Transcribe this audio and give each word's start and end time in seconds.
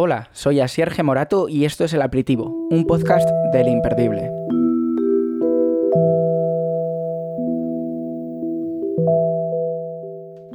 Hola, 0.00 0.28
soy 0.30 0.60
Asierge 0.60 1.02
Morato 1.02 1.48
y 1.48 1.64
esto 1.64 1.82
es 1.82 1.92
El 1.92 2.02
Aperitivo, 2.02 2.68
un 2.70 2.86
podcast 2.86 3.28
del 3.52 3.66
Imperdible. 3.66 4.37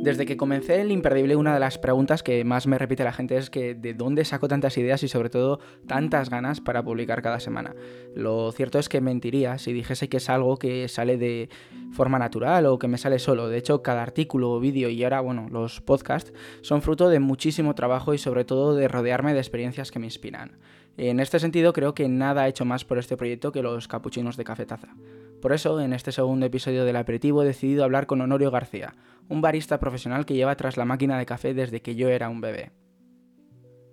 Desde 0.04 0.26
que 0.26 0.36
comencé 0.36 0.82
el 0.82 0.92
imperdible, 0.92 1.38
una 1.38 1.54
de 1.54 1.62
las 1.62 1.78
preguntas 1.78 2.23
que 2.23 2.44
más 2.44 2.68
me 2.68 2.78
repite 2.78 3.05
la 3.05 3.13
gente 3.13 3.38
es 3.38 3.50
que 3.50 3.73
de 3.73 3.94
dónde 3.94 4.26
saco 4.26 4.50
tantas 4.50 4.78
ideas 4.78 5.02
y 5.02 5.07
sobre 5.07 5.30
todo 5.30 5.62
tantas 5.88 6.30
ganas 6.30 6.59
para 6.59 6.84
publicar 6.84 7.21
cada 7.21 7.39
semana. 7.39 7.73
Lo 8.13 8.52
cierto 8.52 8.80
es 8.80 8.89
que 8.89 9.00
mentiría 9.00 9.58
si 9.58 9.71
dijese 9.71 10.09
que 10.09 10.18
es 10.18 10.30
algo 10.30 10.58
que 10.58 10.89
sale 10.89 11.16
de 11.16 11.48
forma 11.94 12.20
natural 12.20 12.66
o 12.66 12.77
que 12.80 12.89
me 12.89 12.98
sale 12.98 13.18
solo. 13.18 13.48
De 13.48 13.58
hecho, 13.58 13.81
cada 13.81 14.04
artículo 14.04 14.52
o 14.52 14.59
vídeo 14.59 14.89
y 14.89 15.02
ahora, 15.05 15.21
bueno, 15.21 15.48
los 15.50 15.80
podcasts 15.80 16.34
son 16.59 16.81
fruto 16.81 17.08
de 17.08 17.22
muchísimo 17.22 17.73
trabajo 17.73 18.13
y 18.13 18.17
sobre 18.17 18.44
todo 18.44 18.76
de 18.76 18.90
rodearme 18.90 19.34
de 19.34 19.40
experiencias 19.40 19.90
que 19.90 19.99
me 19.99 20.08
inspiran. 20.08 20.58
En 20.98 21.22
este 21.22 21.40
sentido, 21.40 21.72
creo 21.72 21.94
que 21.94 22.09
nada 22.09 22.41
ha 22.41 22.49
hecho 22.49 22.66
más 22.66 22.84
por 22.84 22.98
este 22.98 23.16
proyecto 23.16 23.54
que 23.54 23.63
los 23.63 23.88
capuchinos 23.88 24.35
de 24.35 24.44
cafetaza. 24.44 24.90
Por 25.43 25.52
eso, 25.52 25.81
en 25.81 25.91
este 25.91 26.13
segundo 26.13 26.45
episodio 26.45 26.85
del 26.85 26.95
aperitivo 26.95 27.43
he 27.43 27.45
decidido 27.45 27.83
hablar 27.83 28.05
con 28.05 28.21
Honorio 28.21 28.49
García, 28.49 28.95
un 29.27 29.41
barista 29.41 29.77
profesional 29.77 30.25
que 30.25 30.35
lleva 30.35 30.55
tras 30.55 30.77
la 30.77 30.85
máquina 30.85 31.17
de 31.17 31.25
café 31.25 31.53
desde 31.53 31.81
que 31.81 31.95
yo 31.95 32.07
era 32.07 32.29
un 32.29 32.39
bebé. 32.39 32.71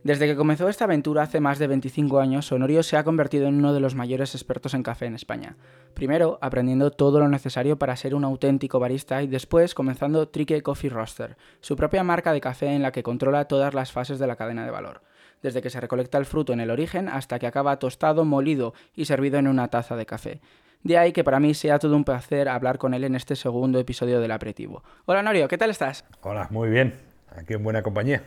Desde 0.04 0.28
que 0.28 0.36
comenzó 0.36 0.68
esta 0.68 0.84
aventura 0.84 1.24
hace 1.24 1.40
más 1.40 1.59
de 1.59 1.66
25 1.66 2.20
años, 2.20 2.52
Honorio 2.52 2.84
se 2.84 2.96
ha 2.96 3.02
convertido 3.02 3.48
en 3.48 3.56
uno 3.56 3.73
de 3.74 3.80
los 3.80 3.96
mayores 3.96 4.36
expertos 4.36 4.74
en 4.74 4.84
café 4.84 5.06
en 5.06 5.16
España. 5.16 5.56
Primero, 5.92 6.38
aprendiendo 6.40 6.92
todo 6.92 7.18
lo 7.18 7.26
necesario 7.26 7.80
para 7.80 7.96
ser 7.96 8.14
un 8.14 8.23
auténtico 8.23 8.78
barista 8.78 9.20
y 9.20 9.26
después 9.26 9.74
comenzando 9.74 10.28
Trique 10.28 10.62
Coffee 10.62 10.88
Roaster, 10.88 11.37
su 11.60 11.74
propia 11.74 12.04
marca 12.04 12.32
de 12.32 12.40
café 12.40 12.66
en 12.76 12.82
la 12.82 12.92
que 12.92 13.02
controla 13.02 13.48
todas 13.48 13.74
las 13.74 13.90
fases 13.90 14.20
de 14.20 14.28
la 14.28 14.37
cadena 14.37 14.64
de 14.64 14.70
valor, 14.70 15.02
desde 15.42 15.62
que 15.62 15.70
se 15.70 15.80
recolecta 15.80 16.16
el 16.16 16.26
fruto 16.26 16.52
en 16.52 16.60
el 16.60 16.70
origen 16.70 17.09
hasta 17.09 17.40
que 17.40 17.48
acaba 17.48 17.80
tostado, 17.80 18.24
molido 18.24 18.73
y 18.95 19.06
servido 19.06 19.40
en 19.40 19.48
una 19.48 19.66
taza 19.66 19.96
de 19.96 20.07
café. 20.07 20.40
De 20.82 20.96
ahí 20.96 21.12
que 21.12 21.24
para 21.24 21.40
mí 21.40 21.52
sea 21.52 21.78
todo 21.78 21.95
un 21.95 22.04
placer 22.04 22.48
hablar 22.48 22.78
con 22.78 22.95
él 22.95 23.04
en 23.04 23.14
este 23.14 23.36
segundo 23.36 23.78
episodio 23.78 24.18
del 24.18 24.30
aperitivo. 24.30 24.82
Hola 25.04 25.23
Norio, 25.23 25.46
¿qué 25.46 25.59
tal 25.59 25.68
estás? 25.68 26.06
Hola, 26.23 26.48
muy 26.50 26.70
bien. 26.70 26.95
Aquí 27.36 27.52
en 27.52 27.62
buena 27.62 27.82
compañía. 27.82 28.23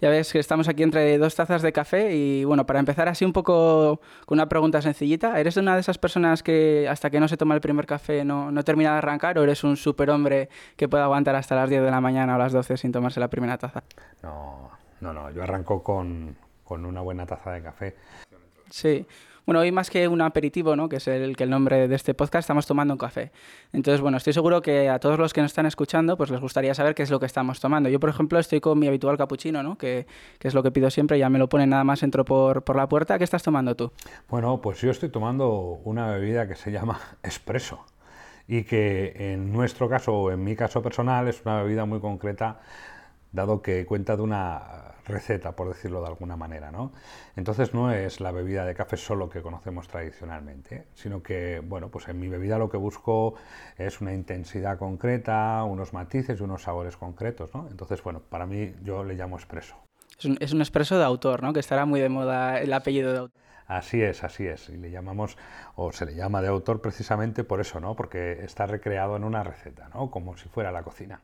Ya 0.00 0.08
ves 0.08 0.32
que 0.32 0.38
estamos 0.38 0.66
aquí 0.68 0.82
entre 0.82 1.18
dos 1.18 1.34
tazas 1.34 1.60
de 1.60 1.72
café 1.74 2.16
y 2.16 2.44
bueno, 2.46 2.64
para 2.64 2.78
empezar 2.78 3.06
así 3.08 3.26
un 3.26 3.34
poco 3.34 4.00
con 4.24 4.36
una 4.36 4.48
pregunta 4.48 4.80
sencillita, 4.80 5.38
¿eres 5.38 5.58
una 5.58 5.74
de 5.74 5.80
esas 5.80 5.98
personas 5.98 6.42
que 6.42 6.88
hasta 6.88 7.10
que 7.10 7.20
no 7.20 7.28
se 7.28 7.36
toma 7.36 7.54
el 7.54 7.60
primer 7.60 7.84
café 7.84 8.24
no, 8.24 8.50
no 8.50 8.64
termina 8.64 8.92
de 8.92 8.98
arrancar 8.98 9.38
o 9.38 9.42
eres 9.42 9.62
un 9.62 9.76
superhombre 9.76 10.48
que 10.76 10.88
puede 10.88 11.04
aguantar 11.04 11.36
hasta 11.36 11.54
las 11.54 11.68
10 11.68 11.82
de 11.82 11.90
la 11.90 12.00
mañana 12.00 12.36
o 12.36 12.38
las 12.38 12.52
12 12.52 12.78
sin 12.78 12.92
tomarse 12.92 13.20
la 13.20 13.28
primera 13.28 13.58
taza? 13.58 13.82
No, 14.22 14.70
no, 15.02 15.12
no, 15.12 15.30
yo 15.30 15.42
arranco 15.42 15.82
con, 15.82 16.34
con 16.64 16.86
una 16.86 17.02
buena 17.02 17.26
taza 17.26 17.52
de 17.52 17.62
café. 17.62 17.96
Sí, 18.70 19.06
bueno, 19.46 19.60
hoy 19.60 19.72
más 19.72 19.90
que 19.90 20.08
un 20.08 20.20
aperitivo, 20.20 20.76
¿no? 20.76 20.88
que 20.88 20.96
es 20.96 21.08
el, 21.08 21.36
que 21.36 21.44
el 21.44 21.50
nombre 21.50 21.88
de 21.88 21.94
este 21.94 22.14
podcast, 22.14 22.44
estamos 22.44 22.66
tomando 22.66 22.94
un 22.94 22.98
café. 22.98 23.32
Entonces, 23.72 24.00
bueno, 24.00 24.16
estoy 24.16 24.32
seguro 24.32 24.62
que 24.62 24.88
a 24.88 24.98
todos 24.98 25.18
los 25.18 25.32
que 25.32 25.40
nos 25.42 25.50
están 25.50 25.66
escuchando, 25.66 26.16
pues 26.16 26.30
les 26.30 26.40
gustaría 26.40 26.74
saber 26.74 26.94
qué 26.94 27.02
es 27.02 27.10
lo 27.10 27.20
que 27.20 27.26
estamos 27.26 27.60
tomando. 27.60 27.88
Yo, 27.88 28.00
por 28.00 28.10
ejemplo, 28.10 28.38
estoy 28.38 28.60
con 28.60 28.78
mi 28.78 28.86
habitual 28.86 29.16
capuchino, 29.16 29.62
¿no? 29.62 29.76
que, 29.78 30.06
que 30.38 30.48
es 30.48 30.54
lo 30.54 30.62
que 30.62 30.70
pido 30.70 30.90
siempre, 30.90 31.18
ya 31.18 31.28
me 31.28 31.38
lo 31.38 31.48
ponen 31.48 31.70
nada 31.70 31.84
más 31.84 32.02
entro 32.02 32.24
por, 32.24 32.64
por 32.64 32.76
la 32.76 32.88
puerta. 32.88 33.18
¿Qué 33.18 33.24
estás 33.24 33.42
tomando 33.42 33.74
tú? 33.76 33.92
Bueno, 34.28 34.60
pues 34.60 34.80
yo 34.80 34.90
estoy 34.90 35.08
tomando 35.08 35.80
una 35.84 36.08
bebida 36.08 36.46
que 36.46 36.54
se 36.54 36.72
llama 36.72 37.00
espresso 37.22 37.84
y 38.46 38.64
que 38.64 39.14
en 39.32 39.52
nuestro 39.52 39.88
caso, 39.88 40.12
o 40.12 40.30
en 40.32 40.42
mi 40.42 40.56
caso 40.56 40.82
personal, 40.82 41.28
es 41.28 41.40
una 41.44 41.62
bebida 41.62 41.84
muy 41.84 42.00
concreta, 42.00 42.60
dado 43.32 43.62
que 43.62 43.86
cuenta 43.86 44.16
de 44.16 44.22
una 44.22 44.90
receta, 45.06 45.52
por 45.52 45.68
decirlo 45.68 46.00
de 46.00 46.08
alguna 46.08 46.36
manera. 46.36 46.70
¿no? 46.70 46.92
Entonces 47.36 47.74
no 47.74 47.92
es 47.92 48.20
la 48.20 48.32
bebida 48.32 48.64
de 48.64 48.74
café 48.74 48.96
solo 48.96 49.28
que 49.28 49.42
conocemos 49.42 49.88
tradicionalmente, 49.88 50.86
sino 50.94 51.22
que, 51.22 51.60
bueno, 51.64 51.88
pues 51.88 52.08
en 52.08 52.18
mi 52.18 52.28
bebida 52.28 52.58
lo 52.58 52.70
que 52.70 52.76
busco 52.76 53.34
es 53.76 54.00
una 54.00 54.14
intensidad 54.14 54.78
concreta, 54.78 55.62
unos 55.64 55.92
matices 55.92 56.40
y 56.40 56.42
unos 56.42 56.62
sabores 56.62 56.96
concretos. 56.96 57.54
¿no? 57.54 57.68
Entonces, 57.70 58.02
bueno, 58.02 58.20
para 58.20 58.46
mí 58.46 58.74
yo 58.82 59.04
le 59.04 59.14
llamo 59.14 59.36
expreso. 59.36 59.76
Es 60.18 60.24
un, 60.24 60.36
es 60.40 60.52
un 60.52 60.60
expreso 60.60 60.98
de 60.98 61.04
autor, 61.04 61.42
¿no? 61.42 61.52
que 61.52 61.60
estará 61.60 61.84
muy 61.86 62.00
de 62.00 62.08
moda 62.08 62.60
el 62.60 62.72
apellido 62.72 63.12
de 63.12 63.18
autor. 63.18 63.40
Así 63.66 64.02
es, 64.02 64.24
así 64.24 64.48
es. 64.48 64.68
Y 64.68 64.76
le 64.76 64.90
llamamos, 64.90 65.38
o 65.76 65.92
se 65.92 66.04
le 66.04 66.16
llama 66.16 66.42
de 66.42 66.48
autor 66.48 66.80
precisamente 66.80 67.44
por 67.44 67.60
eso, 67.60 67.78
¿no? 67.78 67.94
Porque 67.94 68.44
está 68.44 68.66
recreado 68.66 69.14
en 69.14 69.22
una 69.22 69.44
receta, 69.44 69.88
¿no? 69.94 70.10
Como 70.10 70.36
si 70.36 70.48
fuera 70.48 70.72
la 70.72 70.82
cocina. 70.82 71.22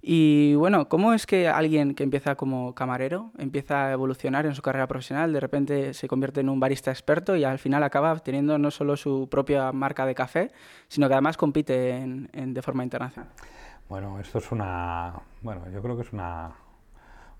Y 0.00 0.54
bueno, 0.54 0.88
¿cómo 0.88 1.12
es 1.12 1.26
que 1.26 1.48
alguien 1.48 1.94
que 1.94 2.04
empieza 2.04 2.36
como 2.36 2.74
camarero 2.74 3.32
empieza 3.36 3.86
a 3.86 3.92
evolucionar 3.92 4.46
en 4.46 4.54
su 4.54 4.62
carrera 4.62 4.86
profesional, 4.86 5.32
de 5.32 5.40
repente 5.40 5.92
se 5.92 6.06
convierte 6.06 6.40
en 6.40 6.48
un 6.48 6.60
barista 6.60 6.90
experto 6.90 7.34
y 7.34 7.44
al 7.44 7.58
final 7.58 7.82
acaba 7.82 8.16
teniendo 8.20 8.58
no 8.58 8.70
solo 8.70 8.96
su 8.96 9.28
propia 9.28 9.72
marca 9.72 10.06
de 10.06 10.14
café, 10.14 10.52
sino 10.86 11.08
que 11.08 11.14
además 11.14 11.36
compite 11.36 11.96
en, 11.96 12.54
de 12.54 12.62
forma 12.62 12.84
internacional? 12.84 13.30
Bueno, 13.88 14.20
esto 14.20 14.38
es 14.38 14.52
una, 14.52 15.14
bueno, 15.42 15.62
yo 15.72 15.82
creo 15.82 15.96
que 15.96 16.02
es 16.02 16.12
una, 16.12 16.52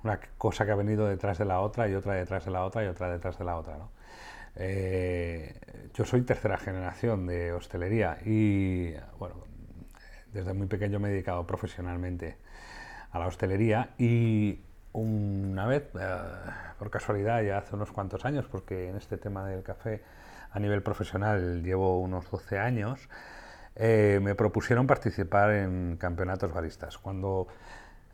una 0.03 0.19
cosa 0.37 0.65
que 0.65 0.73
ha 0.73 0.77
venido 0.77 1.07
detrás 1.07 1.39
de 1.39 1.45
la 1.45 1.61
otra 1.61 1.89
y 1.89 1.95
otra 1.95 2.15
detrás 2.15 2.45
de 2.45 2.51
la 2.51 2.65
otra 2.65 2.85
y 2.85 2.89
otra 2.89 3.09
detrás 3.09 3.39
de 3.39 3.45
la 3.45 3.57
otra, 3.57 3.77
¿no? 3.77 3.91
Eh, 4.61 5.55
yo 5.95 6.05
soy 6.05 6.23
tercera 6.23 6.59
generación 6.59 7.27
de 7.27 7.53
hostelería 7.53 8.19
y, 8.25 8.93
bueno, 9.19 9.37
desde 10.33 10.53
muy 10.53 10.67
pequeño 10.67 10.99
me 11.01 11.09
he 11.09 11.13
dedicado 11.13 11.47
profesionalmente 11.47 12.37
a 13.11 13.19
la 13.19 13.27
hostelería 13.27 13.91
y 13.99 14.61
una 14.93 15.67
vez, 15.67 15.85
eh, 15.99 16.19
por 16.79 16.91
casualidad, 16.91 17.43
ya 17.43 17.59
hace 17.59 17.75
unos 17.75 17.93
cuantos 17.93 18.25
años, 18.25 18.47
porque 18.51 18.89
en 18.89 18.97
este 18.97 19.17
tema 19.17 19.47
del 19.47 19.63
café 19.63 20.03
a 20.51 20.59
nivel 20.59 20.83
profesional 20.83 21.63
llevo 21.63 22.01
unos 22.01 22.31
12 22.31 22.59
años, 22.59 23.09
eh, 23.77 24.19
me 24.23 24.35
propusieron 24.35 24.87
participar 24.87 25.51
en 25.53 25.97
campeonatos 25.99 26.53
baristas. 26.53 26.99
Cuando 26.99 27.47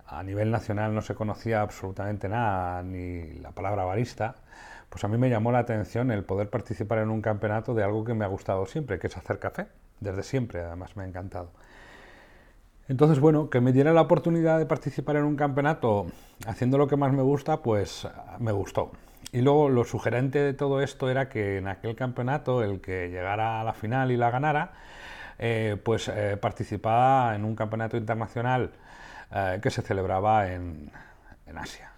a 0.07 0.23
nivel 0.23 0.51
nacional 0.51 0.95
no 0.95 1.03
se 1.03 1.15
conocía 1.15 1.63
absolutamente 1.63 2.29
nada, 2.29 2.83
ni 2.83 3.33
la 3.35 3.53
palabra 3.53 3.85
barista, 3.85 4.37
pues 4.91 5.03
a 5.05 5.09
mí 5.09 5.17
me 5.17 5.31
llamó 5.31 5.53
la 5.53 5.61
atención 5.61 6.11
el 6.11 6.25
poder 6.25 6.51
participar 6.51 6.99
en 6.99 7.11
un 7.11 7.23
campeonato 7.23 7.75
de 7.75 7.83
algo 7.83 8.05
que 8.05 8.15
me 8.15 8.25
ha 8.25 8.29
gustado 8.29 8.67
siempre, 8.67 8.99
que 8.99 9.07
es 9.07 9.17
hacer 9.17 9.39
café. 9.39 9.67
Desde 10.01 10.23
siempre, 10.23 10.61
además, 10.63 10.97
me 10.97 11.05
ha 11.05 11.07
encantado. 11.07 11.51
Entonces, 12.89 13.19
bueno, 13.19 13.49
que 13.49 13.61
me 13.61 13.73
diera 13.73 13.93
la 13.93 14.03
oportunidad 14.03 14.59
de 14.59 14.67
participar 14.67 15.17
en 15.17 15.25
un 15.25 15.37
campeonato 15.37 16.07
haciendo 16.47 16.77
lo 16.77 16.87
que 16.87 16.97
más 16.97 17.13
me 17.13 17.23
gusta, 17.23 17.63
pues 17.63 18.07
me 18.39 18.53
gustó. 18.53 18.93
Y 19.33 19.41
luego 19.41 19.71
lo 19.71 19.85
sugerente 19.85 20.39
de 20.39 20.53
todo 20.53 20.83
esto 20.83 21.11
era 21.11 21.29
que 21.31 21.59
en 21.59 21.67
aquel 21.67 21.97
campeonato, 21.97 22.63
el 22.63 22.81
que 22.81 23.09
llegara 23.09 23.61
a 23.61 23.65
la 23.65 23.73
final 23.73 24.11
y 24.13 24.19
la 24.19 24.31
ganara, 24.31 24.73
eh, 25.39 25.77
pues 25.83 26.09
eh, 26.09 26.37
participaba 26.37 27.35
en 27.35 27.45
un 27.45 27.57
campeonato 27.57 27.97
internacional 27.97 28.71
eh, 29.35 29.59
que 29.63 29.71
se 29.71 29.81
celebraba 29.81 30.53
en, 30.53 30.91
en 31.47 31.59
Asia. 31.59 31.91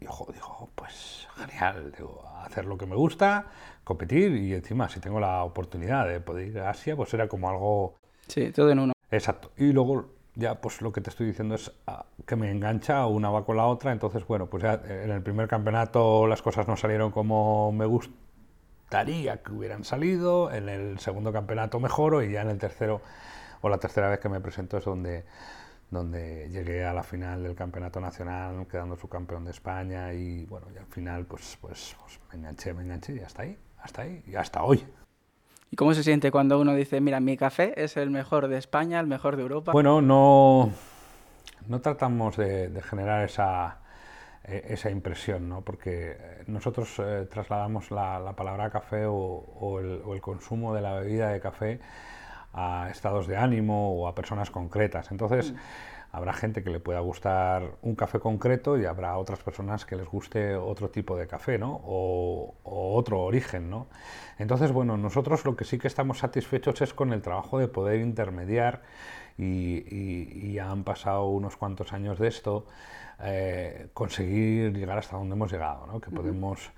Y 0.00 0.06
ojo, 0.06 0.32
digo, 0.32 0.70
pues 0.76 1.26
genial, 1.36 1.92
digo, 1.96 2.22
hacer 2.44 2.64
lo 2.64 2.78
que 2.78 2.86
me 2.86 2.94
gusta, 2.94 3.46
competir 3.82 4.36
y 4.36 4.54
encima 4.54 4.88
si 4.88 5.00
tengo 5.00 5.18
la 5.18 5.42
oportunidad 5.42 6.06
de 6.06 6.20
poder 6.20 6.46
ir 6.46 6.60
a 6.60 6.70
Asia, 6.70 6.94
pues 6.94 7.12
era 7.12 7.26
como 7.26 7.50
algo... 7.50 7.96
Sí, 8.28 8.52
todo 8.52 8.70
en 8.70 8.78
uno. 8.78 8.92
Exacto. 9.10 9.50
Y 9.56 9.72
luego 9.72 10.17
ya 10.38 10.60
pues 10.60 10.80
lo 10.82 10.92
que 10.92 11.00
te 11.00 11.10
estoy 11.10 11.26
diciendo 11.26 11.56
es 11.56 11.72
ah, 11.88 12.06
que 12.24 12.36
me 12.36 12.50
engancha, 12.50 13.04
una 13.06 13.28
va 13.28 13.44
con 13.44 13.56
la 13.56 13.66
otra, 13.66 13.90
entonces 13.90 14.24
bueno, 14.26 14.46
pues 14.46 14.62
ya 14.62 14.74
eh, 14.74 15.02
en 15.04 15.10
el 15.10 15.20
primer 15.20 15.48
campeonato 15.48 16.28
las 16.28 16.42
cosas 16.42 16.68
no 16.68 16.76
salieron 16.76 17.10
como 17.10 17.72
me 17.72 17.86
gustaría 17.86 19.42
que 19.42 19.52
hubieran 19.52 19.82
salido, 19.82 20.52
en 20.52 20.68
el 20.68 21.00
segundo 21.00 21.32
campeonato 21.32 21.80
mejoro 21.80 22.22
y 22.22 22.30
ya 22.30 22.42
en 22.42 22.50
el 22.50 22.58
tercero 22.58 23.02
o 23.62 23.68
la 23.68 23.78
tercera 23.78 24.08
vez 24.08 24.20
que 24.20 24.28
me 24.28 24.40
presento 24.40 24.78
es 24.78 24.84
donde, 24.84 25.24
donde 25.90 26.48
llegué 26.50 26.84
a 26.84 26.94
la 26.94 27.02
final 27.02 27.42
del 27.42 27.56
campeonato 27.56 28.00
nacional, 28.00 28.64
quedando 28.68 28.96
su 28.96 29.08
campeón 29.08 29.44
de 29.44 29.50
España 29.50 30.12
y 30.12 30.46
bueno, 30.46 30.68
y 30.72 30.78
al 30.78 30.86
final 30.86 31.26
pues, 31.26 31.58
pues, 31.60 31.96
pues 32.00 32.20
me 32.30 32.38
enganché, 32.38 32.72
me 32.74 32.82
enganché 32.84 33.14
y 33.14 33.18
hasta 33.18 33.42
ahí, 33.42 33.58
hasta 33.82 34.02
ahí 34.02 34.22
y 34.24 34.36
hasta 34.36 34.62
hoy. 34.62 34.86
¿Y 35.70 35.76
cómo 35.76 35.94
se 35.94 36.02
siente 36.02 36.30
cuando 36.30 36.58
uno 36.60 36.74
dice, 36.74 37.00
mira, 37.00 37.20
mi 37.20 37.36
café 37.36 37.74
es 37.82 37.96
el 37.96 38.10
mejor 38.10 38.48
de 38.48 38.56
España, 38.56 39.00
el 39.00 39.06
mejor 39.06 39.36
de 39.36 39.42
Europa? 39.42 39.72
Bueno, 39.72 40.00
no, 40.00 40.70
no 41.66 41.80
tratamos 41.80 42.36
de, 42.36 42.68
de 42.68 42.82
generar 42.82 43.24
esa, 43.24 43.78
eh, 44.44 44.66
esa 44.70 44.90
impresión, 44.90 45.48
¿no? 45.48 45.60
porque 45.60 46.16
nosotros 46.46 46.98
eh, 47.00 47.26
trasladamos 47.30 47.90
la, 47.90 48.18
la, 48.18 48.34
palabra 48.34 48.70
café 48.70 49.04
o, 49.04 49.14
o, 49.14 49.78
el, 49.78 50.00
o, 50.04 50.14
el, 50.14 50.22
consumo 50.22 50.74
de 50.74 50.80
la 50.80 50.94
bebida 50.94 51.28
de 51.28 51.40
café 51.40 51.80
a 52.54 52.88
estados 52.90 53.26
de 53.26 53.36
ánimo 53.36 53.92
o 53.92 54.08
a 54.08 54.14
personas 54.14 54.50
concretas. 54.50 55.10
Entonces, 55.10 55.52
mm. 55.52 55.56
Habrá 56.10 56.32
gente 56.32 56.62
que 56.62 56.70
le 56.70 56.80
pueda 56.80 57.00
gustar 57.00 57.76
un 57.82 57.94
café 57.94 58.18
concreto 58.18 58.78
y 58.78 58.86
habrá 58.86 59.18
otras 59.18 59.40
personas 59.40 59.84
que 59.84 59.94
les 59.94 60.06
guste 60.06 60.56
otro 60.56 60.88
tipo 60.88 61.16
de 61.16 61.26
café, 61.26 61.58
¿no? 61.58 61.80
O, 61.84 62.54
otro 62.64 63.20
origen, 63.20 63.68
¿no? 63.68 63.88
Entonces, 64.38 64.72
bueno, 64.72 64.96
nosotros 64.96 65.44
lo 65.44 65.54
que 65.54 65.64
sí 65.64 65.78
que 65.78 65.86
estamos 65.86 66.18
satisfechos 66.18 66.80
es 66.80 66.94
con 66.94 67.12
el 67.12 67.20
trabajo 67.20 67.58
de 67.58 67.68
poder 67.68 68.00
intermediar 68.00 68.82
y, 69.36 70.52
ya 70.52 70.70
han 70.70 70.82
pasado 70.82 71.28
unos 71.28 71.56
cuantos 71.56 71.92
años 71.92 72.18
de 72.18 72.28
esto, 72.28 72.66
eh, 73.22 73.88
conseguir 73.92 74.72
llegar 74.72 74.98
hasta 74.98 75.16
donde 75.16 75.34
hemos 75.34 75.52
llegado, 75.52 75.86
¿no? 75.86 76.00
Que 76.00 76.10
podemos 76.10 76.70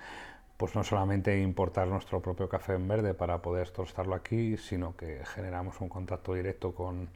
pues 0.56 0.74
no 0.74 0.84
solamente 0.84 1.40
importar 1.40 1.88
nuestro 1.88 2.20
propio 2.20 2.48
café 2.48 2.74
en 2.74 2.86
verde 2.86 3.14
para 3.14 3.40
poder 3.40 3.70
tostarlo 3.70 4.14
aquí, 4.14 4.58
sino 4.58 4.94
que 4.94 5.22
generamos 5.24 5.80
un 5.80 5.88
contacto 5.88 6.34
directo 6.34 6.74
con, 6.74 7.08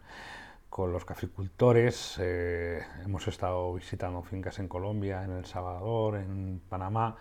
con 0.75 0.93
los 0.93 1.05
caficultores. 1.05 2.17
Eh, 2.21 2.83
hemos 3.05 3.29
estado 3.29 3.75
visitando 3.75 4.25
fincas 4.25 4.59
en 4.59 4.67
Colombia, 4.67 5.23
en 5.23 5.31
El 5.31 5.45
Salvador, 5.45 6.17
en 6.17 6.61
Panamá. 6.69 7.17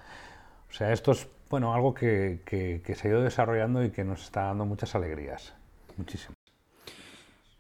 O 0.67 0.73
sea, 0.73 0.91
esto 0.91 1.11
es 1.11 1.29
bueno, 1.51 1.71
algo 1.71 1.94
que, 1.94 2.41
que, 2.44 2.95
se 2.95 3.07
ha 3.07 3.11
ido 3.11 3.21
desarrollando 3.21 3.83
y 3.83 3.91
que 3.91 4.03
nos 4.03 4.23
está 4.23 4.45
dando 4.45 4.65
muchas 4.65 4.95
alegrías. 4.95 5.53
Muchísimas. 5.97 6.35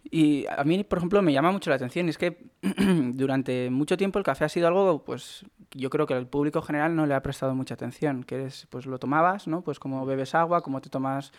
Y 0.03 0.47
a 0.47 0.63
mí, 0.63 0.83
por 0.83 0.97
ejemplo, 0.97 1.21
me 1.21 1.31
llama 1.31 1.51
mucho 1.51 1.69
la 1.69 1.75
atención. 1.75 2.09
Es 2.09 2.17
que 2.17 2.43
durante 3.13 3.69
mucho 3.69 3.95
tiempo 3.95 4.17
el 4.17 4.25
café 4.25 4.45
ha 4.45 4.49
sido 4.49 4.67
algo, 4.69 5.03
pues, 5.03 5.45
yo 5.73 5.91
creo 5.91 6.07
que 6.07 6.15
el 6.15 6.25
público 6.25 6.63
general 6.63 6.95
no 6.95 7.05
le 7.05 7.13
ha 7.13 7.21
prestado 7.21 7.53
mucha 7.53 7.75
atención. 7.75 8.23
Que 8.23 8.45
es, 8.47 8.65
pues, 8.71 8.87
lo 8.87 8.97
tomabas, 8.97 9.47
¿no? 9.47 9.61
Pues 9.61 9.77
como 9.77 10.07
bebes 10.07 10.33
agua, 10.33 10.63
como 10.63 10.81
te 10.81 10.89
tomas, 10.89 11.31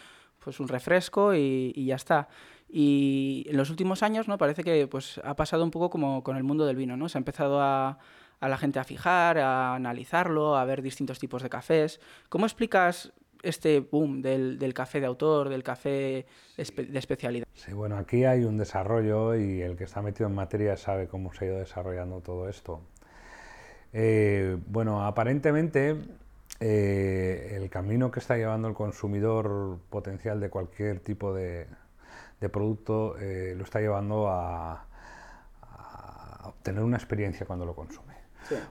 pues, 0.45 0.61
un 0.61 0.69
refresco 0.69 1.35
y, 1.35 1.73
y 1.75 1.87
ya 1.87 1.97
está. 1.97 2.29
Y 2.69 3.47
en 3.49 3.57
los 3.57 3.71
últimos 3.71 4.03
años, 4.03 4.29
¿no? 4.29 4.37
Parece 4.37 4.63
que 4.63 4.87
pues, 4.87 5.21
ha 5.25 5.35
pasado 5.35 5.65
un 5.65 5.71
poco 5.71 5.91
como 5.91 6.23
con 6.23 6.37
el 6.37 6.45
mundo 6.45 6.67
del 6.67 6.77
vino, 6.77 6.97
¿no? 6.97 7.09
Se 7.09 7.19
ha 7.19 7.21
empezado 7.21 7.61
a, 7.61 7.99
a 8.41 8.49
la 8.49 8.59
gente 8.59 8.79
a 8.79 8.85
fijar, 8.85 9.39
a 9.39 9.75
analizarlo, 9.75 10.57
a 10.57 10.65
ver 10.65 10.83
distintos 10.83 11.19
tipos 11.19 11.43
de 11.43 11.49
cafés. 11.49 12.01
¿Cómo 12.29 12.47
explicas 12.47 13.13
este 13.43 13.81
boom 13.81 14.23
del, 14.23 14.59
del 14.59 14.73
café 14.73 15.01
de 15.01 15.07
autor, 15.07 15.51
del 15.51 15.63
café 15.63 16.27
de 16.57 16.99
especialidad? 16.99 17.47
Sí, 17.53 17.73
bueno, 17.73 17.97
aquí 17.97 18.25
hay 18.25 18.45
un 18.45 18.57
desarrollo 18.57 19.35
y 19.37 19.61
el 19.61 19.77
que 19.77 19.85
está 19.85 20.03
metido 20.03 20.29
en 20.29 20.35
materia 20.35 20.77
sabe 20.77 21.09
cómo 21.09 21.33
se 21.33 21.45
ha 21.45 21.49
ido 21.49 21.59
desarrollando 21.59 22.21
todo 22.21 22.49
esto. 22.49 22.81
Eh, 23.93 24.57
bueno, 24.67 25.05
aparentemente 25.07 25.97
eh, 26.61 27.53
el 27.57 27.69
camino 27.69 28.11
que 28.11 28.21
está 28.21 28.37
llevando 28.37 28.69
el 28.69 28.75
consumidor 28.75 29.79
potencial 29.91 30.41
de 30.41 30.51
cualquier 30.51 31.01
tipo 31.01 31.35
de, 31.35 31.67
de 32.41 32.49
producto 32.49 33.17
eh, 33.19 33.55
lo 33.57 33.65
está 33.65 33.81
llevando 33.81 34.29
a, 34.29 34.87
obtener 36.45 36.83
una 36.83 36.97
experiencia 36.97 37.47
cuando 37.47 37.65
lo 37.65 37.75
consume. 37.75 38.15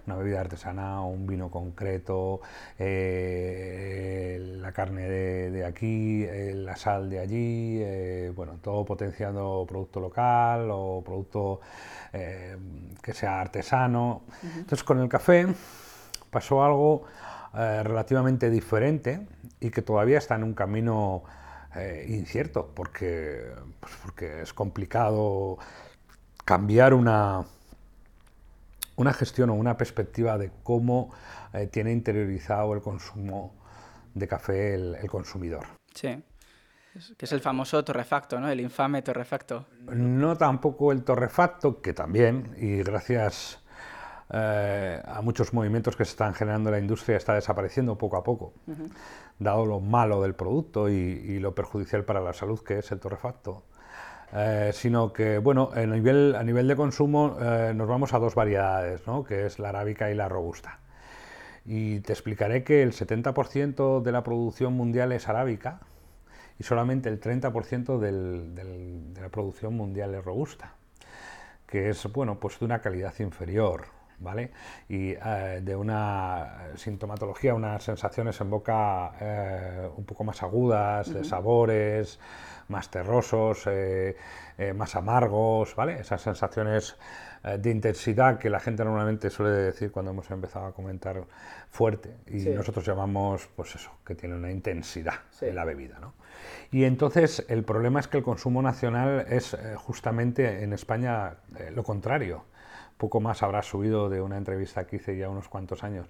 Una 0.05 0.15
bebida 0.17 0.41
artesana, 0.41 1.01
un 1.01 1.25
vino 1.25 1.49
concreto, 1.49 2.41
eh, 2.77 4.37
la 4.59 4.71
carne 4.71 5.09
de, 5.09 5.65
aquí, 5.65 6.27
la 6.53 6.75
sal 6.75 7.09
de 7.09 7.17
allí, 7.19 8.31
bueno, 8.35 8.59
todo 8.61 8.85
potenciando 8.85 9.65
producto 9.67 9.99
local 9.99 10.69
o 10.71 11.01
producto 11.03 11.61
que 12.11 13.13
sea 13.13 13.41
artesano. 13.41 14.21
Entonces 14.43 14.83
con 14.83 14.99
el 14.99 15.09
café 15.09 15.47
pasó 16.29 16.63
algo 16.63 17.05
relativamente 17.53 18.49
diferente 18.49 19.27
y 19.59 19.69
que 19.69 19.83
todavía 19.83 20.17
está 20.17 20.35
en 20.35 20.43
un 20.43 20.53
camino 20.53 21.23
eh, 21.75 22.05
incierto, 22.09 22.71
porque, 22.75 23.51
pues 23.79 23.93
porque 24.03 24.41
es 24.41 24.53
complicado 24.53 25.57
cambiar 26.45 26.93
una, 26.93 27.45
una 28.95 29.13
gestión 29.13 29.49
o 29.49 29.55
una 29.55 29.75
perspectiva 29.75 30.37
de 30.37 30.51
cómo 30.61 31.11
eh, 31.51 31.67
tiene 31.67 31.91
interiorizado 31.91 32.73
el 32.75 32.81
consumo 32.81 33.55
de 34.13 34.27
café 34.27 34.75
el, 34.75 35.09
consumidor. 35.09 35.65
Sí, 35.95 36.21
que 37.17 37.25
es 37.25 37.31
el 37.31 37.41
famoso 37.41 37.83
torrefacto, 37.83 38.39
¿no? 38.39 38.49
El 38.49 38.61
infame 38.61 39.01
torrefacto. 39.01 39.65
No 39.87 40.37
tampoco 40.37 40.91
el 40.91 41.03
torrefacto, 41.03 41.81
que 41.81 41.93
también, 41.93 42.55
y 42.59 42.83
gracias 42.83 43.62
eh, 44.35 44.99
a 45.05 45.21
muchos 45.21 45.53
movimientos 45.53 45.95
que 45.95 46.05
se 46.05 46.11
están 46.11 46.33
generando 46.33 46.69
en 46.69 46.73
la 46.73 46.79
industria 46.79 47.17
está 47.17 47.35
desapareciendo 47.35 47.99
poco 47.99 48.17
a 48.17 48.23
poco, 48.23 48.53
dado 49.37 49.67
lo 49.67 49.79
malo 49.79 50.23
del 50.23 50.33
producto 50.33 50.89
y, 50.89 51.37
lo 51.37 51.53
perjudicial 51.53 52.03
para 52.03 52.19
la 52.19 52.33
salud 52.33 52.59
que 52.61 52.79
es 52.79 52.91
el 52.91 52.99
torrefacto. 52.99 53.63
Eh, 54.35 54.71
sino 54.73 55.13
que, 55.13 55.37
bueno, 55.37 55.69
a 55.71 55.81
nivel, 55.81 56.35
a 56.35 56.41
nivel 56.41 56.67
de 56.67 56.75
consumo 56.75 57.37
eh, 57.39 57.73
nos 57.75 57.87
vamos 57.87 58.15
a 58.15 58.19
dos 58.19 58.33
variedades, 58.33 59.05
¿no? 59.05 59.23
que 59.23 59.45
es 59.45 59.59
la 59.59 59.69
arábica 59.69 60.09
y 60.09 60.15
la 60.15 60.27
robusta. 60.27 60.79
Y 61.63 61.99
te 61.99 62.13
explicaré 62.13 62.63
que 62.63 62.81
el 62.81 62.93
70% 62.93 64.01
de 64.01 64.11
la 64.11 64.23
producción 64.23 64.73
mundial 64.73 65.11
es 65.11 65.29
arábica 65.29 65.81
y 66.57 66.63
solamente 66.63 67.09
el 67.09 67.21
30% 67.21 67.99
de 67.99 69.21
la 69.21 69.29
producción 69.29 69.77
mundial 69.77 70.15
es 70.15 70.25
robusta, 70.25 70.73
que 71.67 71.89
es, 71.89 72.11
bueno, 72.11 72.39
pues 72.39 72.57
de 72.57 72.65
una 72.65 72.81
calidad 72.81 73.13
inferior. 73.19 74.02
¿Vale? 74.23 74.51
Y 74.89 75.11
eh, 75.11 75.61
de 75.61 75.75
una 75.75 76.69
sintomatología, 76.75 77.53
unas 77.53 77.83
sensaciones 77.83 78.39
en 78.41 78.49
boca 78.49 79.11
eh, 79.19 79.89
un 79.95 80.05
poco 80.05 80.23
más 80.23 80.41
agudas, 80.41 81.13
de 81.13 81.23
sabores, 81.23 82.19
más 82.69 82.89
terrosos, 82.89 83.63
eh, 83.67 84.15
más 84.75 84.95
amargos, 84.95 85.75
¿vale? 85.75 85.99
Esas 85.99 86.21
sensaciones 86.21 86.97
de 87.43 87.71
intensidad 87.71 88.39
que 88.39 88.49
la 88.49 88.61
gente 88.61 88.85
normalmente 88.85 89.29
suele 89.29 89.51
decir 89.51 89.91
cuando 89.91 90.11
hemos 90.11 90.31
empezado 90.31 90.67
a 90.67 90.71
comentar 90.71 91.25
fuerte 91.69 92.15
y 92.27 92.37
nosotros 92.45 92.85
llamamos, 92.85 93.49
pues 93.53 93.75
eso, 93.75 93.91
que 94.05 94.15
tiene 94.15 94.35
una 94.35 94.49
intensidad 94.49 95.15
en 95.41 95.55
la 95.55 95.65
bebida, 95.65 95.99
¿no? 95.99 96.13
Y 96.71 96.85
entonces 96.85 97.45
el 97.49 97.65
problema 97.65 97.99
es 97.99 98.07
que 98.07 98.19
el 98.19 98.23
consumo 98.23 98.61
nacional 98.61 99.25
es 99.27 99.57
justamente 99.75 100.63
en 100.63 100.71
España 100.71 101.35
lo 101.73 101.83
contrario 101.83 102.45
poco 102.97 103.19
más 103.19 103.43
habrá 103.43 103.61
subido 103.61 104.09
de 104.09 104.21
una 104.21 104.37
entrevista 104.37 104.85
que 104.87 104.97
hice 104.97 105.17
ya 105.17 105.29
unos 105.29 105.47
cuantos 105.47 105.83
años, 105.83 106.07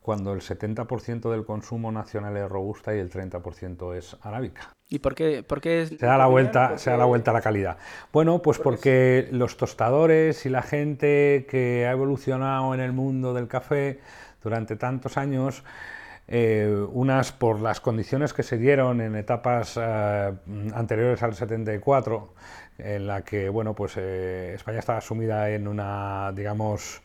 cuando 0.00 0.32
el 0.32 0.40
70% 0.40 1.30
del 1.30 1.44
consumo 1.44 1.92
nacional 1.92 2.36
es 2.36 2.48
robusta 2.48 2.94
y 2.94 2.98
el 2.98 3.10
30% 3.10 3.96
es 3.96 4.16
arábica. 4.22 4.72
¿Y 4.88 4.98
por 4.98 5.14
qué? 5.14 5.42
Por 5.42 5.60
qué 5.60 5.86
se, 5.86 6.04
da 6.04 6.18
la 6.18 6.26
vuelta, 6.26 6.76
se 6.76 6.90
da 6.90 6.96
la 6.96 7.06
vuelta 7.06 7.30
a 7.30 7.34
la 7.34 7.40
calidad. 7.40 7.78
Bueno, 8.12 8.42
pues 8.42 8.58
porque 8.58 9.28
los 9.30 9.56
tostadores 9.56 10.44
y 10.44 10.50
la 10.50 10.62
gente 10.62 11.46
que 11.48 11.86
ha 11.86 11.92
evolucionado 11.92 12.74
en 12.74 12.80
el 12.80 12.92
mundo 12.92 13.32
del 13.32 13.48
café 13.48 14.00
durante 14.42 14.76
tantos 14.76 15.16
años, 15.16 15.64
eh, 16.28 16.86
unas 16.92 17.32
por 17.32 17.60
las 17.60 17.80
condiciones 17.80 18.32
que 18.32 18.42
se 18.42 18.56
dieron 18.56 19.00
en 19.00 19.16
etapas 19.16 19.78
eh, 19.80 20.32
anteriores 20.74 21.22
al 21.22 21.34
74, 21.34 22.32
en 22.78 23.06
la 23.06 23.22
que 23.22 23.48
bueno, 23.48 23.74
pues, 23.74 23.94
eh, 23.96 24.54
España 24.54 24.78
estaba 24.78 25.00
sumida 25.00 25.50
en 25.50 25.68
una, 25.68 26.32
digamos, 26.34 27.02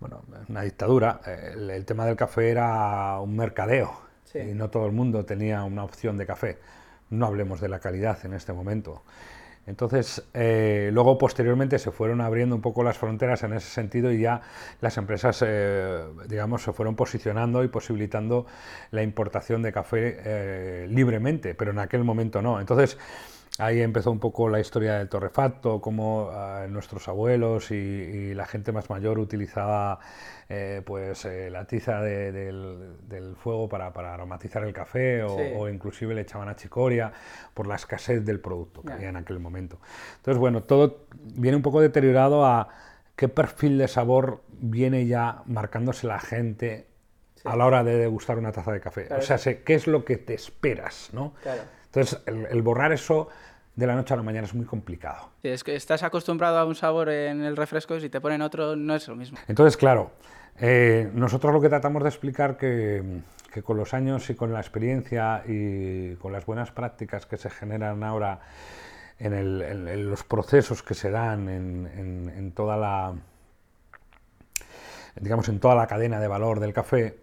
bueno, 0.00 0.22
una 0.48 0.62
dictadura. 0.62 1.20
El, 1.26 1.84
tema 1.84 2.06
del 2.06 2.16
café 2.16 2.50
era 2.50 3.18
un 3.20 3.36
mercadeo 3.36 3.92
y 4.34 4.54
no 4.54 4.70
todo 4.70 4.86
el 4.86 4.92
mundo 4.92 5.24
tenía 5.24 5.62
una 5.64 5.84
opción 5.84 6.16
de 6.18 6.26
café. 6.26 6.58
No 7.10 7.26
hablemos 7.26 7.60
de 7.60 7.68
la 7.68 7.78
calidad 7.80 8.18
en 8.24 8.34
este 8.34 8.52
momento. 8.52 9.02
Entonces, 9.66 10.24
eh, 10.34 10.90
luego 10.92 11.18
posteriormente 11.18 11.78
se 11.78 11.92
fueron 11.92 12.20
abriendo 12.20 12.56
un 12.56 12.62
poco 12.62 12.82
las 12.82 12.98
fronteras 12.98 13.42
en 13.44 13.52
ese 13.52 13.68
sentido 13.68 14.10
y 14.10 14.20
ya 14.20 14.42
las 14.80 14.96
empresas, 14.96 15.42
eh, 15.46 16.02
digamos, 16.28 16.62
se 16.62 16.72
fueron 16.72 16.96
posicionando 16.96 17.62
y 17.62 17.68
posibilitando 17.68 18.46
la 18.90 19.02
importación 19.02 19.62
de 19.62 19.72
café 19.72 20.86
libremente, 20.88 21.54
pero 21.54 21.70
en 21.70 21.78
aquel 21.78 22.02
momento 22.02 22.42
no. 22.42 22.60
Entonces, 22.60 22.98
Ahí 23.58 23.82
empezó 23.82 24.10
un 24.10 24.18
poco 24.18 24.48
la 24.48 24.60
historia 24.60 24.94
del 24.94 25.10
torrefacto, 25.10 25.82
cómo 25.82 26.30
ah, 26.32 26.66
nuestros 26.70 27.06
abuelos 27.08 27.70
y, 27.70 28.32
la 28.34 28.46
gente 28.46 28.72
más 28.72 28.88
mayor 28.88 29.18
utilizaba 29.18 29.98
eh, 30.48 30.80
pues, 30.86 31.26
eh, 31.26 31.50
la 31.50 31.66
tiza 31.66 32.00
del, 32.00 33.36
fuego 33.36 33.68
para, 33.68 33.88
aromatizar 33.88 34.64
el 34.64 34.72
café 34.72 35.22
o, 35.22 35.68
inclusive 35.68 36.14
le 36.14 36.22
echaban 36.22 36.48
achicoria 36.48 37.12
por 37.52 37.66
la 37.66 37.74
escasez 37.74 38.24
del 38.24 38.40
producto 38.40 38.82
que 38.82 38.94
había 38.94 39.10
en 39.10 39.16
aquel 39.16 39.38
momento. 39.38 39.78
Entonces, 40.16 40.40
bueno, 40.40 40.62
todo 40.62 41.04
viene 41.34 41.56
un 41.56 41.62
poco 41.62 41.82
deteriorado 41.82 42.46
a 42.46 42.68
qué 43.16 43.28
perfil 43.28 43.76
de 43.76 43.86
sabor 43.86 44.40
viene 44.48 45.06
ya 45.06 45.42
marcándose 45.44 46.06
la 46.06 46.20
gente 46.20 46.86
a 47.44 47.56
la 47.56 47.66
hora 47.66 47.84
de 47.84 47.98
degustar 47.98 48.38
una 48.38 48.52
taza 48.52 48.72
de 48.72 48.80
café. 48.80 49.08
O 49.14 49.20
sea, 49.20 49.36
sé, 49.36 49.62
¿qué 49.62 49.74
es 49.74 49.86
lo 49.86 50.04
que 50.04 50.16
te 50.16 50.32
esperas? 50.32 51.10
¿no? 51.12 51.34
Entonces, 51.94 52.22
el, 52.26 52.62
borrar 52.62 52.92
eso 52.92 53.28
de 53.76 53.86
la 53.86 53.94
noche 53.94 54.14
a 54.14 54.16
la 54.16 54.22
mañana 54.22 54.46
es 54.46 54.54
muy 54.54 54.64
complicado. 54.64 55.30
es 55.42 55.62
que 55.62 55.76
estás 55.76 56.02
acostumbrado 56.02 56.58
a 56.58 56.64
un 56.64 56.74
sabor 56.74 57.10
en 57.10 57.42
el 57.42 57.56
refresco 57.56 57.96
y 57.96 58.00
si 58.00 58.08
te 58.08 58.20
ponen 58.20 58.40
otro 58.40 58.76
no 58.76 58.94
es 58.94 59.06
lo 59.08 59.14
mismo. 59.14 59.38
Entonces, 59.46 59.76
claro, 59.76 60.12
eh, 60.58 61.10
nosotros 61.12 61.52
lo 61.52 61.60
que 61.60 61.68
tratamos 61.68 62.02
de 62.02 62.08
explicar 62.08 62.56
que, 62.56 63.20
que 63.52 63.62
con 63.62 63.76
los 63.76 63.92
años 63.92 64.28
y 64.30 64.34
con 64.34 64.52
la 64.52 64.60
experiencia 64.60 65.44
y 65.46 66.14
con 66.16 66.32
las 66.32 66.46
buenas 66.46 66.70
prácticas 66.70 67.26
que 67.26 67.36
se 67.36 67.50
generan 67.50 68.02
ahora 68.02 68.40
en, 69.18 70.10
los 70.10 70.24
procesos 70.24 70.82
que 70.82 70.94
se 70.94 71.10
dan 71.10 71.48
en, 71.48 72.52
toda 72.52 72.76
la 72.76 73.14
digamos 75.16 75.48
en 75.48 75.60
toda 75.60 75.74
la 75.74 75.86
cadena 75.86 76.18
de 76.18 76.28
valor 76.28 76.58
del 76.58 76.72
café 76.72 77.18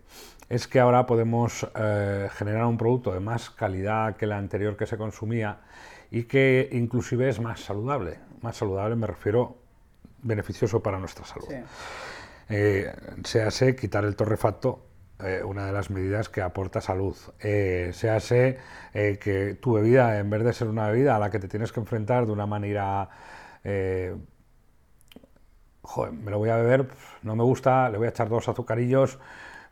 es 0.50 0.68
que 0.68 0.79
ahora 0.79 1.06
podemos 1.06 1.68
eh, 1.75 2.27
generar 2.34 2.65
un 2.65 2.77
producto 2.77 3.13
de 3.13 3.20
más 3.20 3.50
calidad 3.51 4.18
que 4.18 4.25
el 4.25 4.32
anterior 4.32 4.75
que 4.75 4.88
se 4.88 4.98
consumía 4.98 5.62
y 6.12 6.24
que 6.24 6.70
inclusive 6.72 7.29
es 7.29 7.39
más 7.39 7.62
saludable. 7.62 8.20
Más 8.41 8.58
saludable 8.58 8.96
me 8.96 9.08
refiero 9.08 9.58
beneficioso 10.22 10.82
para 10.82 11.00
nuestra 11.00 11.25
salud. 11.25 11.48
Eh, 12.50 12.91
se 13.24 13.44
hace 13.44 13.75
quitar 13.75 14.03
el 14.06 14.15
torrefacto 14.15 14.86
eh, 15.24 15.44
una 15.44 15.65
de 15.65 15.72
las 15.72 15.89
medidas 15.91 16.29
que 16.29 16.41
aporta 16.41 16.82
salud. 16.82 17.15
Eh, 17.39 17.91
se 17.94 18.10
hace 18.10 18.58
que 18.91 19.58
tu 19.62 19.74
bebida, 19.74 20.18
en 20.18 20.29
vez 20.29 20.44
de 20.44 20.53
ser 20.53 20.68
una 20.68 20.89
bebida 20.89 21.15
a 21.15 21.20
la 21.20 21.29
que 21.29 21.39
te 21.39 21.48
tienes 21.48 21.72
que 21.72 21.79
enfrentar 21.79 22.25
de 22.25 22.32
una 22.32 22.48
manera, 22.48 23.10
joder, 25.82 26.13
me 26.13 26.32
lo 26.32 26.39
voy 26.39 26.50
a 26.50 26.56
beber, 26.56 26.88
no 27.22 27.36
me 27.36 27.44
gusta, 27.44 27.89
le 27.89 27.98
voy 27.98 28.08
a 28.08 28.10
echar 28.10 28.29
dos 28.29 28.50
azucarillos, 28.50 29.20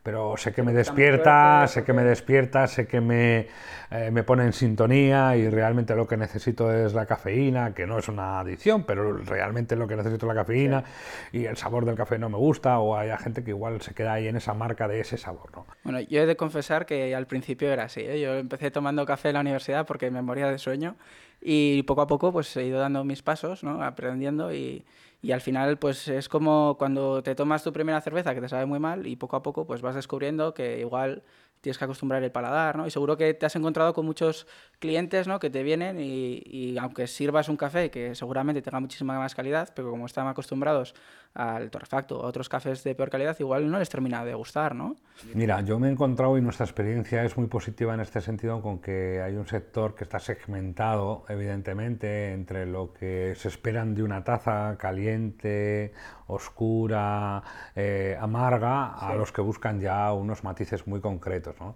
pero 0.07 0.37
sé 0.37 0.53
que 0.53 0.63
me 0.63 0.71
despierta, 0.71 1.67
sé 1.67 1.83
que 1.83 1.91
me 1.91 2.01
despierta, 2.01 2.65
sé 2.67 2.87
que 2.87 3.01
me, 3.01 3.47
eh, 3.91 4.09
me, 4.09 4.23
pone 4.23 4.45
en 4.45 4.53
sintonía 4.53 5.35
y 5.35 5.49
realmente 5.49 5.97
lo 5.97 6.07
que 6.07 6.15
necesito 6.15 6.73
es 6.73 6.93
la 6.93 7.05
cafeína, 7.05 7.73
que 7.73 7.85
no 7.85 7.99
es 7.99 8.07
una 8.07 8.39
adicción, 8.39 8.85
pero 8.85 9.17
realmente 9.17 9.75
lo 9.75 9.85
que 9.85 9.97
necesito 9.97 10.25
es 10.25 10.33
la 10.33 10.41
cafeína 10.43 10.85
y 11.33 11.43
el 11.43 11.57
sabor 11.57 11.83
del 11.83 11.95
café 11.95 12.17
no 12.17 12.29
me 12.29 12.37
gusta 12.37 12.79
o 12.79 12.95
hay 12.95 13.09
gente 13.17 13.43
que 13.43 13.49
igual 13.49 13.81
se 13.81 13.93
queda 13.93 14.13
ahí 14.13 14.29
en 14.29 14.37
esa 14.37 14.53
marca 14.53 14.87
de 14.87 15.01
ese 15.01 15.17
sabor. 15.17 15.51
¿no? 15.53 15.67
Bueno, 15.83 15.99
yo 15.99 16.21
he 16.21 16.25
de 16.25 16.37
confesar 16.37 16.85
que 16.85 17.13
al 17.13 17.27
principio 17.27 17.69
era 17.69 17.83
así, 17.83 17.99
¿eh? 17.99 18.21
yo 18.21 18.35
empecé 18.35 18.71
tomando 18.71 19.05
café 19.05 19.27
en 19.27 19.33
la 19.33 19.41
universidad 19.41 19.85
porque 19.85 20.09
me 20.09 20.21
moría 20.21 20.49
de 20.49 20.57
sueño 20.57 20.95
y 21.41 21.83
poco 21.83 22.01
a 22.01 22.07
poco 22.07 22.31
pues 22.31 22.55
he 22.57 22.65
ido 22.65 22.79
dando 22.79 23.03
mis 23.03 23.21
pasos, 23.21 23.63
¿no? 23.63 23.83
aprendiendo 23.83 24.53
y 24.53 24.85
y 25.21 25.31
al 25.31 25.41
final, 25.41 25.77
pues 25.79 26.07
es 26.07 26.29
como 26.29 26.75
cuando 26.77 27.23
te 27.23 27.33
tomas 27.35 27.63
tu 27.63 27.73
primera 27.73 27.99
cerveza 28.01 28.35
que 28.35 28.41
te 28.41 28.49
sabe 28.49 28.65
muy 28.65 28.79
mal 28.79 29.07
y 29.07 29.15
poco 29.15 29.35
a 29.35 29.43
poco 29.43 29.65
pues 29.65 29.81
vas 29.81 29.95
descubriendo 29.95 30.53
que 30.53 30.79
igual 30.79 31.23
tienes 31.61 31.77
que 31.77 31.85
acostumbrar 31.85 32.23
el 32.23 32.31
paladar, 32.31 32.77
¿no? 32.77 32.87
Y 32.87 32.91
seguro 32.91 33.17
que 33.17 33.33
te 33.33 33.45
has 33.45 33.55
encontrado 33.55 33.93
con 33.93 34.05
muchos 34.05 34.47
clientes, 34.79 35.27
¿no? 35.27 35.39
Que 35.39 35.49
te 35.49 35.63
vienen 35.63 35.99
y, 35.99 36.41
y 36.45 36.77
aunque 36.77 37.07
sirvas 37.07 37.49
un 37.49 37.57
café 37.57 37.89
que 37.89 38.15
seguramente 38.15 38.61
tenga 38.61 38.79
muchísima 38.79 39.17
más 39.17 39.35
calidad, 39.35 39.69
pero 39.75 39.89
como 39.91 40.05
están 40.05 40.27
acostumbrados 40.27 40.93
al 41.37 41.69
torrefacto 41.69 42.19
o 42.19 42.23
a 42.23 42.27
otros 42.27 42.49
cafés 42.49 42.83
de 42.83 42.95
peor 42.95 43.09
calidad, 43.09 43.37
igual 43.39 43.69
no 43.69 43.77
les 43.77 43.89
termina 43.89 44.25
de 44.25 44.33
gustar, 44.33 44.73
¿no? 44.73 44.95
Mira, 45.33 45.61
yo 45.61 45.77
me 45.77 45.87
he 45.87 45.91
encontrado 45.91 46.37
y 46.37 46.41
nuestra 46.41 46.65
experiencia 46.65 47.23
es 47.23 47.37
muy 47.37 47.47
positiva 47.47 47.93
en 47.93 47.99
este 47.99 48.21
sentido 48.21 48.61
con 48.61 48.79
que 48.79 49.21
hay 49.21 49.35
un 49.35 49.45
sector 49.45 49.93
que 49.93 50.03
está 50.03 50.19
segmentado, 50.19 51.25
evidentemente, 51.29 52.33
entre 52.33 52.65
lo 52.65 52.93
que 52.93 53.35
se 53.35 53.49
esperan 53.49 53.93
de 53.93 54.03
una 54.03 54.23
taza 54.23 54.77
caliente, 54.79 55.93
oscura, 56.27 57.43
eh, 57.75 58.17
amarga, 58.19 58.93
a 58.93 59.15
los 59.15 59.31
que 59.31 59.41
buscan 59.41 59.79
ya 59.79 60.11
unos 60.13 60.43
matices 60.43 60.87
muy 60.87 61.01
concretos. 61.01 61.55
¿No? 61.59 61.75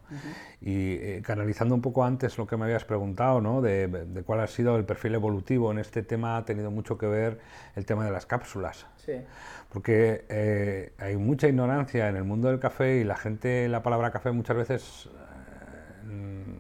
Y 0.61 0.93
eh, 0.93 1.21
canalizando 1.23 1.75
un 1.75 1.81
poco 1.81 2.03
antes 2.03 2.37
lo 2.37 2.47
que 2.47 2.57
me 2.57 2.65
habías 2.65 2.85
preguntado, 2.85 3.41
¿no? 3.41 3.61
de, 3.61 3.87
de, 3.87 4.23
cuál 4.23 4.39
ha 4.41 4.47
sido 4.47 4.75
el 4.77 4.85
perfil 4.85 5.15
evolutivo 5.15 5.71
en 5.71 5.79
este 5.79 6.03
tema, 6.03 6.37
ha 6.37 6.45
tenido 6.45 6.71
mucho 6.71 6.97
que 6.97 7.07
ver 7.07 7.39
el 7.75 7.85
tema 7.85 8.05
de 8.05 8.11
las 8.11 8.25
cápsulas. 8.25 8.85
Sí. 8.97 9.13
Porque 9.69 10.25
eh, 10.29 10.93
hay 10.97 11.17
mucha 11.17 11.47
ignorancia 11.47 12.09
en 12.09 12.15
el 12.15 12.23
mundo 12.23 12.49
del 12.49 12.59
café 12.59 12.97
y 12.97 13.03
la 13.03 13.15
gente, 13.15 13.67
la 13.67 13.83
palabra 13.83 14.11
café 14.11 14.31
muchas 14.31 14.57
veces, 14.57 15.09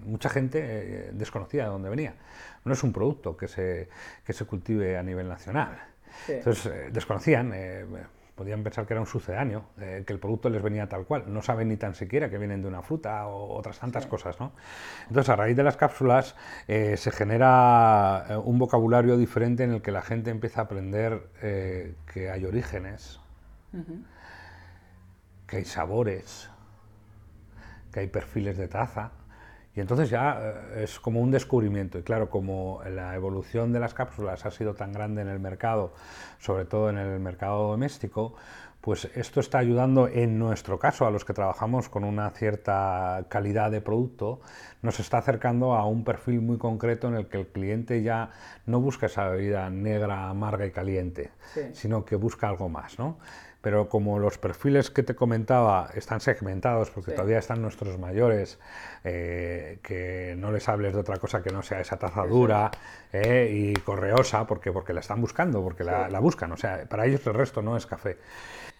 mucha 0.05 0.29
gente 0.29 1.11
desconocía 1.13 1.63
de 1.63 1.69
dónde 1.69 1.89
venía. 1.89 2.15
No 2.63 2.73
es 2.73 2.83
un 2.83 2.93
producto 2.93 3.35
que 3.35 3.47
se, 3.47 3.89
que 4.23 4.33
se 4.33 4.45
cultive 4.45 4.97
a 4.97 5.03
nivel 5.03 5.27
nacional. 5.27 5.91
Entonces, 6.27 6.65
eh, 6.65 6.89
desconocían, 6.91 7.51
eh, 7.53 7.85
podían 8.41 8.63
pensar 8.63 8.87
que 8.87 8.95
era 8.95 9.01
un 9.01 9.05
sucedáneo, 9.05 9.65
eh, 9.79 10.03
que 10.03 10.13
el 10.13 10.17
producto 10.17 10.49
les 10.49 10.63
venía 10.63 10.89
tal 10.89 11.05
cual. 11.05 11.31
No 11.31 11.43
saben 11.43 11.67
ni 11.67 11.77
tan 11.77 11.93
siquiera 11.93 12.27
que 12.27 12.39
vienen 12.39 12.63
de 12.63 12.67
una 12.67 12.81
fruta 12.81 13.27
o 13.27 13.55
otras 13.55 13.77
tantas 13.77 14.07
cosas. 14.07 14.39
¿no? 14.39 14.51
Entonces, 15.09 15.29
a 15.29 15.35
raíz 15.35 15.55
de 15.55 15.61
las 15.61 15.77
cápsulas 15.77 16.35
se 16.65 17.11
genera 17.11 18.41
un 18.43 18.57
vocabulario 18.57 19.15
diferente 19.15 19.63
en 19.63 19.73
el 19.73 19.83
que 19.83 19.91
la 19.91 20.01
gente 20.01 20.31
empieza 20.31 20.61
a 20.61 20.63
aprender 20.63 21.27
que 22.11 22.31
hay 22.31 22.45
orígenes, 22.45 23.19
que 25.45 25.57
hay 25.57 25.65
sabores, 25.65 26.49
que 27.91 27.99
hay 27.99 28.07
perfiles 28.07 28.57
de 28.57 28.67
taza. 28.67 29.11
Y 29.75 29.79
entonces 29.79 30.09
ya 30.09 30.37
eh, 30.41 30.83
es 30.83 30.99
como 30.99 31.21
un 31.21 31.31
descubrimiento. 31.31 31.97
Y 31.97 32.03
claro, 32.03 32.29
como 32.29 32.81
la 32.89 33.15
evolución 33.15 33.71
de 33.71 33.79
las 33.79 33.93
cápsulas 33.93 34.45
ha 34.45 34.51
sido 34.51 34.73
tan 34.73 34.91
grande 34.91 35.21
en 35.21 35.29
el 35.29 35.39
mercado, 35.39 35.93
sobre 36.39 36.65
todo 36.65 36.89
en 36.89 36.97
el 36.97 37.19
mercado 37.19 37.69
doméstico, 37.69 38.35
pues 38.81 39.09
esto 39.13 39.39
está 39.39 39.59
ayudando 39.59 40.07
en 40.07 40.39
nuestro 40.39 40.79
caso, 40.79 41.05
a 41.05 41.11
los 41.11 41.23
que 41.23 41.33
trabajamos 41.33 41.87
con 41.87 42.03
una 42.03 42.31
cierta 42.31 43.25
calidad 43.29 43.69
de 43.69 43.79
producto, 43.79 44.41
nos 44.81 44.99
está 44.99 45.19
acercando 45.19 45.73
a 45.73 45.85
un 45.85 46.03
perfil 46.03 46.41
muy 46.41 46.57
concreto 46.57 47.07
en 47.07 47.13
el 47.13 47.27
que 47.27 47.37
el 47.37 47.47
cliente 47.47 48.01
ya 48.01 48.31
no 48.65 48.81
busca 48.81 49.05
esa 49.05 49.29
bebida 49.29 49.69
negra, 49.69 50.29
amarga 50.29 50.65
y 50.65 50.71
caliente, 50.71 51.29
sino 51.73 52.05
que 52.05 52.15
busca 52.15 52.49
algo 52.49 52.69
más. 52.69 52.97
¿no? 52.97 53.19
Pero 53.61 53.89
como 53.89 54.19
los 54.19 54.37
perfiles 54.37 54.89
que 54.89 55.03
te 55.03 55.15
comentaba 55.15 55.89
están 55.93 56.19
segmentados, 56.19 56.89
porque 56.89 57.11
todavía 57.11 57.37
están 57.37 57.61
nuestros 57.61 57.97
mayores, 57.99 58.59
eh, 59.03 59.79
que 59.83 60.35
no 60.37 60.51
les 60.51 60.67
hables 60.67 60.93
de 60.93 60.99
otra 60.99 61.17
cosa 61.17 61.43
que 61.43 61.51
no 61.51 61.61
sea 61.61 61.79
esa 61.79 61.97
taza 61.97 62.25
dura 62.25 62.71
eh, 63.13 63.49
y 63.51 63.73
correosa, 63.81 64.47
porque, 64.47 64.71
porque 64.71 64.93
la 64.93 65.01
están 65.01 65.21
buscando, 65.21 65.61
porque 65.61 65.83
la, 65.83 66.09
la, 66.09 66.19
buscan, 66.19 66.51
o 66.51 66.57
sea, 66.57 66.85
para 66.89 67.05
ellos 67.05 67.25
el 67.27 67.35
resto 67.35 67.61
no 67.61 67.77
es 67.77 67.85
café. 67.85 68.17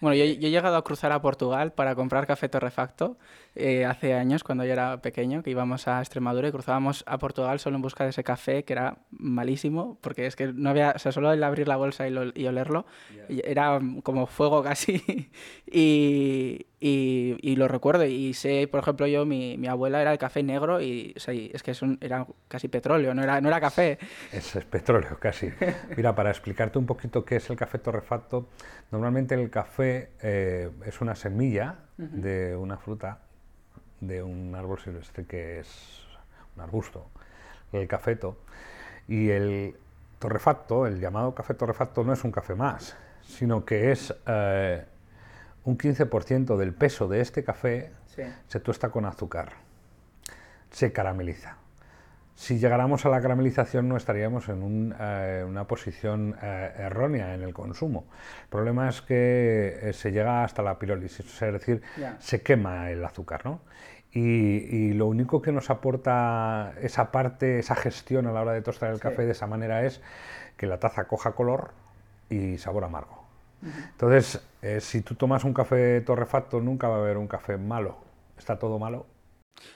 Bueno, 0.00 0.16
yo, 0.16 0.24
he 0.24 0.50
llegado 0.50 0.76
a 0.76 0.82
cruzar 0.82 1.12
a 1.12 1.22
Portugal 1.22 1.72
para 1.72 1.94
comprar 1.94 2.26
café 2.26 2.48
torrefacto 2.48 3.16
eh, 3.54 3.84
hace 3.84 4.14
años, 4.14 4.44
cuando 4.44 4.64
yo 4.64 4.72
era 4.72 5.02
pequeño, 5.02 5.42
que 5.42 5.50
íbamos 5.50 5.86
a 5.88 6.00
Extremadura 6.00 6.48
y 6.48 6.52
cruzábamos 6.52 7.04
a 7.06 7.18
Portugal 7.18 7.58
solo 7.60 7.76
en 7.76 7.82
busca 7.82 8.04
de 8.04 8.10
ese 8.10 8.24
café 8.24 8.64
que 8.64 8.72
era 8.72 8.98
malísimo, 9.10 9.98
porque 10.00 10.26
es 10.26 10.36
que 10.36 10.52
no 10.52 10.70
había, 10.70 10.92
o 10.96 10.98
sea, 10.98 11.12
solo 11.12 11.32
el 11.32 11.42
abrir 11.44 11.68
la 11.68 11.76
bolsa 11.76 12.08
y, 12.08 12.46
olerlo, 12.46 12.86
era 13.28 13.78
como 14.02 14.26
fuego 14.26 14.62
casi. 14.62 15.30
y, 15.70 16.66
y, 16.80 17.56
lo 17.56 17.68
recuerdo. 17.68 18.04
Y 18.04 18.34
sé, 18.34 18.66
por 18.68 18.80
ejemplo, 18.80 19.06
yo, 19.06 19.24
mi, 19.26 19.56
mi 19.58 19.68
abuela 19.68 20.00
era 20.00 20.12
el 20.12 20.18
café 20.18 20.42
negro 20.42 20.80
y 20.80 21.14
es 21.14 21.62
que 21.62 21.70
es 21.70 21.80
era 22.00 22.26
casi 22.48 22.68
petróleo, 22.68 23.14
no 23.14 23.22
era, 23.22 23.40
no 23.40 23.48
era 23.48 23.60
café. 23.60 23.98
Es, 24.32 24.56
es 24.56 24.64
petróleo, 24.64 25.18
casi. 25.20 25.50
Mira, 25.96 26.14
para 26.14 26.30
explicarte 26.30 26.78
un 26.78 26.86
poquito 26.86 27.24
qué 27.24 27.36
es 27.36 27.50
el 27.50 27.56
café 27.56 27.78
torrefacto, 27.78 28.48
normalmente 28.90 29.34
el 29.34 29.50
café 29.50 30.10
eh, 30.22 30.70
es 30.86 31.00
una 31.00 31.14
semilla 31.14 31.76
de 31.96 32.56
una 32.56 32.78
fruta, 32.78 33.20
de 34.02 34.22
un 34.22 34.54
árbol 34.54 34.78
silvestre 34.80 35.24
que 35.24 35.60
es 35.60 36.04
un 36.56 36.62
arbusto, 36.62 37.06
el 37.72 37.88
cafeto. 37.88 38.36
Y 39.08 39.30
el 39.30 39.76
torrefacto, 40.18 40.86
el 40.86 41.00
llamado 41.00 41.34
café 41.34 41.54
torrefacto, 41.54 42.04
no 42.04 42.12
es 42.12 42.22
un 42.24 42.32
café 42.32 42.54
más, 42.54 42.96
sino 43.22 43.64
que 43.64 43.92
es 43.92 44.14
eh, 44.26 44.84
un 45.64 45.78
15% 45.78 46.56
del 46.56 46.74
peso 46.74 47.08
de 47.08 47.20
este 47.20 47.42
café 47.44 47.92
se 48.46 48.60
tuesta 48.60 48.90
con 48.90 49.06
azúcar, 49.06 49.52
se 50.70 50.92
carameliza. 50.92 51.61
Si 52.42 52.58
llegáramos 52.58 53.06
a 53.06 53.08
la 53.08 53.20
caramelización 53.20 53.88
no 53.88 53.96
estaríamos 53.96 54.48
en 54.48 54.96
eh, 54.98 55.44
una 55.46 55.68
posición 55.68 56.34
eh, 56.42 56.72
errónea 56.76 57.36
en 57.36 57.42
el 57.42 57.54
consumo. 57.54 58.06
El 58.42 58.48
problema 58.48 58.88
es 58.88 59.00
que 59.00 59.78
eh, 59.80 59.92
se 59.92 60.10
llega 60.10 60.42
hasta 60.42 60.60
la 60.60 60.76
pirólisis, 60.76 61.40
es 61.40 61.52
decir, 61.52 61.82
se 62.18 62.42
quema 62.42 62.90
el 62.90 63.04
azúcar. 63.04 63.42
¿no? 63.44 63.60
Y, 64.10 64.92
lo 64.94 65.06
único 65.06 65.40
que 65.40 65.52
nos 65.52 65.70
aporta 65.70 66.72
esa 66.82 67.12
parte, 67.12 67.60
esa 67.60 67.76
gestión 67.76 68.26
a 68.26 68.32
la 68.32 68.42
hora 68.42 68.54
de 68.54 68.62
tostar 68.62 68.90
el 68.90 68.98
café 68.98 69.24
de 69.24 69.30
esa 69.30 69.46
manera 69.46 69.86
es 69.86 70.02
que 70.56 70.66
la 70.66 70.80
taza 70.80 71.04
coja 71.04 71.36
color 71.36 71.70
y 72.28 72.58
sabor 72.58 72.82
amargo. 72.82 73.22
Entonces, 73.62 74.42
eh, 74.62 74.80
si 74.80 75.02
tú 75.02 75.14
tomas 75.14 75.44
un 75.44 75.54
café 75.54 76.00
torrefacto, 76.00 76.60
nunca 76.60 76.88
va 76.88 76.96
a 76.96 76.98
haber 77.02 77.18
un 77.18 77.28
café 77.28 77.56
malo. 77.56 77.98
Está 78.36 78.58
todo 78.58 78.80
malo. 78.80 79.06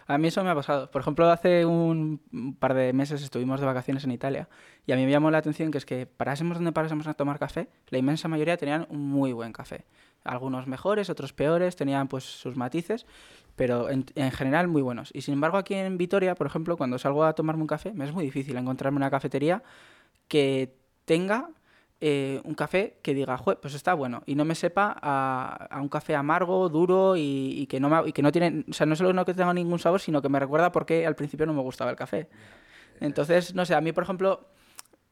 A 0.06 0.18
mí 0.18 0.28
eso 0.28 0.42
me 0.42 0.50
ha 0.50 0.54
pasado. 0.54 0.90
Por 0.90 1.00
ejemplo, 1.00 1.28
hace 1.30 1.64
un 1.64 2.20
par 2.58 2.74
de 2.74 2.92
meses 2.92 3.22
estuvimos 3.22 3.60
de 3.60 3.66
vacaciones 3.66 4.04
en 4.04 4.12
Italia 4.12 4.48
y 4.86 4.92
a 4.92 4.96
mí 4.96 5.04
me 5.04 5.10
llamó 5.10 5.30
la 5.30 5.38
atención 5.38 5.70
que 5.70 5.78
es 5.78 5.86
que 5.86 6.06
parásemos 6.06 6.56
donde 6.56 6.72
parásemos 6.72 7.06
a 7.06 7.14
tomar 7.14 7.38
café, 7.38 7.68
la 7.88 7.98
inmensa 7.98 8.28
mayoría 8.28 8.56
tenían 8.56 8.86
un 8.90 9.08
muy 9.08 9.32
buen 9.32 9.52
café. 9.52 9.84
Algunos 10.24 10.66
mejores, 10.66 11.08
otros 11.08 11.32
peores, 11.32 11.76
tenían 11.76 12.08
pues 12.08 12.24
sus 12.24 12.56
matices, 12.56 13.06
pero 13.54 13.90
en, 13.90 14.06
en, 14.16 14.32
general 14.32 14.66
muy 14.66 14.82
buenos. 14.82 15.10
Y 15.14 15.22
sin 15.22 15.34
embargo 15.34 15.56
aquí 15.56 15.74
en 15.74 15.96
Vitoria, 15.98 16.34
por 16.34 16.48
ejemplo, 16.48 16.76
cuando 16.76 16.98
salgo 16.98 17.24
a 17.24 17.34
tomarme 17.34 17.62
un 17.62 17.68
café, 17.68 17.92
me 17.92 18.04
es 18.04 18.12
muy 18.12 18.24
difícil 18.24 18.56
encontrarme 18.56 18.96
una 18.96 19.10
cafetería 19.10 19.62
que 20.26 20.74
tenga 21.04 21.50
eh, 22.00 22.42
un 22.44 22.54
café 22.54 22.98
que 23.02 23.14
diga, 23.14 23.38
pues 23.38 23.74
está 23.74 23.94
bueno, 23.94 24.22
y 24.26 24.34
no 24.34 24.44
me 24.44 24.54
sepa 24.54 24.96
a, 25.00 25.80
un 25.80 25.88
café 25.88 26.14
amargo, 26.14 26.68
duro 26.68 27.14
y, 27.16 27.66
que 27.70 27.80
no 27.80 28.06
y 28.06 28.12
que 28.12 28.22
no 28.22 28.32
tiene, 28.32 28.64
o 28.68 28.72
sea, 28.74 28.86
no 28.86 28.96
solo 28.96 29.12
no 29.12 29.24
que 29.24 29.32
tenga 29.32 29.54
ningún 29.54 29.78
sabor, 29.78 30.00
sino 30.00 30.20
que 30.20 30.28
me 30.28 30.38
recuerda 30.38 30.72
porque 30.72 31.06
al 31.06 31.16
principio 31.16 31.46
no 31.46 31.54
me 31.54 31.62
gustaba 31.62 31.90
el 31.90 31.96
café. 31.96 32.28
Entonces, 33.00 33.54
no 33.54 33.64
sé, 33.64 33.74
a 33.74 33.80
mí, 33.80 33.92
por 33.92 34.04
ejemplo, 34.04 34.46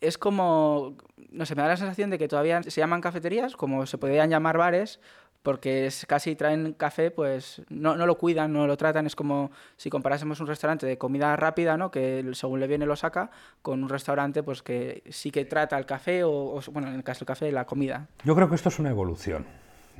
es 0.00 0.18
como, 0.18 0.96
no 1.30 1.46
sé, 1.46 1.54
me 1.54 1.62
da 1.62 1.68
la 1.68 1.76
sensación 1.76 2.10
de 2.10 2.18
que 2.18 2.28
todavía 2.28 2.62
se 2.62 2.80
llaman 2.80 3.00
cafeterías, 3.00 3.56
como 3.56 3.86
se 3.86 3.98
podrían 3.98 4.30
llamar 4.30 4.58
bares, 4.58 5.00
porque 5.44 5.84
es 5.84 6.06
casi 6.06 6.34
traen 6.36 6.72
café, 6.72 7.10
pues 7.10 7.60
no, 7.68 7.96
no, 7.96 8.06
lo 8.06 8.16
cuidan, 8.16 8.50
no 8.50 8.66
lo 8.66 8.78
tratan. 8.78 9.04
Es 9.04 9.14
como 9.14 9.50
si 9.76 9.90
comparásemos 9.90 10.40
un 10.40 10.46
restaurante 10.46 10.86
de 10.86 10.96
comida 10.96 11.36
rápida, 11.36 11.76
¿no? 11.76 11.90
que 11.90 12.30
según 12.32 12.60
le 12.60 12.66
viene 12.66 12.86
lo 12.86 12.96
saca, 12.96 13.30
con 13.60 13.82
un 13.82 13.90
restaurante 13.90 14.42
pues 14.42 14.62
que 14.62 15.02
sí 15.10 15.30
que 15.30 15.44
trata 15.44 15.76
el 15.76 15.84
café 15.84 16.24
o, 16.24 16.58
bueno, 16.72 16.88
en 16.88 16.94
el 16.94 17.04
caso 17.04 17.20
del 17.20 17.26
café, 17.26 17.52
la 17.52 17.66
comida. 17.66 18.08
Yo 18.24 18.34
creo 18.34 18.48
que 18.48 18.54
esto 18.54 18.70
es 18.70 18.78
una 18.78 18.88
evolución 18.88 19.44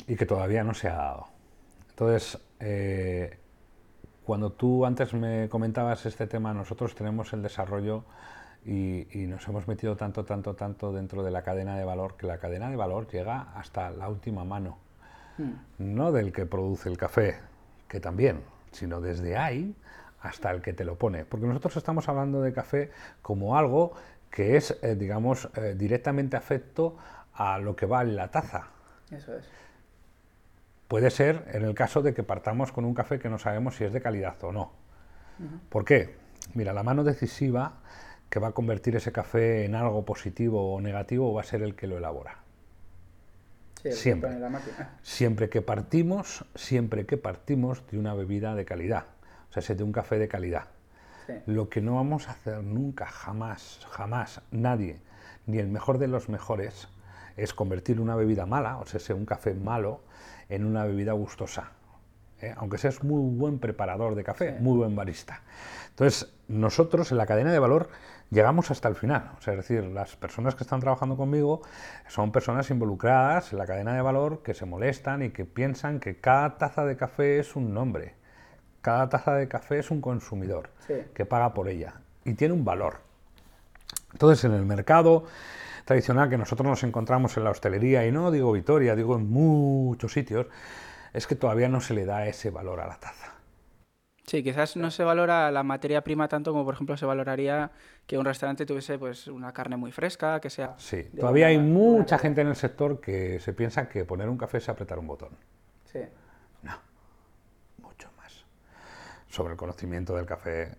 y 0.08 0.16
que 0.16 0.24
todavía 0.24 0.64
no 0.64 0.72
se 0.72 0.88
ha 0.88 0.94
dado. 0.94 1.26
Entonces, 1.90 2.38
eh, 2.60 3.38
cuando 4.24 4.50
tú 4.50 4.86
antes 4.86 5.12
me 5.12 5.50
comentabas 5.50 6.06
este 6.06 6.26
tema, 6.26 6.54
nosotros 6.54 6.94
tenemos 6.94 7.34
el 7.34 7.42
desarrollo 7.42 8.04
y, 8.64 9.06
y, 9.12 9.26
nos 9.26 9.46
hemos 9.46 9.68
metido 9.68 9.94
tanto, 9.94 10.24
tanto, 10.24 10.54
tanto 10.54 10.90
dentro 10.90 11.22
de 11.22 11.30
la 11.30 11.42
cadena 11.42 11.76
de 11.76 11.84
valor 11.84 12.16
que 12.16 12.26
la 12.26 12.38
cadena 12.38 12.70
de 12.70 12.76
valor 12.76 13.08
llega 13.08 13.52
hasta 13.54 13.90
la 13.90 14.08
última 14.08 14.42
mano. 14.44 14.78
Hmm. 15.36 15.54
no 15.78 16.12
del 16.12 16.32
que 16.32 16.46
produce 16.46 16.88
el 16.88 16.96
café, 16.96 17.40
que 17.88 17.98
también, 17.98 18.40
sino 18.70 19.00
desde 19.00 19.36
ahí 19.36 19.74
hasta 20.20 20.50
el 20.50 20.62
que 20.62 20.72
te 20.72 20.84
lo 20.84 20.96
pone. 20.96 21.24
Porque 21.24 21.46
nosotros 21.46 21.76
estamos 21.76 22.08
hablando 22.08 22.40
de 22.40 22.52
café 22.52 22.90
como 23.20 23.58
algo 23.58 23.94
que 24.30 24.56
es, 24.56 24.78
eh, 24.82 24.94
digamos, 24.94 25.48
eh, 25.56 25.74
directamente 25.76 26.36
afecto 26.36 26.96
a 27.34 27.58
lo 27.58 27.74
que 27.76 27.86
va 27.86 28.02
en 28.02 28.16
la 28.16 28.30
taza. 28.30 28.68
Eso 29.10 29.36
es. 29.36 29.44
Puede 30.88 31.10
ser 31.10 31.44
en 31.52 31.64
el 31.64 31.74
caso 31.74 32.02
de 32.02 32.14
que 32.14 32.22
partamos 32.22 32.70
con 32.70 32.84
un 32.84 32.94
café 32.94 33.18
que 33.18 33.28
no 33.28 33.38
sabemos 33.38 33.76
si 33.76 33.84
es 33.84 33.92
de 33.92 34.00
calidad 34.00 34.42
o 34.42 34.52
no. 34.52 34.72
¿Por 35.68 35.84
qué? 35.84 36.16
Mira, 36.54 36.72
la 36.72 36.84
mano 36.84 37.02
decisiva 37.02 37.80
que 38.30 38.38
va 38.38 38.48
a 38.48 38.52
convertir 38.52 38.94
ese 38.94 39.10
café 39.10 39.64
en 39.64 39.74
algo 39.74 40.04
positivo 40.04 40.74
o 40.74 40.80
negativo 40.80 41.32
va 41.32 41.40
a 41.40 41.44
ser 41.44 41.62
el 41.62 41.74
que 41.74 41.88
lo 41.88 41.98
elabora 41.98 42.43
siempre. 43.92 44.30
Siempre 45.02 45.48
que 45.48 45.62
partimos, 45.62 46.44
siempre 46.54 47.06
que 47.06 47.16
partimos 47.16 47.86
de 47.90 47.98
una 47.98 48.14
bebida 48.14 48.54
de 48.54 48.64
calidad, 48.64 49.04
o 49.54 49.60
sea, 49.60 49.74
de 49.76 49.82
un 49.82 49.92
café 49.92 50.18
de 50.18 50.28
calidad. 50.28 50.68
Lo 51.46 51.70
que 51.70 51.80
no 51.80 51.94
vamos 51.94 52.28
a 52.28 52.32
hacer 52.32 52.62
nunca, 52.62 53.06
jamás, 53.06 53.80
jamás, 53.90 54.42
nadie, 54.50 55.00
ni 55.46 55.58
el 55.58 55.68
mejor 55.68 55.98
de 55.98 56.08
los 56.08 56.28
mejores, 56.28 56.88
es 57.36 57.54
convertir 57.54 58.00
una 58.00 58.14
bebida 58.14 58.46
mala, 58.46 58.78
o 58.78 58.86
sea, 58.86 59.16
un 59.16 59.24
café 59.24 59.54
malo, 59.54 60.00
en 60.48 60.64
una 60.66 60.84
bebida 60.84 61.12
gustosa. 61.12 61.72
¿Eh? 62.46 62.54
Aunque 62.56 62.78
seas 62.78 63.02
muy 63.02 63.36
buen 63.36 63.58
preparador 63.58 64.14
de 64.14 64.24
café, 64.24 64.56
muy 64.60 64.76
buen 64.76 64.94
barista. 64.94 65.42
Entonces, 65.90 66.32
nosotros 66.48 67.12
en 67.12 67.18
la 67.18 67.26
cadena 67.26 67.52
de 67.52 67.58
valor 67.58 67.88
llegamos 68.30 68.70
hasta 68.70 68.88
el 68.88 68.96
final. 68.96 69.30
O 69.38 69.40
sea, 69.40 69.54
es 69.54 69.58
decir, 69.58 69.84
las 69.84 70.16
personas 70.16 70.54
que 70.54 70.64
están 70.64 70.80
trabajando 70.80 71.16
conmigo 71.16 71.62
son 72.08 72.32
personas 72.32 72.70
involucradas 72.70 73.52
en 73.52 73.58
la 73.58 73.66
cadena 73.66 73.94
de 73.94 74.02
valor 74.02 74.42
que 74.42 74.54
se 74.54 74.66
molestan 74.66 75.22
y 75.22 75.30
que 75.30 75.44
piensan 75.44 76.00
que 76.00 76.20
cada 76.20 76.58
taza 76.58 76.84
de 76.84 76.96
café 76.96 77.38
es 77.38 77.56
un 77.56 77.72
nombre. 77.72 78.14
Cada 78.82 79.08
taza 79.08 79.34
de 79.34 79.48
café 79.48 79.78
es 79.78 79.90
un 79.90 80.00
consumidor 80.00 80.70
que 81.14 81.24
paga 81.24 81.54
por 81.54 81.68
ella 81.68 81.94
y 82.24 82.34
tiene 82.34 82.54
un 82.54 82.64
valor. 82.64 82.98
Entonces, 84.12 84.44
en 84.44 84.52
el 84.52 84.64
mercado 84.66 85.24
tradicional 85.84 86.28
que 86.28 86.38
nosotros 86.38 86.66
nos 86.66 86.82
encontramos 86.82 87.36
en 87.36 87.44
la 87.44 87.50
hostelería, 87.50 88.06
y 88.06 88.12
no 88.12 88.30
digo 88.30 88.52
Vitoria, 88.52 88.96
digo 88.96 89.16
en 89.16 89.30
muchos 89.30 90.12
sitios, 90.12 90.46
es 91.14 91.26
que 91.26 91.36
todavía 91.36 91.68
no 91.68 91.80
se 91.80 91.94
le 91.94 92.04
da 92.04 92.26
ese 92.26 92.50
valor 92.50 92.80
a 92.80 92.86
la 92.86 92.98
taza. 92.98 93.32
Sí, 94.26 94.42
quizás 94.42 94.76
no 94.76 94.90
se 94.90 95.04
valora 95.04 95.50
la 95.50 95.62
materia 95.62 96.02
prima 96.02 96.28
tanto 96.28 96.50
como, 96.50 96.64
por 96.64 96.74
ejemplo, 96.74 96.96
se 96.96 97.06
valoraría 97.06 97.70
que 98.06 98.18
un 98.18 98.24
restaurante 98.24 98.66
tuviese 98.66 98.98
pues 98.98 99.28
una 99.28 99.52
carne 99.52 99.76
muy 99.76 99.92
fresca, 99.92 100.40
que 100.40 100.50
sea... 100.50 100.74
Sí, 100.78 101.04
todavía 101.18 101.48
hay 101.48 101.58
mucha 101.58 102.18
gente 102.18 102.40
en 102.40 102.48
el 102.48 102.56
sector 102.56 103.00
que 103.00 103.38
se 103.38 103.52
piensa 103.52 103.88
que 103.88 104.04
poner 104.04 104.28
un 104.28 104.38
café 104.38 104.58
es 104.58 104.68
apretar 104.68 104.98
un 104.98 105.06
botón. 105.06 105.36
Sí. 105.84 106.00
No, 106.62 106.72
mucho 107.82 108.08
más. 108.16 108.44
Sobre 109.28 109.52
el 109.52 109.58
conocimiento 109.58 110.16
del 110.16 110.26
café, 110.26 110.78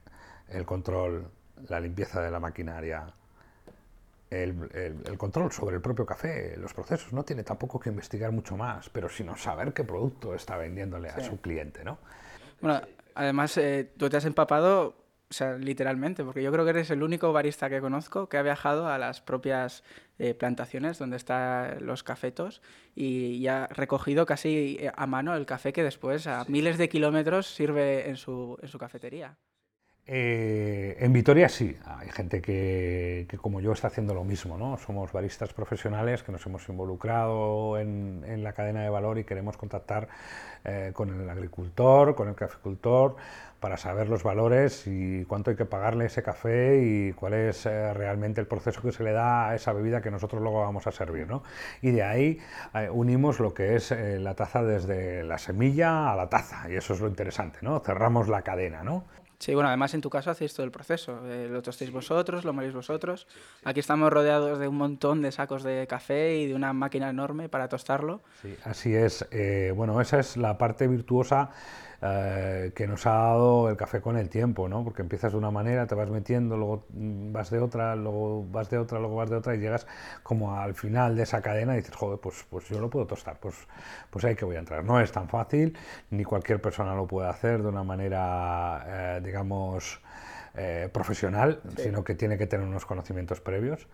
el 0.50 0.66
control, 0.66 1.30
la 1.70 1.80
limpieza 1.80 2.22
de 2.22 2.32
la 2.32 2.40
maquinaria, 2.40 3.06
el, 4.44 5.18
control 5.18 5.52
sobre 5.52 5.78
el 5.78 5.82
propio 5.82 6.06
café, 6.06 6.56
los 6.58 6.74
procesos. 6.74 7.14
No 7.14 7.24
tiene 7.24 7.44
tampoco 7.44 7.80
que 7.80 7.90
investigar 7.90 8.32
mucho 8.32 8.58
más, 8.58 8.90
pero 8.90 9.10
sino 9.10 9.36
saber 9.36 9.74
qué 9.74 9.84
producto 9.84 10.36
está 10.36 10.58
vendiéndole 10.58 11.10
a 11.10 11.20
su 11.22 11.40
cliente, 11.42 11.84
¿no? 11.84 11.98
Bueno, 12.62 12.82
Además, 13.16 13.58
eh, 13.58 13.90
tú 13.98 14.10
te 14.10 14.18
has 14.18 14.26
empapado, 14.26 14.98
o 15.30 15.34
sea, 15.34 15.54
literalmente, 15.54 16.24
porque 16.26 16.44
yo 16.44 16.52
creo 16.52 16.66
que 16.66 16.72
eres 16.72 16.92
el 16.92 17.02
único 17.02 17.32
barista 17.32 17.70
que 17.70 17.80
conozco 17.80 18.28
que 18.28 18.38
ha 18.38 18.44
viajado 18.44 18.90
a 18.90 18.98
las 18.98 19.22
propias 19.22 19.84
eh, 20.20 20.34
plantaciones 20.34 21.00
donde 21.00 21.16
están 21.16 21.86
los 21.86 22.04
cafetos 22.04 22.62
y, 22.94 23.48
ha 23.48 23.68
recogido 23.68 24.26
casi 24.26 24.78
eh, 24.82 24.92
a 24.94 25.08
mano 25.08 25.34
el 25.36 25.46
café 25.46 25.72
que 25.72 25.84
después 25.84 26.28
a 26.28 26.44
miles 26.50 26.78
de 26.78 26.90
kilómetros 26.90 27.48
sirve 27.48 28.10
en 28.10 28.18
su, 28.18 28.58
en 28.62 28.68
su 28.68 28.78
cafetería. 28.78 29.38
Eh, 30.08 30.98
en 31.00 31.14
Vitoria 31.14 31.50
sí, 31.50 31.76
hay 31.84 32.10
gente 32.12 32.40
que, 32.40 33.28
como 33.42 33.60
yo 33.60 33.72
está 33.72 33.88
haciendo 33.88 34.14
lo 34.14 34.24
mismo, 34.24 34.56
¿no? 34.56 34.78
Somos 34.78 35.12
baristas 35.12 35.52
profesionales 35.52 36.22
que 36.22 36.32
nos 36.32 36.46
hemos 36.46 36.70
involucrado 36.70 37.80
en, 37.80 38.44
la 38.44 38.54
cadena 38.54 38.84
de 38.84 38.90
valor 38.90 39.18
y 39.18 39.24
queremos 39.24 39.58
contactar 39.58 40.08
eh, 40.64 40.92
con 40.94 41.10
el 41.10 41.28
agricultor, 41.28 42.14
con 42.14 42.28
el 42.28 42.36
caficultor, 42.36 43.16
para 43.60 43.78
saber 43.78 44.08
los 44.08 44.22
valores 44.22 44.86
y 44.86 45.26
cuánto 45.26 45.50
hay 45.50 45.58
que 45.58 45.66
pagarle 45.66 46.06
ese 46.06 46.22
café 46.22 46.80
y 46.84 47.14
cuál 47.14 47.34
es 47.34 47.66
eh, 47.66 47.92
realmente 47.96 48.40
el 48.40 48.46
proceso 48.46 48.84
que 48.84 48.92
se 48.92 49.04
le 49.04 49.12
da 49.12 49.50
a 49.50 49.56
esa 49.56 49.74
bebida 49.74 50.02
que 50.02 50.12
nosotros 50.12 50.40
luego 50.40 50.60
vamos 50.62 50.86
a 50.86 50.92
servir, 50.92 51.26
¿no? 51.28 51.42
Y 51.82 51.90
de 51.90 52.04
ahí 52.04 52.40
unimos 52.92 53.40
lo 53.40 53.56
que 53.56 53.76
es 53.76 53.90
la 53.90 54.36
taza 54.36 54.62
desde 54.62 55.24
la 55.24 55.40
semilla 55.40 56.12
a 56.12 56.16
la 56.16 56.30
taza 56.30 56.70
y 56.70 56.76
eso 56.76 56.94
es 56.94 57.00
lo 57.00 57.08
interesante, 57.08 57.58
¿no? 57.64 57.80
Cerramos 57.80 58.28
la 58.28 58.44
cadena, 58.44 58.84
¿no? 58.84 59.04
Sí, 59.40 59.54
bueno, 59.54 59.68
además 59.68 59.94
en 59.94 60.02
tu 60.02 60.10
caso 60.10 60.32
hacéis 60.32 60.54
todo 60.54 60.66
el 60.66 60.72
proceso. 60.72 61.20
Eh, 61.26 61.48
lo 61.50 61.62
tostéis 61.62 61.92
vosotros, 61.92 62.46
lo 62.46 62.54
moléis 62.54 62.74
vosotros. 62.74 63.28
Aquí 63.64 63.80
estamos 63.80 64.12
rodeados 64.12 64.60
de 64.60 64.68
un 64.68 64.78
montón 64.78 65.22
de 65.22 65.32
sacos 65.32 65.64
de 65.64 65.86
café 65.88 66.38
y 66.38 66.48
de 66.48 66.56
una 66.56 66.74
máquina 66.74 67.10
enorme 67.10 67.50
para 67.50 67.68
tostarlo. 67.68 68.22
Sí, 68.42 68.56
así 68.64 68.96
es. 68.96 69.28
Eh, 69.32 69.74
bueno, 69.76 70.00
esa 70.02 70.20
es 70.20 70.38
la 70.38 70.58
parte 70.58 70.88
virtuosa 70.88 71.52
eh, 72.02 72.72
que 72.76 72.88
nos 72.88 73.06
ha 73.06 73.12
dado 73.12 73.70
el 73.70 73.78
café 73.78 74.02
con 74.02 74.18
el 74.18 74.30
tiempo, 74.30 74.68
¿no? 74.68 74.84
Porque 74.84 75.02
empiezas 75.02 75.32
de 75.32 75.38
una 75.38 75.52
manera, 75.52 75.88
te 75.88 75.96
vas 75.96 76.10
metiendo, 76.10 76.58
luego 76.58 76.86
vas 76.90 77.50
de 77.50 77.60
otra, 77.60 77.96
luego 77.96 78.46
vas 78.52 78.70
de 78.70 78.78
otra, 78.78 79.00
luego 79.00 79.16
vas 79.16 79.30
de 79.30 79.38
otra 79.38 79.56
y 79.56 79.60
llegas 79.60 79.88
como 80.24 80.56
al 80.58 80.74
final 80.74 81.16
de 81.16 81.24
esa 81.24 81.42
cadena 81.42 81.74
y 81.74 81.78
dices, 81.78 81.96
joder, 81.96 82.20
pues, 82.20 82.46
pues 82.50 82.68
yo 82.70 82.80
lo 82.80 82.90
puedo 82.90 83.06
tostar, 83.06 83.38
pues, 83.40 83.56
pues 84.10 84.26
ahí 84.26 84.36
que 84.36 84.46
voy 84.46 84.56
a 84.56 84.60
entrar. 84.60 84.84
No 84.84 85.00
es 85.00 85.12
tan 85.12 85.30
fácil, 85.30 85.78
ni 86.10 86.24
cualquier 86.24 86.62
persona 86.62 86.96
lo 86.96 87.08
puede 87.08 87.30
hacer 87.30 87.62
de 87.64 87.70
una 87.70 87.84
manera, 87.84 88.84
eh, 89.18 89.22
digamos, 89.24 90.02
eh, 90.58 90.90
profesional, 90.92 91.60
sino 91.78 92.04
que 92.04 92.16
tiene 92.16 92.38
que 92.38 92.48
tener 92.48 92.66
unos 92.66 92.86
conocimientos 92.86 93.42
previos. 93.42 93.88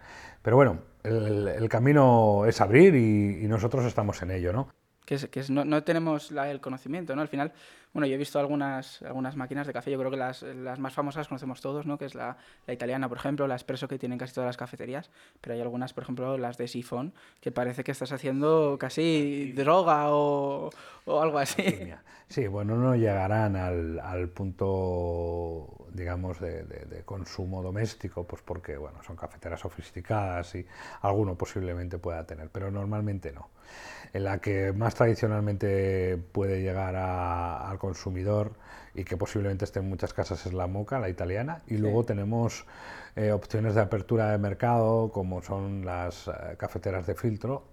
Pero 0.44 0.56
bueno, 0.56 0.80
el, 1.04 1.68
camino 1.70 2.46
es 2.46 2.62
abrir 2.62 2.94
y, 2.96 3.44
y 3.44 3.48
nosotros 3.48 3.86
estamos 3.86 4.22
en 4.22 4.32
ello, 4.32 4.54
¿no? 4.54 4.68
Que, 5.06 5.18
que 5.30 5.44
no, 5.50 5.66
no, 5.66 5.84
tenemos 5.84 6.32
el 6.32 6.62
conocimiento, 6.62 7.16
¿no? 7.16 7.22
Al 7.22 7.28
final, 7.28 7.52
bueno, 7.94 8.08
yo 8.08 8.16
he 8.16 8.18
visto 8.18 8.40
algunas, 8.40 9.02
algunas 9.02 9.36
máquinas 9.36 9.68
de 9.68 9.74
café, 9.74 9.92
yo 9.92 9.98
creo 9.98 10.12
que 10.12 10.18
las, 10.18 10.44
las 10.44 10.80
más 10.80 10.94
famosas 10.94 11.28
conocemos 11.28 11.60
todos, 11.62 11.86
¿no? 11.86 11.98
Que 11.98 12.06
es 12.06 12.16
la, 12.16 12.38
la, 12.68 12.74
italiana, 12.74 13.10
por 13.10 13.18
ejemplo, 13.18 13.48
la 13.48 13.56
espresso 13.56 13.88
que 13.88 14.00
tienen 14.00 14.18
casi 14.18 14.34
todas 14.34 14.48
las 14.48 14.58
cafeterías, 14.58 15.10
pero 15.42 15.56
hay 15.56 15.62
algunas, 15.62 15.94
por 15.94 16.04
ejemplo, 16.04 16.38
las 16.38 16.58
de 16.58 16.68
sifón, 16.68 17.14
que 17.42 17.52
parece 17.52 17.84
que 17.84 17.92
estás 17.92 18.12
haciendo 18.12 18.78
casi 18.80 19.52
droga 19.54 20.12
o, 20.12 20.70
o 21.06 21.22
algo 21.22 21.40
así. 21.40 21.92
Sí, 22.28 22.48
bueno, 22.48 22.78
no 22.78 22.96
llegarán 22.96 23.58
al, 23.58 24.00
al 24.00 24.30
punto, 24.30 25.81
digamos, 25.94 26.40
de, 26.40 26.64
de, 26.64 26.86
de, 26.86 27.04
consumo 27.04 27.62
doméstico, 27.62 28.26
pues 28.26 28.42
porque, 28.42 28.78
bueno, 28.78 29.04
son 29.04 29.16
cafeteras 29.16 29.60
sofisticadas 29.60 30.56
y 30.56 30.66
alguno 31.02 31.36
posiblemente 31.36 31.98
pueda 31.98 32.26
tener, 32.26 32.50
pero 32.50 32.72
normalmente 32.72 33.32
no. 33.32 33.50
En 34.14 34.26
la 34.26 34.40
que 34.40 34.74
más 34.74 34.96
tradicionalmente 34.96 36.18
puede 36.32 36.62
llegar 36.62 36.96
al 36.96 37.78
consumidor 37.78 38.54
y 38.94 39.04
que 39.04 39.16
posiblemente 39.16 39.66
esté 39.66 39.80
en 39.80 39.90
muchas 39.90 40.14
casas 40.14 40.46
es 40.46 40.54
la 40.54 40.68
moca, 40.68 41.00
la 41.00 41.10
italiana, 41.10 41.62
y 41.68 41.78
luego 41.78 42.04
tenemos 42.04 42.66
eh, 43.16 43.32
opciones 43.32 43.76
de 43.76 43.82
apertura 43.82 44.32
de 44.32 44.38
mercado 44.38 45.12
como 45.12 45.42
son 45.42 45.86
las 45.86 46.28
eh, 46.28 46.32
cafeteras 46.58 47.08
de 47.08 47.16
filtro, 47.16 47.64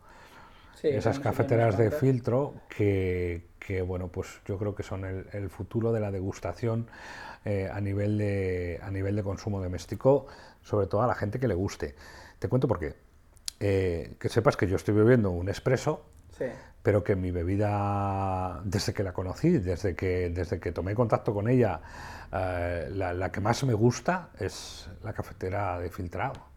esas 0.83 1.19
cafeteras 1.21 1.77
de 1.77 1.91
filtro 1.91 2.55
que, 2.69 3.47
que, 3.59 3.83
bueno, 3.83 4.09
pues 4.09 4.41
yo 4.47 4.59
creo 4.59 4.75
que 4.75 4.83
son 4.83 5.05
el, 5.05 5.51
futuro 5.51 5.93
de 5.93 6.01
la 6.01 6.11
degustación 6.11 6.87
eh, 7.45 7.71
a, 7.73 7.81
nivel 7.81 8.19
de, 8.19 8.81
a 8.83 8.91
nivel 8.91 9.17
de 9.17 9.23
consumo 9.23 9.63
doméstico, 9.63 10.27
sobre 10.63 10.87
todo 10.87 11.03
a 11.03 11.07
la 11.07 11.15
gente 11.15 11.39
que 11.39 11.49
le 11.49 11.55
guste. 11.55 11.95
Te 12.39 12.49
cuento 12.49 12.69
por 12.69 12.79
qué. 12.79 12.95
que 13.59 14.29
sepas 14.29 14.57
que 14.57 14.67
yo 14.69 14.77
estoy 14.77 14.95
bebiendo 14.95 15.31
un 15.31 15.49
espresso 15.49 16.05
pero 16.83 17.03
que 17.05 17.17
mi 17.17 17.31
bebida, 17.31 18.61
desde 18.65 18.95
que 18.95 19.03
la 19.03 19.13
conocí, 19.13 19.51
desde 19.51 19.95
que, 19.95 20.31
desde 20.31 20.61
que 20.61 20.73
tomé 20.73 20.95
contacto 20.95 21.35
con 21.35 21.49
ella, 21.49 21.81
eh, 22.33 22.89
la, 22.93 23.31
que 23.31 23.41
más 23.41 23.63
me 23.65 23.75
gusta 23.75 24.31
es 24.39 24.89
la 25.03 25.13
cafetera 25.13 25.79
de 25.79 25.91
filtrado. 25.91 26.49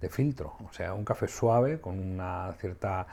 de 0.00 0.08
filtro, 0.08 0.56
o 0.68 0.72
sea, 0.72 0.94
un 0.94 1.04
café 1.04 1.28
suave 1.28 1.80
con 1.80 1.96
una 1.98 2.52
cierta 2.60 3.06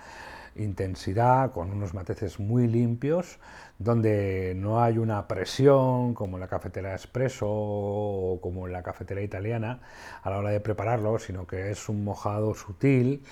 intensidad, 0.60 1.52
con 1.52 1.72
unos 1.72 1.94
matices 1.94 2.40
muy 2.40 2.68
limpios, 2.68 3.40
donde 3.78 4.54
no 4.56 4.82
hay 4.82 4.98
una 4.98 5.28
presión 5.28 6.14
como 6.14 6.38
en 6.38 6.42
la 6.42 6.48
cafetera 6.48 6.94
expreso 6.94 7.48
o 7.50 8.40
como 8.42 8.68
en 8.68 8.74
la 8.74 8.84
cafetera 8.84 9.22
italiana 9.22 9.80
a 10.22 10.30
la 10.30 10.38
hora 10.38 10.50
de 10.52 10.60
prepararlo, 10.60 11.18
sino 11.20 11.48
que 11.48 11.72
es 11.72 11.90
un 11.90 12.04
mojado 12.04 12.54
sutil, 12.54 13.24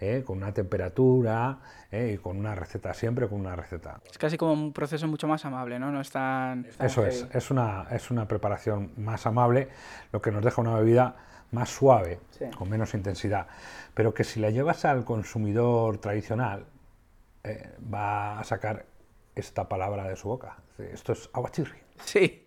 ¿eh? 0.00 0.22
con 0.26 0.38
una 0.38 0.52
temperatura 0.52 1.58
¿eh? 1.90 2.14
y 2.14 2.18
con 2.18 2.36
una 2.36 2.54
receta, 2.54 2.92
siempre 2.94 3.28
con 3.28 3.40
una 3.40 3.56
receta. 3.56 4.00
Es 4.10 4.18
casi 4.18 4.36
como 4.36 4.52
un 4.52 4.72
proceso 4.72 5.06
mucho 5.06 5.28
más 5.28 5.44
amable, 5.44 5.78
¿no? 5.78 5.90
No 5.90 6.00
es 6.00 6.10
tan... 6.10 6.66
Eso 6.80 7.06
es, 7.06 7.26
es 7.32 7.50
una, 7.50 7.86
es 7.90 8.10
una 8.10 8.26
preparación 8.26 8.92
más 8.96 9.26
amable, 9.26 9.68
lo 10.12 10.20
que 10.20 10.32
nos 10.32 10.42
deja 10.44 10.60
una 10.60 10.74
bebida 10.74 11.16
más 11.52 11.70
suave, 11.70 12.18
con 12.56 12.68
menos 12.68 12.94
intensidad, 12.94 13.46
pero 13.94 14.12
que 14.12 14.24
si 14.24 14.40
la 14.40 14.50
llevas 14.50 14.84
al 14.84 15.04
consumidor 15.04 15.98
tradicional, 15.98 16.64
eh, 17.44 17.70
va 17.92 18.40
a 18.40 18.44
sacar 18.44 18.86
esta 19.34 19.68
palabra 19.68 20.08
de 20.08 20.16
su 20.16 20.28
boca. 20.28 20.56
Esto 20.78 21.12
es 21.12 21.30
aguachirri. 21.32 21.78
Sí, 22.04 22.44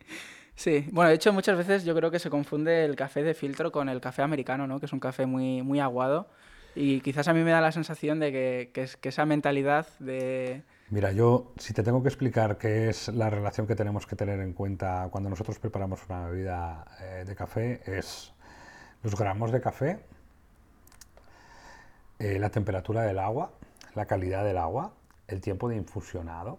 sí. 0.56 0.88
Bueno, 0.92 1.10
de 1.10 1.16
hecho 1.16 1.32
muchas 1.34 1.58
veces 1.58 1.86
yo 1.86 1.96
creo 1.96 2.12
que 2.12 2.20
se 2.20 2.30
confunde 2.30 2.84
el 2.86 2.96
café 2.96 3.24
de 3.24 3.34
filtro 3.34 3.72
con 3.72 3.90
el 3.90 4.02
café 4.02 4.24
americano, 4.24 4.68
¿no? 4.68 4.80
Que 4.80 4.88
es 4.88 4.94
un 4.94 5.00
café 5.00 5.26
muy, 5.26 5.62
muy 5.62 5.80
aguado. 5.80 6.28
Y 6.76 7.00
quizás 7.02 7.28
a 7.30 7.34
mí 7.34 7.42
me 7.42 7.52
da 7.52 7.62
la 7.62 7.72
sensación 7.72 8.20
de 8.20 8.32
que, 8.34 8.98
que, 9.00 9.10
esa 9.10 9.26
mentalidad 9.26 9.88
de... 10.00 10.64
Mira, 10.90 11.14
yo 11.14 11.54
si 11.58 11.74
te 11.74 11.84
tengo 11.84 12.04
que 12.04 12.10
explicar 12.10 12.58
qué 12.58 12.90
es 12.90 13.08
la 13.08 13.30
relación 13.30 13.66
que 13.66 13.76
tenemos 13.76 14.06
que 14.06 14.18
tener 14.18 14.42
en 14.42 14.52
cuenta 14.52 15.08
cuando 15.10 15.30
nosotros 15.30 15.58
preparamos 15.58 16.02
una 16.10 16.28
bebida 16.28 16.86
eh, 17.00 17.24
de 17.26 17.34
café, 17.34 17.82
es 17.86 18.35
los 19.06 19.16
gramos 19.16 19.52
de 19.52 19.62
café, 19.62 20.00
eh, 22.18 22.40
la 22.40 22.50
temperatura 22.50 23.04
del 23.04 23.20
agua, 23.20 23.52
la 23.94 24.08
calidad 24.08 24.44
del 24.44 24.58
agua, 24.58 24.94
el 25.28 25.42
tiempo 25.42 25.70
de 25.70 25.76
infusionado. 25.76 26.58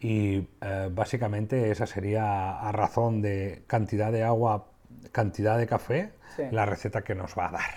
Y 0.00 0.48
eh, 0.60 0.90
básicamente 0.90 1.70
esa 1.70 1.86
sería 1.86 2.58
a 2.58 2.72
razón 2.72 3.22
de 3.22 3.62
cantidad 3.68 4.10
de 4.10 4.24
agua, 4.24 4.66
cantidad 5.12 5.56
de 5.56 5.68
café, 5.68 6.12
la 6.50 6.66
receta 6.66 7.02
que 7.02 7.14
nos 7.14 7.38
va 7.38 7.48
a 7.48 7.52
dar. 7.52 7.70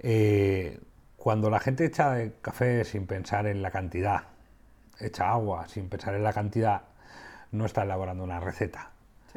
Eh, 0.00 0.80
cuando 1.16 1.50
la 1.50 1.60
gente 1.60 1.84
echa 1.84 2.16
café 2.42 2.84
sin 2.84 3.06
pensar 3.06 3.46
en 3.46 3.62
la 3.62 3.70
cantidad, 3.70 4.24
echa 4.98 5.30
agua 5.30 5.68
sin 5.68 5.88
pensar 5.88 6.16
en 6.16 6.24
la 6.24 6.32
cantidad, 6.32 6.82
no 7.52 7.64
está 7.64 7.84
elaborando 7.84 8.24
una 8.24 8.40
receta, 8.40 8.90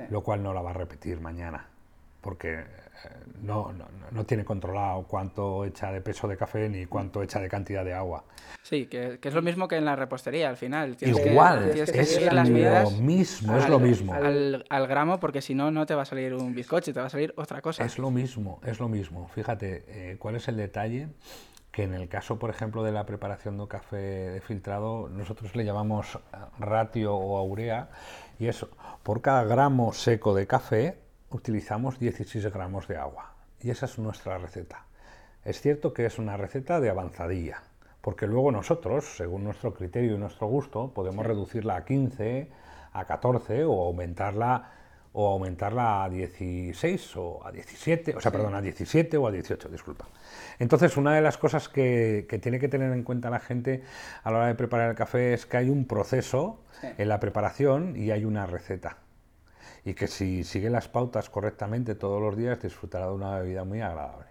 lo 0.09 0.23
cual 0.23 0.41
no 0.41 0.51
la 0.53 0.63
va 0.63 0.71
a 0.71 0.73
repetir 0.73 1.21
mañana 1.21 1.76
porque 2.27 2.55
eh, 2.55 2.65
no, 3.41 3.73
no, 4.11 4.25
tiene 4.25 4.43
controlado 4.43 5.03
cuánto 5.03 5.63
echa 5.63 5.93
de 5.93 6.01
peso 6.01 6.27
de 6.27 6.35
café 6.35 6.67
ni 6.67 6.85
cuánto 6.85 7.23
echa 7.23 7.39
de 7.39 7.47
cantidad 7.47 7.85
de 7.85 7.93
agua. 7.93 8.25
Sí, 8.63 8.87
que, 8.87 9.17
es 9.23 9.33
lo 9.33 9.41
mismo 9.41 9.69
que 9.69 9.77
en 9.77 9.85
la 9.85 9.95
repostería 9.95 10.49
al 10.49 10.57
final. 10.57 10.97
Igual, 10.99 11.69
es 11.69 12.21
lo 12.21 12.91
mismo, 12.91 13.57
es 13.57 13.69
lo 13.69 13.79
mismo. 13.79 14.13
Al, 14.13 14.87
gramo, 14.87 15.21
porque 15.21 15.41
si 15.41 15.55
no, 15.55 15.71
no 15.71 15.85
te 15.85 15.95
va 15.95 16.01
a 16.01 16.05
salir 16.05 16.33
un 16.33 16.53
bizcocho, 16.53 16.91
te 16.91 16.99
va 16.99 17.05
a 17.05 17.09
salir 17.09 17.33
otra 17.37 17.61
cosa. 17.61 17.85
Es 17.85 17.97
lo 17.97 18.11
mismo, 18.11 18.59
es 18.65 18.81
lo 18.81 18.89
mismo. 18.89 19.29
Fíjate, 19.29 19.85
eh, 19.87 20.17
¿cuál 20.19 20.35
es 20.35 20.49
el 20.49 20.57
detalle? 20.57 21.07
que 21.71 21.83
en 21.83 21.93
el 21.93 22.09
caso, 22.09 22.39
por 22.39 22.49
ejemplo, 22.49 22.83
de 22.83 22.91
la 22.91 23.05
preparación 23.05 23.57
de 23.57 23.67
café 23.69 23.95
de 23.95 24.41
filtrado, 24.41 25.07
nosotros 25.09 25.55
le 25.55 25.63
llamamos 25.63 26.19
ratio 26.59 27.15
o 27.15 27.37
aurea, 27.37 27.89
y 28.37 28.47
es 28.47 28.65
por 29.03 29.21
cada 29.21 29.45
gramo 29.45 29.93
seco 29.93 30.33
de 30.33 30.47
café 30.47 31.06
utilizamos 31.29 31.99
16 31.99 32.51
gramos 32.51 32.87
de 32.87 32.97
agua 32.97 33.33
y 33.61 33.69
esa 33.69 33.85
es 33.85 33.99
nuestra 33.99 34.37
receta. 34.37 34.85
Es 35.43 35.61
cierto 35.61 35.93
que 35.93 36.05
es 36.05 36.19
una 36.19 36.37
receta 36.37 36.79
de 36.79 36.89
avanzadilla, 36.89 37.63
porque 38.01 38.27
luego 38.27 38.51
nosotros, 38.51 39.15
según 39.17 39.43
nuestro 39.43 39.73
criterio 39.73 40.15
y 40.15 40.17
nuestro 40.17 40.47
gusto, 40.47 40.91
podemos 40.93 41.25
reducirla 41.25 41.77
a 41.77 41.85
15, 41.85 42.49
a 42.93 43.05
14 43.05 43.65
o 43.65 43.85
aumentarla 43.85 44.71
o 45.13 45.27
aumentarla 45.27 46.03
a 46.03 46.09
16 46.09 47.15
o 47.17 47.41
a 47.43 47.51
17, 47.51 48.15
o 48.15 48.21
sea, 48.21 48.31
perdón, 48.31 48.53
a 48.53 48.61
17 48.61 49.17
o 49.17 49.25
a 49.25 49.31
18, 49.31 49.67
disculpa. 49.69 50.05
Entonces, 50.59 50.95
una 50.95 51.15
de 51.15 51.21
las 51.21 51.37
cosas 51.37 51.69
que, 51.69 52.27
tiene 52.41 52.59
que 52.59 52.67
tener 52.67 52.91
en 52.93 53.03
cuenta 53.03 53.31
la 53.31 53.39
gente 53.39 53.83
a 54.23 54.29
la 54.29 54.37
hora 54.37 54.47
de 54.47 54.55
preparar 54.55 54.91
el 54.91 54.95
café 54.95 55.33
es 55.33 55.47
que 55.47 55.57
hay 55.57 55.69
un 55.69 55.85
proceso 55.85 56.59
en 56.83 57.09
la 57.09 57.19
preparación 57.19 57.95
y 57.97 58.11
hay 58.11 58.25
una 58.25 58.45
receta 58.45 58.97
y 59.87 59.93
que 59.93 60.07
si 60.07 60.43
sigue 60.43 60.69
las 60.69 60.89
pautas 60.89 61.29
correctamente 61.29 61.95
todos 61.95 62.21
los 62.21 62.35
días 62.35 62.61
disfrutará 62.61 63.05
de 63.05 63.13
una 63.13 63.39
bebida 63.39 63.63
muy 63.63 63.79
agradable. 63.79 64.25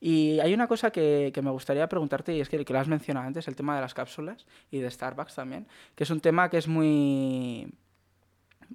Y 0.00 0.40
hay 0.40 0.52
una 0.52 0.66
cosa 0.66 0.90
que, 0.90 1.32
me 1.40 1.52
gustaría 1.52 1.88
preguntarte, 1.88 2.34
y 2.34 2.40
es 2.40 2.48
que, 2.48 2.64
que 2.64 2.72
lo 2.72 2.80
has 2.80 2.88
mencionado 2.88 3.24
antes, 3.24 3.46
el 3.46 3.54
tema 3.54 3.76
de 3.76 3.80
las 3.80 3.94
cápsulas 3.94 4.44
y 4.72 4.80
de 4.80 4.90
Starbucks 4.90 5.36
también, 5.36 5.68
que 5.94 6.02
es 6.02 6.10
un 6.10 6.18
tema 6.18 6.50
que 6.50 6.58
es 6.58 6.66
muy, 6.66 7.72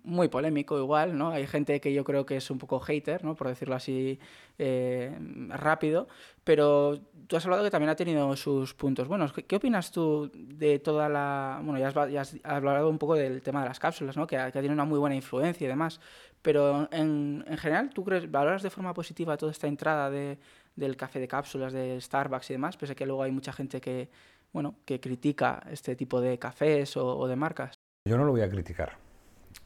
muy 0.03 0.27
polémico 0.27 0.77
igual, 0.79 1.17
¿no? 1.17 1.29
Hay 1.29 1.45
gente 1.47 1.79
que 1.79 1.93
yo 1.93 2.03
creo 2.03 2.25
que 2.25 2.37
es 2.37 2.49
un 2.49 2.57
poco 2.57 2.79
hater, 2.79 3.23
¿no? 3.23 3.35
Por 3.35 3.47
decirlo 3.47 3.75
así 3.75 4.19
eh, 4.57 5.15
rápido, 5.49 6.07
pero 6.43 6.99
tú 7.27 7.35
has 7.35 7.45
hablado 7.45 7.63
que 7.63 7.69
también 7.69 7.89
ha 7.89 7.95
tenido 7.95 8.35
sus 8.35 8.73
puntos 8.73 9.07
buenos. 9.07 9.33
¿Qué, 9.33 9.55
opinas 9.55 9.91
tú 9.91 10.31
de 10.33 10.79
toda 10.79 11.09
la... 11.09 11.61
Bueno, 11.63 11.79
ya 11.79 12.19
has, 12.19 12.37
hablado 12.43 12.89
un 12.89 12.97
poco 12.97 13.15
del 13.15 13.41
tema 13.41 13.61
de 13.61 13.69
las 13.69 13.79
cápsulas, 13.79 14.17
¿no? 14.17 14.25
Que, 14.25 14.37
que 14.51 14.59
tiene 14.59 14.73
una 14.73 14.85
muy 14.85 14.99
buena 14.99 15.15
influencia 15.15 15.65
y 15.65 15.67
demás, 15.67 15.99
pero 16.41 16.89
en, 16.91 17.45
en 17.47 17.57
general, 17.57 17.91
¿tú 17.93 18.03
crees, 18.03 18.29
valoras 18.29 18.63
de 18.63 18.69
forma 18.69 18.93
positiva 18.93 19.37
toda 19.37 19.51
esta 19.51 19.67
entrada 19.67 20.09
de, 20.09 20.39
del 20.75 20.97
café 20.97 21.19
de 21.19 21.27
cápsulas, 21.27 21.71
de 21.71 22.01
Starbucks 22.01 22.49
y 22.49 22.53
demás, 22.53 22.77
pese 22.77 22.93
a 22.93 22.95
que 22.95 23.05
luego 23.05 23.23
hay 23.23 23.31
mucha 23.31 23.53
gente 23.53 23.79
que, 23.79 24.09
bueno, 24.51 24.75
que 24.85 24.99
critica 24.99 25.63
este 25.69 25.95
tipo 25.95 26.19
de 26.19 26.39
cafés 26.39 26.97
o 26.97 27.27
de 27.27 27.35
marcas? 27.35 27.75
Yo 28.05 28.17
no 28.17 28.25
lo 28.25 28.31
voy 28.31 28.41
a 28.41 28.49
criticar 28.49 29.02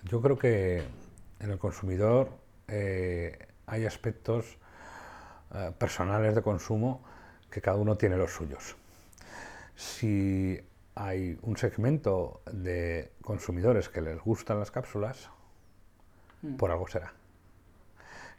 yo 0.03 0.21
creo 0.21 0.37
que 0.37 0.83
en 1.39 1.51
el 1.51 1.57
consumidor 1.57 2.29
eh, 2.67 3.47
hay 3.65 3.85
aspectos 3.85 4.57
eh, 5.53 5.71
personales 5.77 6.35
de 6.35 6.41
consumo 6.41 7.03
que 7.49 7.61
cada 7.61 7.77
uno 7.77 7.97
tiene 7.97 8.17
los 8.17 8.31
suyos. 8.31 8.75
Si 9.75 10.59
hay 10.95 11.37
un 11.43 11.57
segmento 11.57 12.41
de 12.51 13.11
consumidores 13.21 13.89
que 13.89 14.01
les 14.01 14.19
gustan 14.19 14.59
las 14.59 14.71
cápsulas, 14.71 15.29
mm. 16.41 16.55
por 16.55 16.71
algo 16.71 16.87
será. 16.87 17.13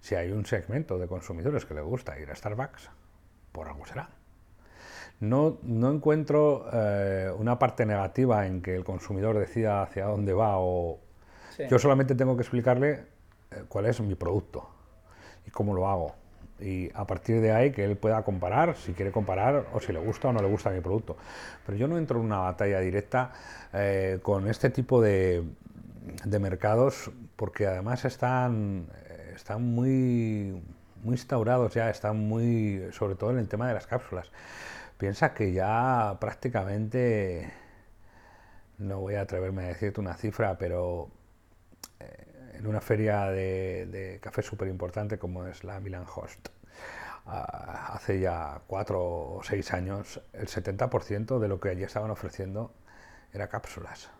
Si 0.00 0.14
hay 0.14 0.30
un 0.32 0.46
segmento 0.46 0.98
de 0.98 1.06
consumidores 1.06 1.64
que 1.64 1.74
les 1.74 1.84
gusta 1.84 2.18
ir 2.18 2.30
a 2.30 2.34
Starbucks, 2.34 2.90
por 3.52 3.68
algo 3.68 3.86
será. 3.86 4.10
No, 5.20 5.58
encuentro 5.64 6.68
eh, 6.72 7.32
una 7.36 7.58
parte 7.58 7.84
negativa 7.84 8.46
en 8.46 8.62
que 8.62 8.76
el 8.76 8.84
consumidor 8.84 9.36
decida 9.38 9.82
hacia 9.82 10.06
dónde 10.06 10.32
va 10.32 10.58
o, 10.58 11.00
yo 11.68 11.78
solamente 11.78 12.14
tengo 12.14 12.36
que 12.36 12.42
explicarle 12.42 13.04
eh, 13.50 13.64
cuál 13.68 13.86
es 13.86 14.00
mi 14.00 14.14
producto 14.14 14.68
y 15.46 15.50
cómo 15.50 15.74
lo 15.74 15.88
hago. 15.88 16.14
Y 16.60 16.90
a 16.94 17.06
partir 17.06 17.40
de 17.40 17.52
ahí 17.52 17.70
que 17.70 17.84
él 17.84 17.96
pueda 17.96 18.22
comparar, 18.22 18.76
si 18.76 18.92
quiere 18.92 19.12
comparar 19.12 19.66
o 19.72 19.80
si 19.80 19.92
le 19.92 20.00
gusta 20.00 20.28
o 20.28 20.32
no 20.32 20.42
le 20.42 20.48
gusta 20.48 20.70
mi 20.70 20.80
producto. 20.80 21.16
Pero 21.64 21.78
yo 21.78 21.86
no 21.86 21.98
entro 21.98 22.18
en 22.18 22.26
una 22.26 22.38
batalla 22.38 22.80
directa 22.80 23.32
eh, 23.72 24.18
con 24.22 24.48
este 24.48 24.70
tipo 24.70 25.00
de, 25.00 25.44
de, 26.24 26.38
mercados 26.38 27.10
porque 27.36 27.66
además 27.66 28.04
están, 28.04 28.88
eh, 29.08 29.32
están 29.36 29.62
muy, 29.62 30.60
muy 31.02 31.14
instaurados 31.14 31.74
ya, 31.74 31.90
están 31.90 32.18
muy, 32.18 32.88
sobre 32.92 33.14
todo 33.14 33.30
en 33.30 33.38
el 33.38 33.48
tema 33.48 33.68
de 33.68 33.74
las 33.74 33.86
cápsulas. 33.86 34.28
Piensa 34.98 35.32
que 35.32 35.52
ya 35.52 36.16
prácticamente, 36.20 37.52
no 38.78 38.98
voy 38.98 39.14
a 39.14 39.20
atreverme 39.20 39.62
a 39.64 39.68
decirte 39.68 40.00
una 40.00 40.14
cifra, 40.14 40.58
pero 40.58 41.08
en 42.00 42.66
una 42.66 42.80
feria 42.80 43.26
de, 43.26 44.18
café 44.22 44.42
súper 44.42 44.68
importante 44.68 45.18
como 45.18 45.46
es 45.46 45.64
la 45.64 45.80
Milan 45.80 46.04
Host. 46.12 46.48
Ah, 47.26 47.92
hace 47.94 48.20
ya 48.20 48.60
cuatro 48.66 49.00
o 49.02 49.40
seis 49.42 49.72
años, 49.72 50.20
el 50.32 50.48
70% 50.48 51.38
de 51.38 51.48
lo 51.48 51.60
que 51.60 51.68
allí 51.68 51.82
estaban 51.82 52.10
ofreciendo 52.10 52.72
era 53.32 53.48
cápsulas 53.48 54.10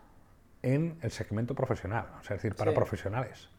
en 0.61 0.99
el 1.01 1.11
segmento 1.11 1.55
profesional, 1.55 2.05
es 2.21 2.29
decir, 2.29 2.55
para 2.55 2.73
profesionales. 2.73 3.49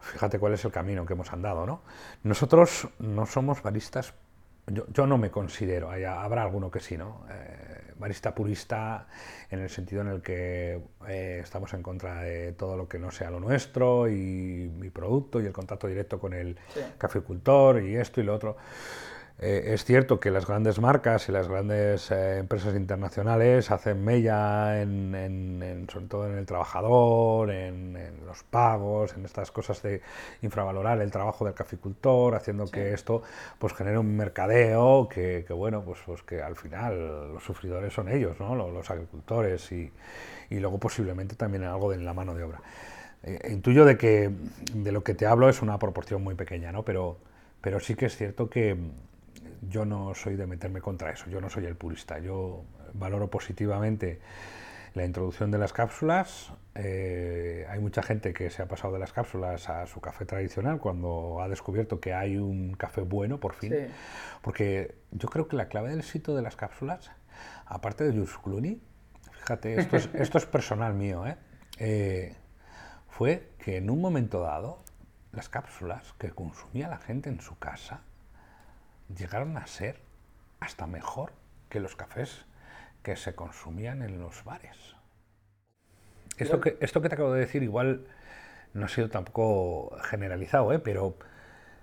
Fíjate 0.00 0.38
cuál 0.38 0.54
es 0.54 0.64
el 0.64 0.72
camino 0.72 1.04
que 1.04 1.14
hemos 1.14 1.32
andado, 1.32 1.66
¿no? 1.66 1.82
Nosotros 2.22 2.88
no 2.98 3.26
somos 3.26 3.62
baristas 3.62 4.14
yo, 4.66 5.06
no 5.06 5.18
me 5.18 5.30
considero, 5.30 5.90
habrá 5.90 6.42
alguno 6.42 6.70
que 6.70 6.80
sí, 6.80 6.96
¿no? 6.96 7.26
Eh, 7.30 7.83
barista 7.98 8.34
purista 8.34 9.06
en 9.50 9.60
el 9.60 9.70
sentido 9.70 10.02
en 10.02 10.08
el 10.08 10.22
que 10.22 10.80
eh, 11.08 11.40
estamos 11.42 11.72
en 11.74 11.82
contra 11.82 12.22
de 12.22 12.52
todo 12.52 12.76
lo 12.76 12.88
que 12.88 12.98
no 12.98 13.10
sea 13.10 13.30
lo 13.30 13.40
nuestro 13.40 14.08
y 14.08 14.70
mi 14.78 14.90
producto 14.90 15.40
y 15.40 15.46
el 15.46 15.52
contacto 15.52 15.86
directo 15.86 16.18
con 16.18 16.34
el 16.34 16.56
caficultor 16.98 17.82
y 17.82 17.96
esto 17.96 18.20
y 18.20 18.24
lo 18.24 18.34
otro. 18.34 18.56
Eh, 19.40 19.72
es 19.74 19.84
cierto 19.84 20.20
que 20.20 20.30
las 20.30 20.46
grandes 20.46 20.78
marcas 20.78 21.28
y 21.28 21.32
las 21.32 21.48
grandes 21.48 22.08
eh, 22.12 22.38
empresas 22.38 22.76
internacionales 22.76 23.72
hacen 23.72 24.04
mella, 24.04 24.80
en, 24.80 25.86
sobre 25.90 26.06
todo 26.06 26.26
en 26.28 26.38
el 26.38 26.46
trabajador, 26.46 27.50
en, 27.50 27.98
los 28.24 28.44
pagos, 28.44 29.14
en 29.16 29.24
estas 29.24 29.50
cosas 29.50 29.82
de 29.82 30.02
infravalorar 30.42 31.00
el 31.00 31.10
trabajo 31.10 31.44
del 31.44 31.54
caficultor, 31.54 32.36
haciendo 32.36 32.66
que 32.66 32.92
esto 32.92 33.22
pues 33.58 33.74
genere 33.74 33.98
un 33.98 34.16
mercadeo 34.16 35.08
que, 35.08 35.44
bueno, 35.50 35.82
pues, 35.84 35.98
pues, 36.06 36.22
que 36.22 36.40
al 36.40 36.54
final 36.56 37.34
los 37.34 37.42
sufridores 37.42 37.92
son 37.92 38.08
ellos, 38.08 38.38
¿no? 38.38 38.54
los, 38.54 38.90
agricultores 38.90 39.72
y, 39.72 39.90
y, 40.50 40.60
luego 40.60 40.78
posiblemente 40.78 41.34
también 41.34 41.64
algo 41.64 41.90
de 41.90 41.98
la 41.98 42.14
mano 42.14 42.34
de 42.34 42.44
obra. 42.44 42.60
Eh, 43.24 43.50
intuyo 43.50 43.84
de 43.84 43.96
que 43.96 44.30
de 44.74 44.92
lo 44.92 45.02
que 45.02 45.14
te 45.14 45.26
hablo 45.26 45.48
es 45.48 45.60
una 45.62 45.78
proporción 45.78 46.22
muy 46.22 46.34
pequeña, 46.34 46.70
¿no? 46.70 46.84
pero, 46.84 47.18
pero 47.60 47.80
sí 47.80 47.94
que 47.94 48.06
es 48.06 48.16
cierto 48.16 48.48
que 48.48 48.76
yo 49.62 49.84
no 49.84 50.14
soy 50.14 50.36
de 50.36 50.46
meterme 50.46 50.80
contra 50.80 51.10
eso, 51.10 51.28
yo 51.30 51.40
no 51.40 51.48
soy 51.48 51.66
el 51.66 51.76
purista, 51.76 52.18
yo 52.18 52.64
valoro 52.92 53.28
positivamente 53.28 54.20
la 54.94 55.04
introducción 55.04 55.50
de 55.50 55.58
las 55.58 55.72
cápsulas. 55.72 56.52
Eh, 56.76 57.66
hay 57.68 57.80
mucha 57.80 58.02
gente 58.02 58.32
que 58.32 58.50
se 58.50 58.62
ha 58.62 58.68
pasado 58.68 58.92
de 58.92 59.00
las 59.00 59.12
cápsulas 59.12 59.68
a 59.68 59.86
su 59.86 60.00
café 60.00 60.24
tradicional 60.24 60.78
cuando 60.78 61.40
ha 61.42 61.48
descubierto 61.48 62.00
que 62.00 62.14
hay 62.14 62.36
un 62.36 62.74
café 62.74 63.02
bueno, 63.02 63.40
por 63.40 63.54
fin. 63.54 63.74
Porque 64.40 64.94
yo 65.10 65.28
creo 65.28 65.48
que 65.48 65.56
la 65.56 65.68
clave 65.68 65.90
del 65.90 65.98
éxito 65.98 66.34
de 66.36 66.42
las 66.42 66.56
cápsulas, 66.56 67.10
aparte 67.66 68.04
de 68.04 68.12
Jules 68.12 68.38
Clooney, 68.42 68.80
fíjate, 69.32 69.80
esto 69.80 69.96
es, 69.96 70.08
esto 70.14 70.38
es 70.38 70.46
personal 70.46 70.94
mío, 70.94 71.26
¿eh? 71.26 71.36
¿eh? 71.78 72.36
fue 73.08 73.50
que 73.58 73.78
en 73.78 73.90
un 73.90 74.00
momento 74.00 74.40
dado 74.40 74.84
las 75.32 75.48
cápsulas 75.48 76.14
que 76.18 76.30
consumía 76.30 76.88
la 76.88 76.98
gente 76.98 77.28
en 77.28 77.40
su 77.40 77.58
casa 77.58 78.02
llegaron 79.08 79.56
a 79.56 79.66
ser 79.66 80.00
hasta 80.60 80.86
mejor 80.86 81.32
que 81.68 81.80
los 81.80 81.96
cafés 81.96 82.44
que 83.02 83.16
se 83.16 83.34
consumían 83.34 84.02
en 84.02 84.18
los 84.20 84.44
bares. 84.44 84.94
Esto 86.38 86.60
que, 86.60 86.76
esto 86.80 87.00
que 87.00 87.08
te 87.08 87.14
acabo 87.14 87.32
de 87.32 87.40
decir 87.40 87.62
igual 87.62 88.06
no 88.72 88.86
ha 88.86 88.88
sido 88.88 89.08
tampoco 89.08 89.96
generalizado, 90.02 90.72
¿eh? 90.72 90.78
pero, 90.78 91.16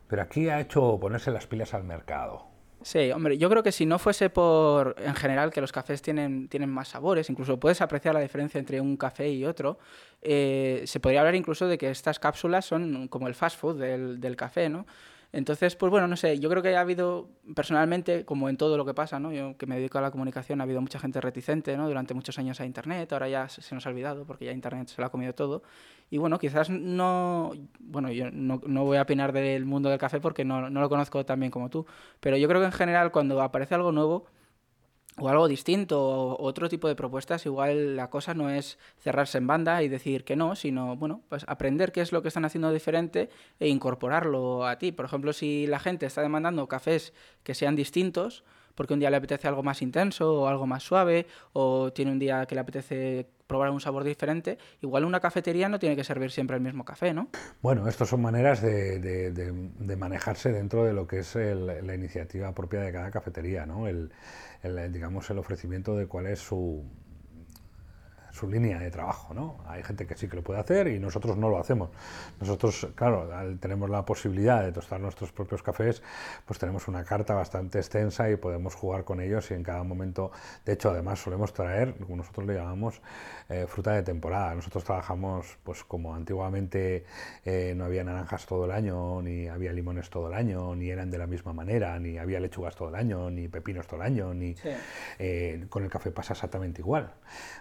pero 0.07 0.21
aquí 0.21 0.49
ha 0.49 0.59
hecho 0.59 0.99
ponerse 0.99 1.31
las 1.31 1.47
pilas 1.47 1.73
al 1.73 1.83
mercado. 1.83 2.51
Sí, 2.83 3.11
hombre, 3.11 3.37
yo 3.37 3.47
creo 3.49 3.61
que 3.61 3.71
si 3.71 3.85
no 3.85 3.99
fuese 3.99 4.31
por, 4.31 4.95
en 4.97 5.13
general, 5.13 5.51
que 5.51 5.61
los 5.61 5.71
cafés 5.71 6.01
tienen, 6.01 6.47
tienen 6.49 6.69
más 6.69 6.87
sabores, 6.87 7.29
incluso 7.29 7.59
puedes 7.59 7.79
apreciar 7.79 8.15
la 8.15 8.21
diferencia 8.21 8.57
entre 8.57 8.81
un 8.81 8.97
café 8.97 9.29
y 9.29 9.45
otro, 9.45 9.77
eh, 10.21 10.81
se 10.85 10.99
podría 10.99 11.19
hablar 11.19 11.35
incluso 11.35 11.67
de 11.67 11.77
que 11.77 11.91
estas 11.91 12.17
cápsulas 12.17 12.65
son 12.65 13.07
como 13.07 13.27
el 13.27 13.35
fast 13.35 13.59
food 13.59 13.79
del, 13.79 14.19
del 14.19 14.35
café, 14.35 14.67
¿no? 14.67 14.87
Entonces, 15.33 15.77
pues 15.77 15.89
bueno, 15.89 16.07
no 16.07 16.17
sé, 16.17 16.39
yo 16.39 16.49
creo 16.49 16.61
que 16.61 16.75
ha 16.75 16.81
habido, 16.81 17.29
personalmente, 17.55 18.25
como 18.25 18.49
en 18.49 18.57
todo 18.57 18.75
lo 18.75 18.85
que 18.85 18.93
pasa, 18.93 19.19
¿no? 19.19 19.31
Yo 19.31 19.57
que 19.57 19.65
me 19.65 19.75
dedico 19.75 19.97
a 19.97 20.01
la 20.01 20.11
comunicación, 20.11 20.59
ha 20.59 20.65
habido 20.65 20.81
mucha 20.81 20.99
gente 20.99 21.21
reticente, 21.21 21.77
¿no? 21.77 21.87
Durante 21.87 22.13
muchos 22.13 22.37
años 22.37 22.59
a 22.59 22.65
Internet, 22.65 23.13
ahora 23.13 23.29
ya 23.29 23.47
se 23.47 23.73
nos 23.73 23.85
ha 23.85 23.89
olvidado 23.89 24.25
porque 24.25 24.45
ya 24.45 24.51
Internet 24.51 24.89
se 24.89 24.99
lo 24.99 25.07
ha 25.07 25.09
comido 25.09 25.33
todo. 25.33 25.63
Y 26.09 26.17
bueno, 26.17 26.37
quizás 26.37 26.69
no, 26.69 27.53
bueno, 27.79 28.11
yo 28.11 28.29
no, 28.31 28.61
no 28.65 28.83
voy 28.83 28.97
a 28.97 29.03
opinar 29.03 29.31
del 29.31 29.65
mundo 29.65 29.89
del 29.89 29.99
café 29.99 30.19
porque 30.19 30.43
no, 30.43 30.69
no 30.69 30.81
lo 30.81 30.89
conozco 30.89 31.25
tan 31.25 31.39
bien 31.39 31.51
como 31.51 31.69
tú, 31.69 31.85
pero 32.19 32.35
yo 32.35 32.49
creo 32.49 32.59
que 32.59 32.65
en 32.65 32.73
general 32.73 33.11
cuando 33.11 33.41
aparece 33.41 33.75
algo 33.75 33.93
nuevo, 33.93 34.25
o 35.17 35.27
algo 35.29 35.47
distinto 35.47 36.01
o 36.01 36.43
otro 36.43 36.69
tipo 36.69 36.87
de 36.87 36.95
propuestas, 36.95 37.45
igual 37.45 37.95
la 37.95 38.09
cosa 38.09 38.33
no 38.33 38.49
es 38.49 38.77
cerrarse 38.97 39.37
en 39.37 39.47
banda 39.47 39.83
y 39.83 39.89
decir 39.89 40.23
que 40.23 40.35
no, 40.35 40.55
sino 40.55 40.95
bueno, 40.95 41.21
pues 41.29 41.43
aprender 41.47 41.91
qué 41.91 42.01
es 42.01 42.11
lo 42.11 42.21
que 42.21 42.29
están 42.29 42.45
haciendo 42.45 42.71
diferente 42.71 43.29
e 43.59 43.67
incorporarlo 43.67 44.65
a 44.65 44.77
ti. 44.77 44.91
Por 44.91 45.05
ejemplo, 45.05 45.33
si 45.33 45.67
la 45.67 45.79
gente 45.79 46.05
está 46.05 46.21
demandando 46.21 46.67
cafés 46.67 47.13
que 47.43 47.53
sean 47.53 47.75
distintos, 47.75 48.43
porque 48.75 48.93
un 48.93 48.99
día 48.99 49.09
le 49.09 49.17
apetece 49.17 49.47
algo 49.47 49.63
más 49.63 49.81
intenso 49.81 50.41
o 50.41 50.47
algo 50.47 50.65
más 50.65 50.83
suave, 50.83 51.27
o 51.53 51.91
tiene 51.91 52.11
un 52.11 52.19
día 52.19 52.45
que 52.45 52.55
le 52.55 52.61
apetece 52.61 53.27
probar 53.51 53.69
un 53.69 53.81
sabor 53.81 54.05
diferente, 54.05 54.57
igual 54.79 55.03
una 55.03 55.19
cafetería 55.19 55.67
no 55.67 55.77
tiene 55.77 55.97
que 55.97 56.05
servir 56.05 56.31
siempre 56.31 56.55
el 56.55 56.63
mismo 56.63 56.85
café, 56.85 57.13
¿no? 57.13 57.27
Bueno, 57.61 57.85
estas 57.89 58.07
son 58.07 58.21
maneras 58.21 58.61
de, 58.61 59.95
manejarse 59.97 60.53
dentro 60.53 60.85
de 60.85 60.93
lo 60.93 61.05
que 61.05 61.19
es 61.19 61.35
la 61.35 61.93
iniciativa 61.93 62.53
propia 62.53 62.79
de 62.79 62.93
cada 62.93 63.11
cafetería, 63.11 63.65
¿no? 63.65 63.89
El, 63.89 64.09
digamos, 64.93 65.29
el 65.31 65.37
ofrecimiento 65.37 65.97
de 65.97 66.07
cuál 66.07 66.27
es 66.27 66.39
su, 66.39 66.81
su 68.31 68.49
línea 68.49 68.79
de 68.79 68.91
trabajo, 68.91 69.33
¿no? 69.33 69.57
Hay 69.67 69.83
gente 69.83 70.05
que 70.07 70.15
sí 70.15 70.27
que 70.27 70.35
lo 70.35 70.43
puede 70.43 70.59
hacer 70.59 70.87
y 70.87 70.99
nosotros 70.99 71.37
no 71.37 71.49
lo 71.49 71.57
hacemos. 71.57 71.89
Nosotros, 72.39 72.87
claro, 72.95 73.29
tenemos 73.59 73.89
la 73.89 74.05
posibilidad 74.05 74.63
de 74.63 74.71
tostar 74.71 74.99
nuestros 74.99 75.31
propios 75.31 75.63
cafés, 75.63 76.01
pues 76.45 76.59
tenemos 76.59 76.87
una 76.87 77.03
carta 77.03 77.33
bastante 77.33 77.79
extensa 77.79 78.29
y 78.29 78.35
podemos 78.35 78.75
jugar 78.75 79.03
con 79.03 79.21
ellos 79.21 79.49
y 79.51 79.53
en 79.53 79.63
cada 79.63 79.83
momento, 79.83 80.31
de 80.65 80.73
hecho, 80.73 80.91
además 80.91 81.19
solemos 81.19 81.53
traer, 81.53 81.95
como 81.95 82.17
nosotros 82.17 82.45
le 82.45 82.55
llamamos, 82.55 83.01
eh, 83.49 83.65
fruta 83.67 83.93
de 83.93 84.03
temporada. 84.03 84.55
Nosotros 84.55 84.83
trabajamos, 84.83 85.57
pues 85.63 85.83
como 85.83 86.15
antiguamente 86.15 87.05
eh, 87.43 87.73
no 87.75 87.85
había 87.85 88.03
naranjas 88.03 88.45
todo 88.45 88.65
el 88.65 88.71
año, 88.71 89.21
ni 89.21 89.47
había 89.47 89.73
limones 89.73 90.09
todo 90.09 90.27
el 90.27 90.33
año, 90.33 90.75
ni 90.75 90.89
eran 90.89 91.09
de 91.09 91.17
la 91.17 91.27
misma 91.27 91.53
manera, 91.53 91.99
ni 91.99 92.17
había 92.17 92.39
lechugas 92.39 92.75
todo 92.75 92.89
el 92.89 92.95
año, 92.95 93.29
ni 93.29 93.47
pepinos 93.47 93.87
todo 93.87 93.97
el 93.97 94.05
año, 94.05 94.33
ni 94.33 94.55
eh, 95.19 95.65
con 95.69 95.83
el 95.83 95.89
café 95.89 96.11
pasa 96.11 96.33
exactamente 96.33 96.81
igual. 96.81 97.11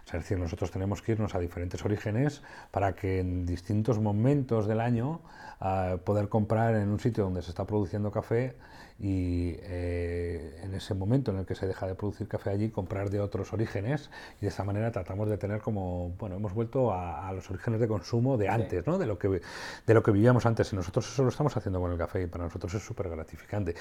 es 0.07 0.13
decir, 0.13 0.39
nosotros 0.39 0.60
tenemos 0.69 1.01
que 1.01 1.13
irnos 1.13 1.35
a 1.35 1.39
diferentes 1.39 1.85
orígenes 1.85 2.43
para 2.71 2.95
que 2.95 3.21
en 3.21 3.47
distintos 3.47 3.99
momentos 3.99 4.67
del 4.67 4.81
año 4.81 5.21
uh, 5.61 5.97
poder 5.99 6.29
comprar 6.29 6.75
en 6.75 6.89
un 6.89 7.01
sitio 7.01 7.25
donde 7.25 7.43
se 7.43 7.51
está 7.51 7.65
produciendo 7.67 8.11
café 8.11 8.57
y 9.03 9.55
eh, 9.63 10.61
en 10.63 10.75
ese 10.75 10.93
momento 10.93 11.31
en 11.31 11.39
el 11.39 11.47
que 11.47 11.55
se 11.55 11.67
deja 11.67 11.87
de 11.87 11.95
producir 11.95 12.29
café 12.29 12.51
allí, 12.51 12.69
comprar 12.69 13.09
de 13.09 13.21
otros 13.21 13.53
orígenes 13.55 14.11
y 14.39 14.43
de 14.43 14.49
esa 14.49 14.63
manera 14.63 14.93
tratamos 14.93 15.29
de 15.31 15.39
tener 15.39 15.63
como, 15.63 16.11
bueno, 16.19 16.37
hemos 16.37 16.53
vuelto 16.53 16.93
a, 16.93 17.33
los 17.33 17.49
orígenes 17.51 17.81
de 17.81 17.89
consumo 17.89 18.37
de 18.37 18.51
antes, 18.51 18.87
¿no? 18.87 18.99
de, 18.99 19.07
lo 19.07 19.19
que, 19.19 19.41
de 19.87 19.95
lo 19.95 20.03
que 20.03 20.11
vivíamos 20.11 20.45
antes 20.45 20.71
y 20.75 20.77
nosotros 20.77 21.11
eso 21.11 21.23
lo 21.23 21.31
estamos 21.31 21.57
haciendo 21.57 21.81
con 21.81 21.91
el 21.93 21.97
café 21.97 22.23
y 22.23 22.27
para 22.27 22.45
nosotros 22.45 22.75
es 22.75 22.83
súper 22.83 23.09
gratificante. 23.09 23.75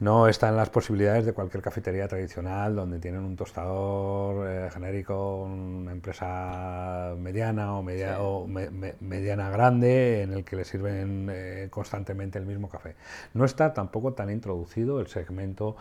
No 0.00 0.26
están 0.26 0.56
las 0.56 0.70
posibilidades 0.70 1.24
de 1.24 1.32
cualquier 1.32 1.62
cafetería 1.62 2.08
tradicional 2.08 2.74
donde 2.74 2.98
tienen 2.98 3.20
un 3.20 3.36
tostador 3.36 4.48
eh, 4.48 4.70
genérico, 4.72 5.48
una 5.92 5.96
empresa 5.96 7.14
mediana 7.18 7.74
o, 7.74 7.82
media, 7.82 8.22
o 8.22 8.46
mediana 8.46 9.50
grande 9.50 10.22
en 10.22 10.32
el 10.32 10.44
que 10.44 10.56
le 10.56 10.64
sirven 10.64 11.28
eh, 11.30 11.68
constantemente 11.70 12.38
el 12.38 12.46
mismo 12.46 12.68
café. 12.68 12.96
No 13.34 13.44
está 13.44 13.74
tampoco 13.74 14.14
tan 14.14 14.30
introducido 14.30 15.00
el 15.00 15.08
segmento 15.08 15.76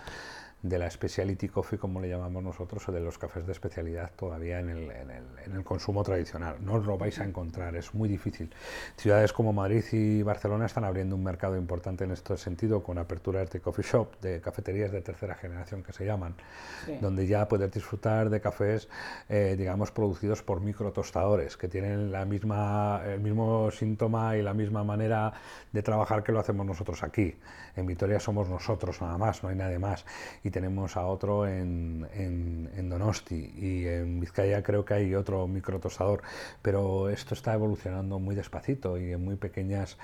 de 0.61 0.77
la 0.77 0.89
specialty 0.89 1.47
coffee, 1.47 1.79
como 1.79 1.99
le 1.99 2.09
llamamos 2.09 2.43
nosotros, 2.43 2.87
o 2.87 2.91
de 2.91 2.99
los 2.99 3.17
cafés 3.17 3.45
de 3.45 3.51
especialidad 3.51 4.11
todavía 4.15 4.59
en 4.59 4.69
el, 4.69 4.91
en 4.91 5.11
el, 5.11 5.23
en 5.45 5.55
el 5.55 5.63
consumo 5.63 6.03
tradicional. 6.03 6.57
No 6.61 6.75
os 6.75 6.85
lo 6.85 6.97
vais 6.97 7.19
a 7.19 7.23
encontrar, 7.23 7.75
es 7.75 7.93
muy 7.93 8.07
difícil. 8.07 8.53
Ciudades 8.95 9.33
como 9.33 9.53
Madrid 9.53 9.83
y 9.91 10.21
Barcelona 10.21 10.67
están 10.67 10.83
abriendo 10.83 11.15
un 11.15 11.23
mercado 11.23 11.57
importante 11.57 12.03
en 12.03 12.11
este 12.11 12.37
sentido, 12.37 12.83
con 12.83 12.97
aperturas 12.97 13.49
de 13.49 13.59
coffee 13.59 13.83
shop, 13.83 14.19
de 14.21 14.39
cafeterías 14.39 14.91
de 14.91 15.01
tercera 15.01 15.35
generación 15.35 15.81
que 15.81 15.93
se 15.93 16.05
llaman, 16.05 16.35
donde 17.01 17.25
ya 17.25 17.47
puedes 17.47 17.71
disfrutar 17.71 18.29
de 18.29 18.39
cafés, 18.39 18.87
eh, 19.29 19.55
digamos, 19.57 19.91
producidos 19.91 20.43
por 20.43 20.61
microtostadores, 20.61 21.57
que 21.57 21.67
tienen 21.67 22.11
la 22.11 22.25
misma, 22.25 23.01
el 23.05 23.19
mismo 23.19 23.71
síntoma 23.71 24.37
y 24.37 24.43
la 24.43 24.53
misma 24.53 24.83
manera 24.83 25.33
de 25.71 25.81
trabajar 25.81 26.23
que 26.23 26.31
lo 26.31 26.39
hacemos 26.39 26.65
nosotros 26.65 27.01
aquí. 27.03 27.35
En 27.75 27.85
Vitoria 27.85 28.19
somos 28.19 28.49
nosotros 28.49 29.01
nada 29.01 29.17
más, 29.17 29.41
no 29.43 29.49
hay 29.49 29.55
nadie 29.55 29.79
más. 29.79 30.05
Y 30.43 30.50
tenemos 30.51 30.97
a 30.97 31.05
otro 31.05 31.47
en, 31.47 32.07
en, 32.13 32.89
Donosti 32.89 33.53
y 33.55 33.87
en 33.87 34.19
Vizcaya 34.19 34.61
creo 34.61 34.83
que 34.83 34.93
hay 34.93 35.15
otro 35.15 35.47
microtostador, 35.47 36.21
pero 36.61 37.09
esto 37.09 37.33
está 37.33 37.53
evolucionando 37.53 38.19
muy 38.19 38.35
despacito 38.35 38.97
y 38.97 39.13
en 39.13 39.23
muy 39.23 39.37
pequeñas 39.37 39.97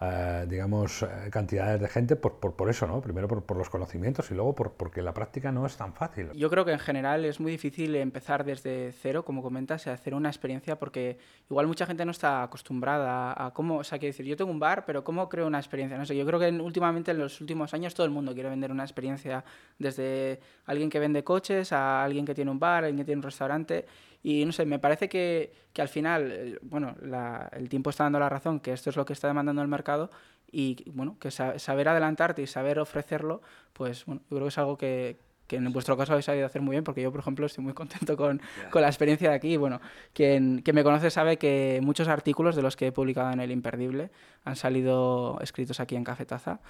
eh, 0.00 0.46
digamos, 0.48 1.02
eh, 1.02 1.08
cantidades 1.30 1.80
de 1.80 1.88
gente 1.88 2.14
por, 2.14 2.38
por, 2.38 2.54
por 2.54 2.70
eso, 2.70 2.86
¿no? 2.86 3.00
Primero 3.00 3.26
por, 3.26 3.42
por, 3.42 3.56
los 3.56 3.68
conocimientos 3.68 4.30
y 4.30 4.34
luego 4.34 4.54
por, 4.54 4.74
porque 4.74 5.02
la 5.02 5.12
práctica 5.12 5.50
no 5.50 5.66
es 5.66 5.76
tan 5.76 5.92
fácil. 5.92 6.30
Yo 6.34 6.48
creo 6.50 6.64
que 6.64 6.70
en 6.70 6.78
general 6.78 7.24
es 7.24 7.40
muy 7.40 7.50
difícil 7.50 7.96
empezar 7.96 8.44
desde 8.44 8.92
cero, 8.92 9.24
como 9.24 9.42
comentas, 9.42 9.86
y 9.86 9.90
hacer 9.90 10.14
una 10.14 10.28
experiencia 10.28 10.78
porque 10.78 11.18
igual 11.50 11.66
mucha 11.66 11.84
gente 11.84 12.04
no 12.04 12.12
está 12.12 12.44
acostumbrada 12.44 13.34
a 13.44 13.52
cómo, 13.52 13.78
o 13.78 13.84
sea, 13.84 13.98
quiero 13.98 14.12
decir, 14.12 14.24
yo 14.24 14.36
tengo 14.36 14.52
un 14.52 14.60
bar, 14.60 14.84
pero 14.84 15.02
¿cómo 15.02 15.28
creo 15.28 15.48
una 15.48 15.58
experiencia? 15.58 15.98
No 15.98 16.06
sé, 16.06 16.16
yo 16.16 16.24
creo 16.24 16.38
que 16.38 16.48
últimamente 16.48 17.10
en 17.10 17.18
los 17.18 17.40
últimos 17.40 17.74
años 17.74 17.92
todo 17.92 18.06
el 18.06 18.12
mundo 18.12 18.34
quiere 18.34 18.50
vender 18.50 18.70
una 18.70 18.84
experiencia 18.84 19.44
desde 19.80 20.38
alguien 20.66 20.90
que 20.90 21.00
vende 21.00 21.24
coches 21.24 21.72
a 21.72 22.04
alguien 22.04 22.24
que 22.24 22.36
tiene 22.36 22.52
un 22.52 22.60
bar, 22.60 22.84
alguien 22.84 22.98
que 22.98 23.04
tiene 23.04 23.18
un 23.18 23.24
restaurante 23.24 23.84
y 24.22 24.44
no 24.44 24.52
sé, 24.52 24.66
me 24.66 24.78
parece 24.78 25.08
que, 25.08 25.52
que 25.72 25.82
al 25.82 25.88
final, 25.88 26.30
eh, 26.32 26.58
bueno, 26.62 26.96
la, 27.02 27.48
el 27.52 27.68
tiempo 27.68 27.90
está 27.90 28.04
dando 28.04 28.18
la 28.18 28.28
razón, 28.28 28.60
que 28.60 28.72
esto 28.72 28.90
es 28.90 28.96
lo 28.96 29.04
que 29.04 29.12
está 29.12 29.28
demandando 29.28 29.62
el 29.62 29.68
mercado 29.68 30.10
y 30.50 30.84
bueno, 30.90 31.16
que 31.20 31.30
saber 31.30 31.88
adelantarte 31.88 32.42
y 32.42 32.46
saber 32.46 32.78
ofrecerlo, 32.78 33.42
pues 33.72 34.04
bueno, 34.06 34.22
yo 34.30 34.36
creo 34.36 34.42
que 34.42 34.48
es 34.48 34.58
algo 34.58 34.78
que, 34.78 35.18
que 35.46 35.56
en 35.56 35.72
vuestro 35.72 35.96
caso 35.96 36.12
habéis 36.12 36.26
sabido 36.26 36.46
hacer 36.46 36.62
muy 36.62 36.72
bien, 36.72 36.84
porque 36.84 37.02
yo, 37.02 37.10
por 37.10 37.20
ejemplo, 37.20 37.46
estoy 37.46 37.64
muy 37.64 37.74
contento 37.74 38.16
con, 38.16 38.40
con 38.70 38.82
la 38.82 38.88
experiencia 38.88 39.30
de 39.30 39.36
aquí. 39.36 39.56
Bueno, 39.56 39.80
quien, 40.12 40.62
quien, 40.62 40.74
me 40.76 40.84
conoce 40.84 41.10
sabe 41.10 41.36
que 41.38 41.80
muchos 41.82 42.08
artículos 42.08 42.56
de 42.56 42.62
los 42.62 42.76
que 42.76 42.88
he 42.88 42.92
publicado 42.92 43.32
en 43.32 43.40
El 43.40 43.50
Imperdible 43.50 44.10
han 44.44 44.56
salido 44.56 45.38
escritos 45.40 45.80
aquí 45.80 45.96
en 45.96 46.04
Cafetaza 46.04 46.60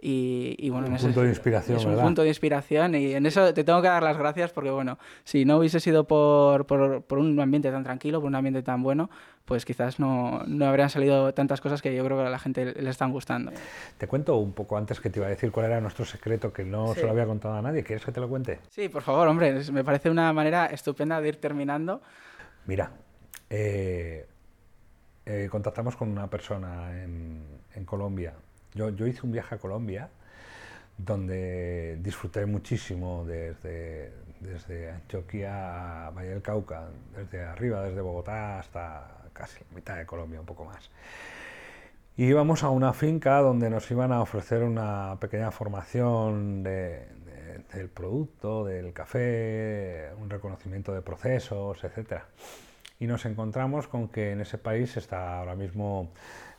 Y, 0.00 0.70
bueno, 0.70 0.86
un 0.86 0.96
punto 0.96 1.22
de 1.22 1.28
inspiración, 1.28 1.76
es 1.76 1.84
un 1.84 1.96
punto 1.96 2.22
de 2.22 2.28
inspiración 2.28 2.94
y 2.94 3.14
en 3.14 3.26
eso 3.26 3.52
te 3.52 3.64
tengo 3.64 3.82
que 3.82 3.88
dar 3.88 4.02
las 4.02 4.16
gracias 4.16 4.52
porque 4.52 4.70
bueno, 4.70 4.96
si 5.24 5.44
no 5.44 5.58
hubiese 5.58 5.80
sido 5.80 6.04
por, 6.04 6.66
por, 6.66 7.02
por 7.02 7.18
un 7.18 7.38
ambiente 7.40 7.68
tan 7.72 7.82
tranquilo, 7.82 8.20
por 8.20 8.28
un 8.28 8.36
ambiente 8.36 8.62
tan 8.62 8.80
bueno, 8.80 9.10
pues 9.44 9.64
quizás 9.64 9.98
no, 9.98 10.44
no, 10.46 10.66
habrían 10.66 10.88
salido 10.88 11.34
tantas 11.34 11.60
cosas 11.60 11.82
que 11.82 11.96
yo 11.96 12.04
creo 12.04 12.16
que 12.16 12.26
a 12.26 12.30
la 12.30 12.38
gente 12.38 12.80
le 12.80 12.90
están 12.90 13.10
gustando. 13.10 13.50
Te 13.96 14.06
cuento 14.06 14.36
un 14.36 14.52
poco 14.52 14.76
antes 14.76 15.00
que 15.00 15.10
te 15.10 15.18
iba 15.18 15.26
a 15.26 15.30
decir 15.30 15.50
cuál 15.50 15.66
era 15.66 15.80
nuestro 15.80 16.04
secreto 16.04 16.52
que 16.52 16.64
no 16.64 16.94
se 16.94 17.02
lo 17.02 17.10
había 17.10 17.26
contado 17.26 17.54
a 17.54 17.62
nadie. 17.62 17.82
¿Quieres 17.82 18.04
que 18.04 18.12
te 18.12 18.20
lo 18.20 18.28
cuente? 18.28 18.60
Sí, 18.68 18.88
por 18.88 19.02
favor, 19.02 19.26
hombre, 19.26 19.64
me 19.72 19.82
parece 19.82 20.10
una 20.10 20.32
manera 20.32 20.66
estupenda 20.66 21.20
de 21.20 21.28
ir 21.28 21.40
terminando. 21.40 22.02
Mira, 22.66 22.92
eh, 23.50 24.26
eh, 25.26 25.48
contactamos 25.50 25.96
con 25.96 26.08
una 26.08 26.30
persona 26.30 27.02
en, 27.02 27.42
en 27.74 27.84
Colombia 27.84 28.34
yo, 28.74 29.06
hice 29.06 29.20
un 29.22 29.32
viaje 29.32 29.54
a 29.54 29.58
Colombia 29.58 30.08
donde 30.96 31.98
disfruté 32.02 32.44
muchísimo 32.46 33.24
desde, 33.24 34.12
desde 34.40 34.90
Antioquia 34.90 36.06
a 36.06 36.10
Valle 36.10 36.30
del 36.30 36.42
Cauca, 36.42 36.88
desde 37.16 37.42
arriba, 37.44 37.82
desde 37.82 38.00
Bogotá 38.00 38.58
hasta 38.58 39.18
casi 39.32 39.60
la 39.70 39.76
mitad 39.76 39.96
de 39.96 40.06
Colombia, 40.06 40.40
un 40.40 40.46
poco 40.46 40.64
más. 40.64 40.90
Y 42.16 42.24
íbamos 42.24 42.64
a 42.64 42.70
una 42.70 42.92
finca 42.92 43.38
donde 43.38 43.70
nos 43.70 43.88
iban 43.92 44.10
a 44.10 44.20
ofrecer 44.20 44.64
una 44.64 45.16
pequeña 45.20 45.52
formación 45.52 46.64
del 46.64 47.88
producto, 47.94 48.64
del 48.64 48.92
café, 48.92 50.10
un 50.20 50.28
reconocimiento 50.28 50.92
de 50.92 51.00
procesos, 51.00 51.84
etc. 51.84 52.22
Y 53.00 53.06
nos 53.06 53.24
encontramos 53.26 53.86
con 53.86 54.08
que 54.08 54.32
en 54.32 54.40
ese 54.40 54.58
país 54.58 54.96
está 54.96 55.38
ahora 55.38 55.54
mismo 55.54 56.10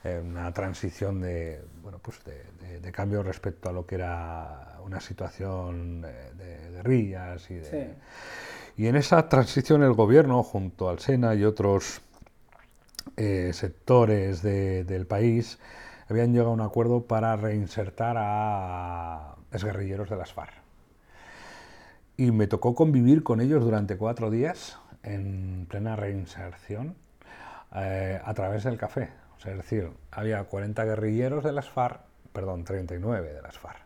una 0.02 0.50
transición 0.52 1.20
de, 1.20 1.62
bueno, 1.82 1.98
pues 2.00 2.20
de, 2.24 2.92
cambio 2.92 3.22
respecto 3.22 3.68
a 3.68 3.72
lo 3.72 3.86
que 3.86 3.96
era 3.96 4.78
una 4.84 5.00
situación 5.00 6.00
de, 6.00 6.70
guerrillas 6.72 7.50
y 7.50 7.54
de... 7.56 7.94
Y 8.76 8.86
en 8.86 8.96
esa 8.96 9.28
transición 9.28 9.82
el 9.82 9.92
gobierno, 9.92 10.42
junto 10.42 10.88
al 10.88 11.00
SENA 11.00 11.34
y 11.34 11.44
otros 11.44 12.00
eh, 13.16 13.50
sectores 13.52 14.42
del 14.42 15.06
país, 15.06 15.58
habían 16.08 16.32
llegado 16.32 16.50
a 16.50 16.54
un 16.54 16.62
acuerdo 16.62 17.02
para 17.02 17.36
reinsertar 17.36 18.16
a 18.18 19.36
exguerrilleros 19.52 20.08
de 20.08 20.16
las 20.16 20.32
FARC. 20.32 20.54
Y 22.16 22.30
me 22.30 22.46
tocó 22.46 22.74
convivir 22.74 23.22
con 23.22 23.40
ellos 23.40 23.62
durante 23.62 23.98
cuatro 23.98 24.30
días 24.30 24.78
en 25.02 25.66
plena 25.68 25.96
reinserción 25.96 26.96
eh, 27.74 28.20
a 28.22 28.34
través 28.34 28.64
del 28.64 28.76
café 28.76 29.10
es 29.48 29.56
decir, 29.56 29.90
había 30.10 30.44
40 30.44 30.84
guerrilleros 30.84 31.44
de 31.44 31.52
las 31.52 31.68
FARC, 31.70 32.00
perdón, 32.32 32.64
39 32.64 33.32
de 33.32 33.42
las 33.42 33.58
FARC, 33.58 33.80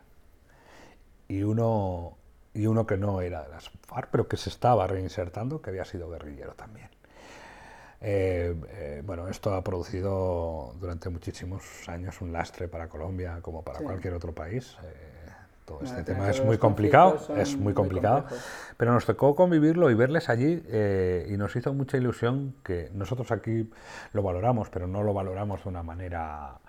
y 1.27 1.43
uno, 1.43 2.17
y 2.53 2.67
uno 2.67 2.85
que 2.85 2.97
no 2.97 3.21
era 3.21 3.43
de 3.43 3.49
las 3.49 3.69
FARC, 3.87 4.09
pero 4.11 4.27
que 4.27 4.37
se 4.37 4.49
estaba 4.49 4.85
reinsertando, 4.87 5.61
que 5.61 5.69
había 5.69 5.85
sido 5.85 6.09
guerrillero 6.09 6.53
también. 6.55 6.89
Eh, 8.01 8.53
eh, 8.69 9.01
bueno, 9.05 9.29
esto 9.29 9.53
ha 9.53 9.63
producido 9.63 10.75
durante 10.79 11.09
muchísimos 11.09 11.63
años 11.87 12.19
un 12.21 12.33
lastre 12.33 12.67
para 12.67 12.89
Colombia 12.89 13.39
como 13.41 13.63
para 13.63 13.79
cualquier 13.79 14.13
otro 14.13 14.35
país. 14.35 14.77
Eh, 14.83 15.14
todo 15.65 15.81
este 15.83 16.03
tema 16.03 16.29
es 16.29 16.43
muy 16.43 16.57
complicado, 16.57 17.19
es 17.35 17.57
muy 17.57 17.73
complicado, 17.73 18.25
pero 18.77 18.93
nos 18.93 19.05
tocó 19.05 19.35
convivirlo 19.35 19.89
y 19.89 19.95
verles 19.95 20.29
allí 20.29 20.63
eh, 20.67 21.27
y 21.29 21.37
nos 21.37 21.55
hizo 21.55 21.73
mucha 21.73 21.97
ilusión 21.97 22.55
que 22.63 22.89
nosotros 22.93 23.31
aquí 23.31 23.69
lo 24.13 24.21
valoramos, 24.21 24.69
pero 24.69 24.87
no 24.87 25.01
lo 25.03 25.13
valoramos 25.13 25.63
de 25.63 25.69
una 25.69 25.81
manera 25.81 26.59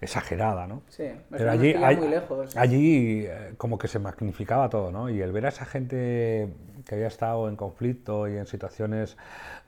exagerada, 0.00 0.66
¿no? 0.66 0.82
Sí, 0.88 1.04
pero 1.30 1.52
allí, 1.52 1.74
muy 1.74 2.08
lejos. 2.08 2.56
allí 2.56 3.24
eh, 3.24 3.54
como 3.56 3.78
que 3.78 3.86
se 3.86 4.00
magnificaba 4.00 4.68
todo, 4.68 4.90
¿no? 4.90 5.08
Y 5.08 5.22
el 5.22 5.30
ver 5.30 5.46
a 5.46 5.50
esa 5.50 5.64
gente 5.64 6.52
que 6.84 6.96
había 6.96 7.06
estado 7.06 7.48
en 7.48 7.54
conflicto 7.54 8.28
y 8.28 8.36
en 8.36 8.46
situaciones 8.46 9.16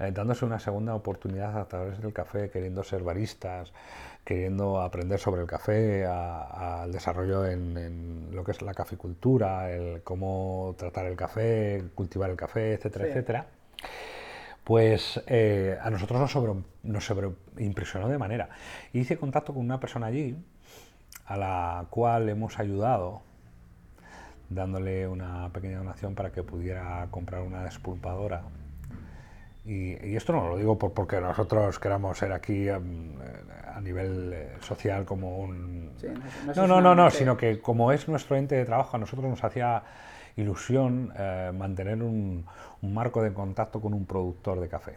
eh, 0.01 0.11
dándose 0.13 0.45
una 0.45 0.59
segunda 0.59 0.97
oportunidad 0.97 1.57
a 1.57 1.69
través 1.69 2.03
del 2.03 2.13
café, 2.13 2.51
queriendo 2.51 2.83
ser 2.83 3.05
baristas, 3.05 3.73
queriendo 4.25 4.81
aprender 4.81 5.19
sobre 5.19 5.43
el 5.43 5.47
café, 5.47 6.07
al 6.07 6.91
desarrollo 6.91 7.47
en, 7.47 8.29
lo 8.33 8.43
que 8.43 8.53
es 8.53 8.63
la 8.63 8.75
caficultura, 8.75 9.71
el 9.71 10.03
cómo 10.03 10.75
tratar 10.79 11.07
el 11.07 11.17
café, 11.17 11.85
cultivar 11.95 12.31
el 12.31 12.37
café, 12.37 12.75
etcétera, 12.75 13.07
etcétera, 13.07 13.47
pues 14.65 15.23
eh, 15.27 15.79
a 15.81 15.91
nosotros 15.91 16.19
nos, 16.21 16.33
sobre, 16.33 16.55
nos 16.83 17.13
impresionó 17.59 18.09
de 18.09 18.19
manera. 18.19 18.49
Hice 18.93 19.19
contacto 19.19 19.53
con 19.53 19.63
una 19.63 19.79
persona 19.79 20.07
allí, 20.07 20.37
a 21.27 21.37
la 21.37 21.87
cual 21.91 22.29
hemos 22.29 22.59
ayudado 22.59 23.23
dándole 24.49 25.07
una 25.07 25.51
pequeña 25.53 25.79
donación 25.79 26.15
para 26.15 26.33
que 26.33 26.43
pudiera 26.43 27.07
comprar 27.11 27.43
una 27.43 27.65
despulpadora 27.65 28.43
y, 29.67 30.15
esto 30.15 30.33
no 30.33 30.49
lo 30.49 30.59
digo 30.59 30.79
por, 30.79 30.93
porque 30.93 31.21
nosotros 31.21 31.79
queramos 31.79 32.19
ser 32.19 32.33
aquí 32.33 32.69
em, 32.69 33.15
a 33.75 33.81
nivel 33.81 34.33
eh, 34.35 34.49
social 34.61 35.05
como 35.05 35.39
un... 35.39 35.91
no, 36.55 36.67
no, 36.67 36.81
no, 36.81 36.95
no, 36.95 37.11
sino 37.11 37.37
que 37.37 37.61
como 37.61 37.91
es 37.91 38.07
nuestro 38.09 38.37
ente 38.37 38.57
de 38.57 38.65
trabajo, 38.65 38.97
a 38.97 39.01
nosotros 39.01 39.29
nos 39.29 39.43
hacía 39.43 39.83
ilusión 40.37 41.13
eh, 41.17 41.51
mantener 41.55 42.03
un, 42.03 42.45
marco 42.83 43.23
de 43.23 43.33
contacto 43.33 43.81
con 43.81 43.95
un 43.95 44.05
productor 44.05 44.61
de 44.61 44.69
café. 44.69 44.97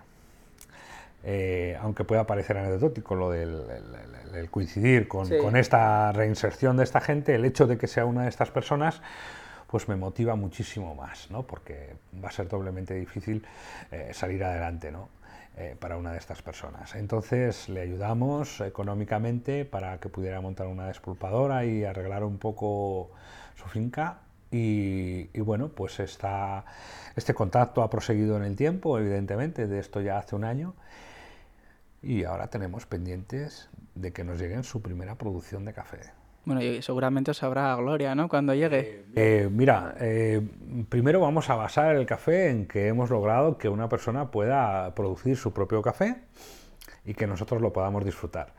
Eh, 1.23 1.77
aunque 1.81 2.03
pueda 2.03 2.27
parecer 2.27 2.57
anecdótico 2.57 3.15
lo 3.15 3.31
del 3.31 3.63
coincidir 4.51 5.07
con, 5.07 5.29
con, 5.41 5.55
esta 5.55 6.11
reinserción 6.11 6.75
de 6.77 6.83
esta 6.83 6.99
gente, 6.99 7.35
el 7.35 7.45
hecho 7.45 7.65
de 7.67 7.77
que 7.77 7.87
sea 7.87 8.05
una 8.05 8.23
de 8.23 8.29
estas 8.29 8.51
personas 8.51 9.01
pues 9.67 9.87
me 9.87 9.95
motiva 9.95 10.35
muchísimo 10.35 10.95
más, 10.95 11.29
¿no? 11.29 11.43
porque 11.43 11.95
va 12.23 12.29
a 12.29 12.31
ser 12.31 12.47
doblemente 12.47 12.93
difícil 12.93 13.45
eh, 13.91 14.11
salir 14.13 14.43
adelante 14.43 14.91
¿no? 14.91 15.09
Eh, 15.57 15.75
para 15.79 15.97
una 15.97 16.11
de 16.11 16.19
estas 16.19 16.41
personas. 16.41 16.95
Entonces 16.95 17.67
le 17.67 17.81
ayudamos 17.81 18.61
económicamente 18.61 19.65
para 19.65 19.99
que 19.99 20.07
pudiera 20.09 20.39
montar 20.39 20.67
una 20.67 20.87
despulpadora 20.87 21.65
y 21.65 21.83
arreglar 21.83 22.23
un 22.23 22.37
poco 22.37 23.11
su 23.55 23.67
finca 23.67 24.19
y, 24.51 25.39
bueno, 25.39 25.69
pues 25.69 25.99
este 25.99 27.33
contacto 27.33 27.81
ha 27.81 27.89
proseguido 27.89 28.37
en 28.37 28.43
el 28.43 28.55
tiempo, 28.55 28.97
evidentemente, 28.97 29.67
de 29.67 29.79
esto 29.79 29.99
ya 29.99 30.17
hace 30.17 30.35
un 30.35 30.45
año, 30.45 30.73
y 32.01 32.23
ahora 32.23 32.47
tenemos 32.47 32.85
pendientes 32.85 33.69
de 33.95 34.13
que 34.13 34.23
nos 34.23 34.39
lleguen 34.39 34.63
su 34.63 34.81
primera 34.81 35.15
producción 35.15 35.65
de 35.65 35.73
café. 35.73 36.16
Bueno, 36.47 36.63
y 36.63 36.81
seguramente 36.81 37.31
os 37.31 37.43
habrá 37.43 37.75
gloria, 37.75 38.15
¿no? 38.15 38.29
Cuando 38.29 38.53
llegue. 38.53 38.79
Eh, 38.79 39.05
eh, 39.15 39.49
mira, 39.51 39.95
eh, 39.99 40.41
primero 40.87 41.19
vamos 41.19 41.49
a 41.49 41.55
basar 41.55 41.97
el 41.97 42.05
café 42.05 42.49
en 42.49 42.69
que 42.69 42.87
hemos 42.87 43.09
logrado 43.09 43.57
que 43.57 43.67
una 43.67 43.89
persona 43.89 44.31
pueda 44.31 44.95
producir 44.95 45.35
su 45.35 45.51
propio 45.51 45.81
café 45.81 46.21
y 47.03 47.15
que 47.15 47.27
nosotros 47.27 47.61
lo 47.61 47.73
podamos 47.73 48.05
disfrutar. 48.05 48.53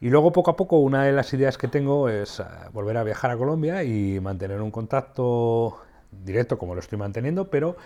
Y 0.00 0.10
luego, 0.10 0.30
poco 0.30 0.52
a 0.52 0.56
poco, 0.56 0.78
una 0.78 1.02
de 1.02 1.10
las 1.10 1.34
ideas 1.34 1.58
que 1.58 1.66
tengo 1.66 2.08
es 2.08 2.40
volver 2.72 2.98
a 2.98 3.02
viajar 3.02 3.32
a 3.32 3.36
Colombia 3.36 3.82
y 3.82 4.20
mantener 4.20 4.62
un 4.62 4.70
contacto 4.70 5.78
directo 6.22 6.58
como 6.58 6.74
lo 6.74 6.80
estoy 6.80 6.98
manteniendo, 6.98 7.50
pero 7.50 7.76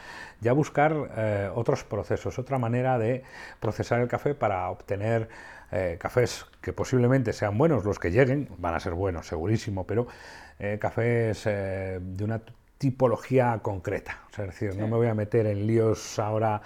ya 0.41 0.53
buscar 0.53 1.51
otros 1.55 1.85
procesos, 1.85 2.39
otra 2.39 2.59
manera 2.59 2.99
de 2.99 3.23
procesar 3.61 4.01
el 4.01 4.09
café 4.09 4.35
para 4.35 4.69
obtener 4.71 5.29
eh, 5.71 5.99
cafés 6.01 6.47
que 6.63 6.73
posiblemente 6.73 7.35
sean 7.35 7.59
buenos, 7.59 7.85
los 7.85 7.99
que 7.99 8.11
lleguen, 8.11 8.49
van 8.57 8.75
a 8.75 8.81
ser 8.81 8.95
buenos, 8.95 9.27
segurísimo, 9.27 9.87
pero 9.87 10.07
eh, 10.59 10.79
cafés 10.81 11.43
eh, 11.45 11.99
de 12.01 12.25
una 12.25 12.41
tipología 12.79 13.59
concreta. 13.61 14.23
es 14.31 14.39
decir, 14.39 14.77
no 14.77 14.87
me 14.87 14.97
voy 14.97 15.09
a 15.09 15.15
meter 15.15 15.47
en 15.47 15.67
líos 15.67 16.19
ahora 16.19 16.63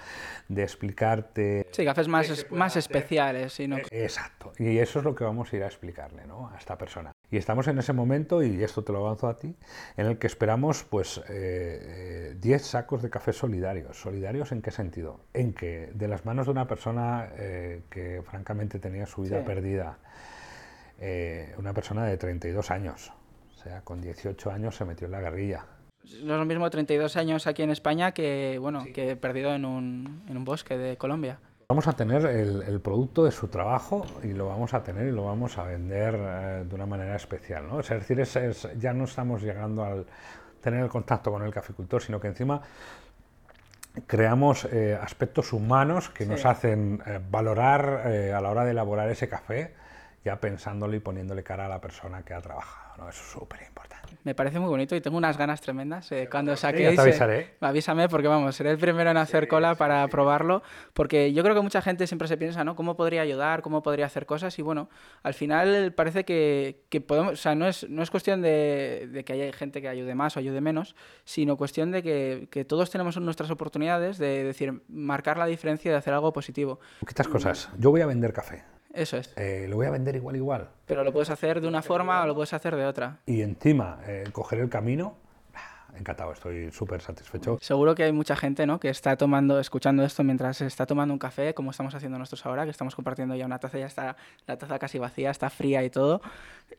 de 0.47 0.61
explicarte... 0.61 1.67
Sí, 1.71 1.83
cafés 1.83 2.07
más, 2.07 2.45
más 2.51 2.75
especiales. 2.75 3.53
Sino... 3.53 3.77
Exacto, 3.89 4.53
y 4.59 4.77
eso 4.77 4.99
es 4.99 5.05
lo 5.05 5.15
que 5.15 5.23
vamos 5.23 5.51
a 5.51 5.55
ir 5.55 5.63
a 5.63 5.67
explicarle 5.67 6.25
¿no? 6.27 6.49
a 6.49 6.57
esta 6.57 6.77
persona. 6.77 7.11
Y 7.31 7.37
estamos 7.37 7.67
en 7.67 7.79
ese 7.79 7.93
momento, 7.93 8.43
y 8.43 8.63
esto 8.63 8.83
te 8.83 8.93
lo 8.93 8.99
avanzo 8.99 9.27
a 9.27 9.39
ti, 9.39 9.55
en 9.97 10.05
el 10.05 10.19
que 10.19 10.27
esperamos 10.27 10.83
pues 10.83 11.15
10 11.15 11.29
eh, 11.29 12.37
eh, 12.39 12.59
sacos 12.59 13.01
de 13.01 13.09
café 13.09 13.33
solidarios. 13.33 13.99
¿Solidarios 13.99 14.51
en 14.51 14.61
qué 14.61 14.69
sentido? 14.69 15.19
En 15.33 15.53
que 15.53 15.89
de 15.95 16.07
las 16.07 16.25
manos 16.25 16.45
de 16.45 16.51
una 16.51 16.67
persona 16.67 17.29
eh, 17.35 17.81
que 17.89 18.21
francamente 18.23 18.77
tenía 18.77 19.07
su 19.07 19.23
vida 19.23 19.43
perdida, 19.43 19.97
una 21.57 21.73
persona 21.73 22.05
de 22.05 22.15
32 22.17 22.71
años, 22.71 23.11
o 23.55 23.57
sea, 23.57 23.81
con 23.81 23.99
18 23.99 24.51
años 24.51 24.75
se 24.75 24.85
metió 24.85 25.07
en 25.07 25.11
la 25.11 25.19
guerrilla. 25.19 25.65
No 26.21 26.33
es 26.33 26.39
lo 26.39 26.45
mismo 26.45 26.69
32 26.69 27.15
años 27.15 27.47
aquí 27.47 27.63
en 27.63 27.69
España 27.69 28.11
que, 28.11 28.57
bueno, 28.59 28.85
que 28.93 29.15
perdido 29.15 29.53
en 29.53 29.65
un, 29.65 30.23
en 30.27 30.37
un 30.37 30.43
bosque 30.43 30.77
de 30.77 30.97
Colombia. 30.97 31.39
Vamos 31.69 31.87
a 31.87 31.93
tener 31.93 32.25
el, 32.25 32.79
producto 32.81 33.23
de 33.23 33.31
su 33.31 33.47
trabajo 33.47 34.05
y 34.21 34.33
lo 34.33 34.47
vamos 34.47 34.73
a 34.73 34.83
tener 34.83 35.07
y 35.07 35.11
lo 35.11 35.25
vamos 35.25 35.57
a 35.57 35.63
vender 35.63 36.15
eh, 36.15 36.63
de 36.67 36.75
una 36.75 36.85
manera 36.85 37.15
especial. 37.15 37.67
¿no? 37.67 37.79
Es 37.79 37.89
decir, 37.89 38.19
es, 38.19 38.67
ya 38.77 38.93
no 38.93 39.05
estamos 39.05 39.41
llegando 39.41 39.83
al 39.83 40.05
tener 40.61 40.83
el 40.83 40.89
contacto 40.89 41.31
con 41.31 41.41
el 41.43 41.51
caficultor, 41.51 42.01
sino 42.01 42.19
que 42.19 42.27
encima 42.27 42.61
creamos 44.05 44.65
eh, 44.65 44.97
aspectos 45.01 45.53
humanos 45.53 46.09
que 46.09 46.25
nos 46.25 46.45
hacen 46.45 47.01
eh, 47.05 47.19
valorar 47.29 48.07
a 48.07 48.41
la 48.41 48.49
hora 48.49 48.65
de 48.65 48.71
elaborar 48.71 49.09
ese 49.09 49.27
café 49.27 49.73
ya 50.23 50.39
pensándole 50.39 50.97
y 50.97 50.99
poniéndole 50.99 51.43
cara 51.43 51.65
a 51.65 51.69
la 51.69 51.81
persona 51.81 52.23
que 52.23 52.33
ha 52.33 52.41
trabajado. 52.41 52.83
¿no? 52.97 53.09
Eso 53.09 53.21
es 53.21 53.31
súper 53.31 53.61
importante. 53.67 54.17
Me 54.23 54.35
parece 54.35 54.59
muy 54.59 54.69
bonito 54.69 54.95
y 54.95 55.01
tengo 55.01 55.17
unas 55.17 55.37
ganas 55.37 55.59
tremendas. 55.61 56.11
Eh, 56.11 56.27
cuando 56.31 56.55
saquéis, 56.55 56.91
ya 56.91 56.95
te 56.95 57.01
avisaré. 57.01 57.39
eh, 57.39 57.55
avísame 57.59 58.07
porque 58.07 58.27
vamos, 58.27 58.55
seré 58.55 58.71
el 58.71 58.77
primero 58.77 59.09
en 59.09 59.17
hacer 59.17 59.47
cola 59.47 59.75
para 59.75 60.07
probarlo, 60.07 60.63
porque 60.93 61.33
yo 61.33 61.43
creo 61.43 61.55
que 61.55 61.61
mucha 61.61 61.81
gente 61.81 62.07
siempre 62.07 62.27
se 62.27 62.37
piensa, 62.37 62.63
¿no? 62.63 62.75
¿Cómo 62.75 62.95
podría 62.95 63.21
ayudar? 63.21 63.61
¿Cómo 63.61 63.81
podría 63.81 64.05
hacer 64.05 64.25
cosas? 64.25 64.57
Y 64.59 64.61
bueno, 64.61 64.89
al 65.23 65.33
final 65.33 65.93
parece 65.93 66.23
que, 66.23 66.83
que 66.89 67.01
podemos, 67.01 67.33
o 67.33 67.35
sea, 67.37 67.55
no 67.55 67.67
es, 67.67 67.89
no 67.89 68.01
es 68.03 68.09
cuestión 68.11 68.41
de, 68.41 69.09
de, 69.11 69.25
que 69.25 69.33
haya 69.33 69.51
gente 69.53 69.81
que 69.81 69.89
ayude 69.89 70.15
más 70.15 70.37
o 70.37 70.39
ayude 70.39 70.61
menos, 70.61 70.95
sino 71.25 71.57
cuestión 71.57 71.91
de 71.91 72.03
que, 72.03 72.47
que 72.49 72.63
todos 72.63 72.89
tenemos 72.91 73.17
nuestras 73.19 73.49
oportunidades 73.51 74.17
de 74.17 74.43
decir, 74.43 74.83
marcar 74.87 75.37
la 75.37 75.47
diferencia 75.47 75.91
de 75.91 75.97
hacer 75.97 76.13
algo 76.13 76.31
positivo. 76.31 76.79
Poquitas 76.99 77.27
cosas. 77.27 77.69
Yo 77.77 77.89
voy 77.91 78.01
a 78.01 78.05
vender 78.05 78.31
café. 78.31 78.63
Eso 78.93 79.17
es. 79.17 79.33
Eh, 79.37 79.65
lo 79.67 79.75
voy 79.75 79.87
a 79.87 79.89
vender 79.89 80.15
igual, 80.15 80.35
igual. 80.35 80.69
Pero 80.85 81.03
lo 81.03 81.11
puedes 81.11 81.31
hacer 81.31 81.59
de 81.59 81.67
una 81.67 81.81
forma 81.81 82.21
o 82.23 82.27
lo 82.27 82.35
puedes 82.35 82.53
hacer 82.53 82.75
de 82.75 82.85
otra. 82.85 83.19
Y 83.25 83.41
encima, 83.41 83.99
eh, 84.05 84.25
coger 84.31 84.59
el 84.59 84.69
camino, 84.69 85.17
encantado, 85.97 86.31
estoy 86.33 86.71
súper 86.71 87.01
satisfecho. 87.01 87.57
Seguro 87.61 87.95
que 87.95 88.03
hay 88.03 88.11
mucha 88.11 88.35
gente 88.35 88.65
¿no? 88.65 88.79
que 88.79 88.89
está 88.89 89.15
tomando, 89.15 89.59
escuchando 89.59 90.03
esto 90.03 90.23
mientras 90.23 90.61
está 90.61 90.85
tomando 90.85 91.13
un 91.13 91.19
café, 91.19 91.53
como 91.53 91.71
estamos 91.71 91.93
haciendo 91.95 92.17
nosotros 92.17 92.45
ahora, 92.45 92.65
que 92.65 92.71
estamos 92.71 92.95
compartiendo 92.95 93.35
ya 93.35 93.45
una 93.45 93.59
taza, 93.59 93.77
ya 93.77 93.85
está 93.85 94.15
la 94.47 94.57
taza 94.57 94.79
casi 94.79 94.99
vacía, 94.99 95.31
está 95.31 95.49
fría 95.49 95.83
y 95.83 95.89
todo. 95.89 96.21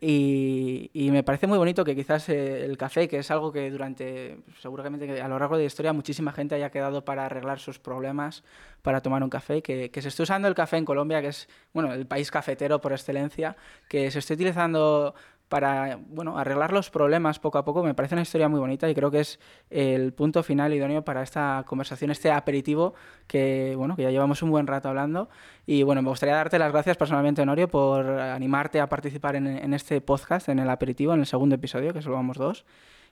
Y, 0.00 0.90
y 0.92 1.10
me 1.10 1.22
parece 1.22 1.46
muy 1.46 1.58
bonito 1.58 1.84
que 1.84 1.94
quizás 1.94 2.28
eh, 2.28 2.64
el 2.64 2.76
café, 2.76 3.08
que 3.08 3.18
es 3.18 3.30
algo 3.30 3.52
que 3.52 3.70
durante, 3.70 4.38
seguramente 4.60 5.20
a 5.20 5.28
lo 5.28 5.38
largo 5.38 5.56
de 5.56 5.62
la 5.62 5.66
historia, 5.66 5.92
muchísima 5.92 6.32
gente 6.32 6.54
haya 6.54 6.70
quedado 6.70 7.04
para 7.04 7.26
arreglar 7.26 7.60
sus 7.60 7.78
problemas, 7.78 8.42
para 8.82 9.00
tomar 9.00 9.22
un 9.22 9.30
café, 9.30 9.62
que, 9.62 9.90
que 9.90 10.02
se 10.02 10.08
esté 10.08 10.22
usando 10.22 10.48
el 10.48 10.54
café 10.54 10.76
en 10.76 10.84
Colombia, 10.84 11.22
que 11.22 11.28
es 11.28 11.48
bueno, 11.72 11.92
el 11.92 12.06
país 12.06 12.30
cafetero 12.30 12.80
por 12.80 12.92
excelencia, 12.92 13.56
que 13.88 14.10
se 14.10 14.18
esté 14.18 14.34
utilizando 14.34 15.14
para 15.48 15.98
bueno, 16.08 16.38
arreglar 16.38 16.72
los 16.72 16.90
problemas 16.90 17.38
poco 17.38 17.58
a 17.58 17.64
poco. 17.64 17.82
Me 17.82 17.94
parece 17.94 18.14
una 18.14 18.22
historia 18.22 18.48
muy 18.48 18.60
bonita 18.60 18.88
y 18.88 18.94
creo 18.94 19.10
que 19.10 19.20
es 19.20 19.38
el 19.70 20.12
punto 20.12 20.42
final 20.42 20.72
idóneo 20.72 21.04
para 21.04 21.22
esta 21.22 21.64
conversación, 21.66 22.10
este 22.10 22.30
aperitivo 22.30 22.94
que, 23.26 23.74
bueno, 23.76 23.96
que 23.96 24.02
ya 24.02 24.10
llevamos 24.10 24.42
un 24.42 24.50
buen 24.50 24.66
rato 24.66 24.88
hablando. 24.88 25.28
Y 25.66 25.82
bueno, 25.82 26.02
me 26.02 26.08
gustaría 26.08 26.34
darte 26.34 26.58
las 26.58 26.72
gracias 26.72 26.96
personalmente, 26.96 27.42
Honorio, 27.42 27.68
por 27.68 28.06
animarte 28.06 28.80
a 28.80 28.88
participar 28.88 29.36
en, 29.36 29.46
en 29.46 29.74
este 29.74 30.00
podcast, 30.00 30.48
en 30.48 30.58
el 30.58 30.70
aperitivo, 30.70 31.14
en 31.14 31.20
el 31.20 31.26
segundo 31.26 31.54
episodio, 31.54 31.92
que 31.92 32.02
solo 32.02 32.16
vamos 32.16 32.36
dos 32.36 32.64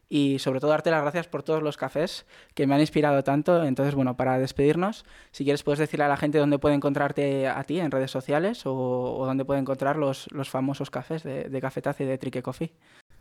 y 0.09 0.39
sobre 0.39 0.61
todo 0.61 0.71
darte 0.71 0.91
las 0.91 1.03
gracias 1.03 1.27
por 1.27 1.43
todos 1.43 1.63
los 1.63 1.77
cafés 1.77 2.27
que 2.55 2.67
me 2.67 2.75
han 2.75 2.81
inspirado 2.81 3.25
tanto. 3.25 3.65
Entonces, 3.65 3.95
bueno, 3.95 4.17
para 4.17 4.39
despedirnos, 4.39 5.05
si 5.31 5.45
quieres 5.45 5.63
puedes 5.63 5.79
decirle 5.79 6.05
a 6.05 6.09
la 6.09 6.17
gente 6.17 6.39
dónde 6.39 6.59
puede 6.59 6.75
encontrarte 6.75 7.49
a 7.49 7.63
ti 7.65 7.81
en 7.81 7.91
redes 7.91 8.11
sociales 8.11 8.63
o, 8.67 9.25
dónde 9.25 9.45
puede 9.45 9.61
encontrar 9.61 9.97
los, 9.97 10.31
los 10.33 10.51
famosos 10.51 10.91
cafés 10.91 11.23
de, 11.23 11.45
de 11.45 11.95
y 11.99 12.05
de 12.05 12.19
Trique 12.19 12.43
Coffee. 12.43 12.73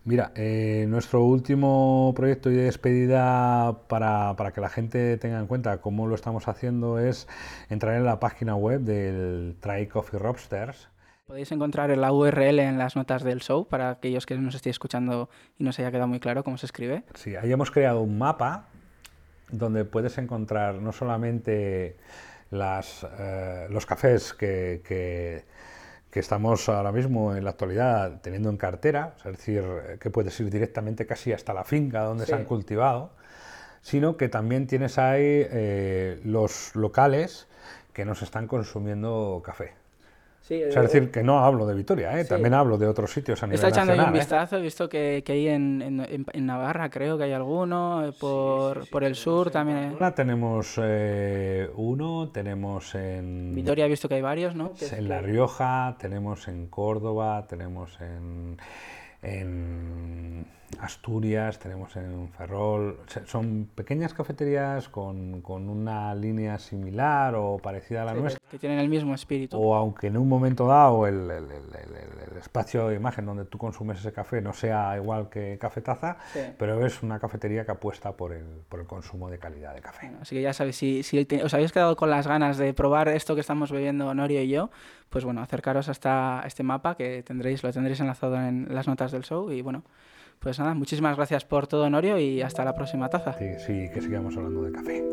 Mira, 0.04 0.32
eh, 0.36 0.86
nuestro 0.90 1.24
último 1.24 2.12
proyecto 2.16 2.50
de 2.50 2.64
despedida 2.64 3.88
para, 3.88 4.36
para, 4.36 4.52
que 4.52 4.60
la 4.60 4.70
gente 4.70 5.18
tenga 5.18 5.40
en 5.40 5.46
cuenta 5.46 5.80
cómo 5.80 6.08
lo 6.08 6.16
estamos 6.16 6.48
haciendo 6.48 6.98
es 6.98 7.28
entrar 7.70 7.96
en 7.96 8.06
la 8.06 8.20
página 8.20 8.56
web 8.56 8.82
del 8.82 9.56
Try 9.60 9.88
Coffee 9.88 10.20
Roasters 10.20 10.91
Podéis 11.32 11.50
encontrar 11.54 11.98
la 11.98 12.12
URL 12.12 12.60
en 12.60 12.78
las 12.78 12.98
notas 12.98 13.24
del 13.24 13.40
show 13.40 13.66
para 13.66 13.90
aquellos 13.92 14.26
que 14.26 14.36
nos 14.36 14.54
estéis 14.54 14.74
escuchando 14.74 15.30
y 15.58 15.64
no 15.64 15.72
se 15.72 15.82
haya 15.82 15.90
quedado 15.90 16.10
muy 16.10 16.20
claro 16.20 16.44
cómo 16.44 16.58
se 16.58 16.66
escribe. 16.66 17.06
Sí, 17.14 17.38
ahí 17.38 17.50
hemos 17.50 17.72
creado 17.72 18.02
un 18.02 18.18
mapa 18.18 18.68
donde 19.50 19.86
puedes 19.86 20.18
encontrar 20.18 20.76
no 20.82 20.92
solamente 20.92 21.96
las, 22.50 23.08
eh, 23.18 23.68
los 23.70 23.86
cafés 23.86 24.34
que, 24.34 24.82
que, 24.86 25.46
que, 26.12 26.20
estamos 26.20 26.68
ahora 26.68 26.92
mismo 26.92 27.34
en 27.34 27.46
la 27.46 27.52
actualidad 27.52 28.20
teniendo 28.20 28.50
en 28.50 28.58
cartera, 28.58 29.14
es 29.20 29.24
decir, 29.24 29.64
que 30.02 30.10
puedes 30.10 30.38
ir 30.42 30.50
directamente 30.50 31.06
casi 31.06 31.32
hasta 31.32 31.54
la 31.54 31.64
finca 31.64 32.02
donde 32.02 32.26
sí. 32.26 32.32
se 32.32 32.36
han 32.36 32.44
cultivado, 32.44 33.14
sino 33.82 34.18
que 34.18 34.28
también 34.28 34.68
tienes 34.68 34.98
ahí 34.98 35.22
eh, 35.24 36.20
los 36.26 36.76
locales 36.76 37.48
que 37.94 38.04
nos 38.04 38.22
están 38.22 38.48
consumiendo 38.48 39.42
café. 39.46 39.80
Sí, 40.52 40.62
o 40.66 40.70
sea, 40.70 40.84
es 40.84 40.91
decir, 40.91 41.12
que 41.12 41.24
no 41.24 41.39
hablo 41.39 41.66
de 41.66 41.74
Vitoria, 41.74 42.20
¿eh? 42.20 42.24
sí. 42.24 42.30
también 42.30 42.54
hablo 42.54 42.78
de 42.78 42.86
otros 42.86 43.10
sitios 43.14 43.41
a 43.41 43.47
nivel 43.47 43.56
Está 43.56 43.70
echando 43.70 43.93
nacional, 43.93 44.14
un 44.14 44.20
vistazo, 44.20 44.58
he 44.58 44.62
visto 44.62 44.89
que, 44.89 45.24
que 45.26 45.32
hay 45.32 45.47
en, 45.47 45.82
en, 45.82 46.26
en, 46.30 46.45
Navarra, 46.45 46.89
creo 46.89 47.18
que 47.18 47.24
hay 47.24 47.32
alguno, 47.32 48.06
eh, 48.06 48.12
por, 48.12 48.86
por 48.89 49.06
el 49.06 49.16
sur 49.16 49.49
también. 49.49 49.78
Hay... 49.78 49.86
Ahora 49.93 50.14
tenemos 50.14 50.78
eh, 50.84 51.70
uno, 51.76 52.32
tenemos 52.34 52.93
en... 52.95 53.56
Vitoria 53.56 53.86
he 53.86 53.88
visto 53.88 54.10
que 54.10 54.16
hay 54.16 54.22
varios, 54.22 54.54
¿no? 54.54 54.74
Que 54.74 54.88
en 54.88 55.08
La 55.08 55.22
Rioja, 55.22 55.95
tenemos 55.97 56.49
en 56.49 56.68
Córdoba, 56.68 57.47
tenemos 57.47 57.97
en, 58.02 58.58
en 59.22 60.45
Asturias, 60.80 61.60
tenemos 61.60 61.96
en 61.96 62.30
Ferrol. 62.30 63.00
Son 63.26 63.70
pequeñas 63.76 64.14
cafeterías 64.14 64.90
con, 64.90 65.42
con, 65.42 65.70
una 65.70 66.14
línea 66.16 66.58
similar 66.60 67.36
o 67.36 67.58
parecida 67.58 68.04
a 68.04 68.06
la 68.06 68.14
sí, 68.14 68.20
nuestra. 68.20 68.50
Que 68.50 68.58
tienen 68.58 68.80
el 68.80 68.90
mismo 68.90 69.14
espíritu. 69.14 69.58
O 69.58 69.76
aunque 69.76 70.08
en 70.08 70.18
un 70.18 70.28
momento 70.28 70.68
dado 70.68 71.08
el, 71.08 71.30
el, 71.30 71.52
el, 71.52 72.32
el, 72.32 72.38
espacio 72.38 72.88
de 72.88 72.96
imagen 72.96 73.26
donde 73.26 73.46
tú 73.46 73.58
consumes 73.58 74.00
ese 74.00 74.12
café 74.12 74.42
no 74.42 74.54
sea 74.54 74.98
igual 74.98 75.30
que 75.30 75.58
Cafetaza, 75.60 76.18
sí. 76.34 76.40
pero 76.58 76.86
es 76.86 77.04
una 77.04 77.20
cafetería 77.20 77.66
que 77.66 77.72
apuesta 77.72 78.14
por 78.14 78.34
el, 78.34 78.46
por 78.68 78.80
el 78.80 78.88
consumo 78.88 79.30
de 79.30 79.38
calidad 79.38 79.76
de 79.76 79.82
café. 79.82 80.08
Bueno, 80.08 80.20
así 80.22 80.36
que 80.36 80.42
ya 80.42 80.54
sabéis, 80.54 80.78
si, 80.78 81.04
si 81.04 81.24
te, 81.26 81.44
os 81.44 81.54
habéis 81.54 81.72
quedado 81.72 81.96
con 81.96 82.10
las 82.10 82.28
ganas 82.28 82.58
de 82.58 82.74
probar 82.74 83.10
esto 83.10 83.36
que 83.36 83.42
estamos 83.42 83.72
bebiendo 83.72 84.14
Norio 84.14 84.42
y 84.42 84.50
yo, 84.50 84.72
pues 85.10 85.24
bueno, 85.24 85.42
acercaros 85.42 85.90
hasta 85.90 86.44
este 86.46 86.64
mapa 86.64 86.96
que 86.96 87.22
tendréis, 87.24 87.64
lo 87.64 87.72
tendréis 87.72 88.00
enlazado 88.00 88.36
en 88.38 88.68
las 88.70 88.88
notas 88.88 89.12
del 89.12 89.24
show 89.24 89.52
y 89.52 89.62
bueno, 89.62 89.84
pues 90.42 90.60
nada, 90.60 90.74
muchísimas 90.74 91.16
gracias 91.16 91.46
por 91.46 91.68
todo, 91.68 91.84
Honorio, 91.84 92.18
y 92.18 92.42
hasta 92.42 92.66
la 92.66 92.74
próxima 92.74 93.10
taza. 93.10 93.34
Sí, 93.38 93.54
sí, 93.60 93.89
que 93.94 94.02
sigamos 94.02 94.36
hablando 94.36 94.64
de 94.64 94.72
café. 94.72 95.04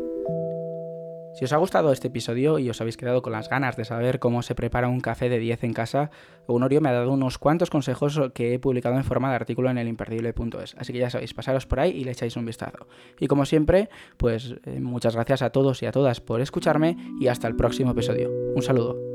Si 1.33 1.45
os 1.45 1.53
ha 1.53 1.57
gustado 1.57 1.91
este 1.91 2.07
episodio 2.07 2.57
y 2.57 2.69
os 2.69 2.81
habéis 2.81 2.97
quedado 2.97 3.21
con 3.21 3.31
las 3.31 3.47
ganas 3.47 3.77
de 3.77 3.85
saber 3.85 4.19
cómo 4.19 4.41
se 4.41 4.55
prepara 4.55 4.87
un 4.87 4.99
café 4.99 5.29
de 5.29 5.37
10 5.39 5.63
en 5.63 5.73
casa, 5.73 6.09
Honorio 6.47 6.81
me 6.81 6.89
ha 6.89 6.93
dado 6.93 7.13
unos 7.13 7.37
cuantos 7.37 7.69
consejos 7.69 8.19
que 8.33 8.55
he 8.55 8.59
publicado 8.59 8.95
en 8.97 9.03
forma 9.03 9.29
de 9.29 9.35
artículo 9.35 9.69
en 9.69 9.77
el 9.77 9.87
imperdible.es. 9.87 10.75
Así 10.77 10.91
que 10.91 10.99
ya 10.99 11.09
sabéis, 11.09 11.33
pasaros 11.33 11.67
por 11.67 11.79
ahí 11.79 11.91
y 11.91 12.03
le 12.03 12.11
echáis 12.11 12.35
un 12.35 12.45
vistazo. 12.45 12.87
Y 13.19 13.27
como 13.27 13.45
siempre, 13.45 13.89
pues 14.17 14.55
eh, 14.65 14.79
muchas 14.81 15.15
gracias 15.15 15.43
a 15.43 15.51
todos 15.51 15.81
y 15.83 15.85
a 15.85 15.91
todas 15.91 16.19
por 16.19 16.41
escucharme 16.41 16.97
y 17.21 17.27
hasta 17.27 17.47
el 17.47 17.55
próximo 17.55 17.91
episodio. 17.91 18.31
Un 18.55 18.61
saludo. 18.63 19.08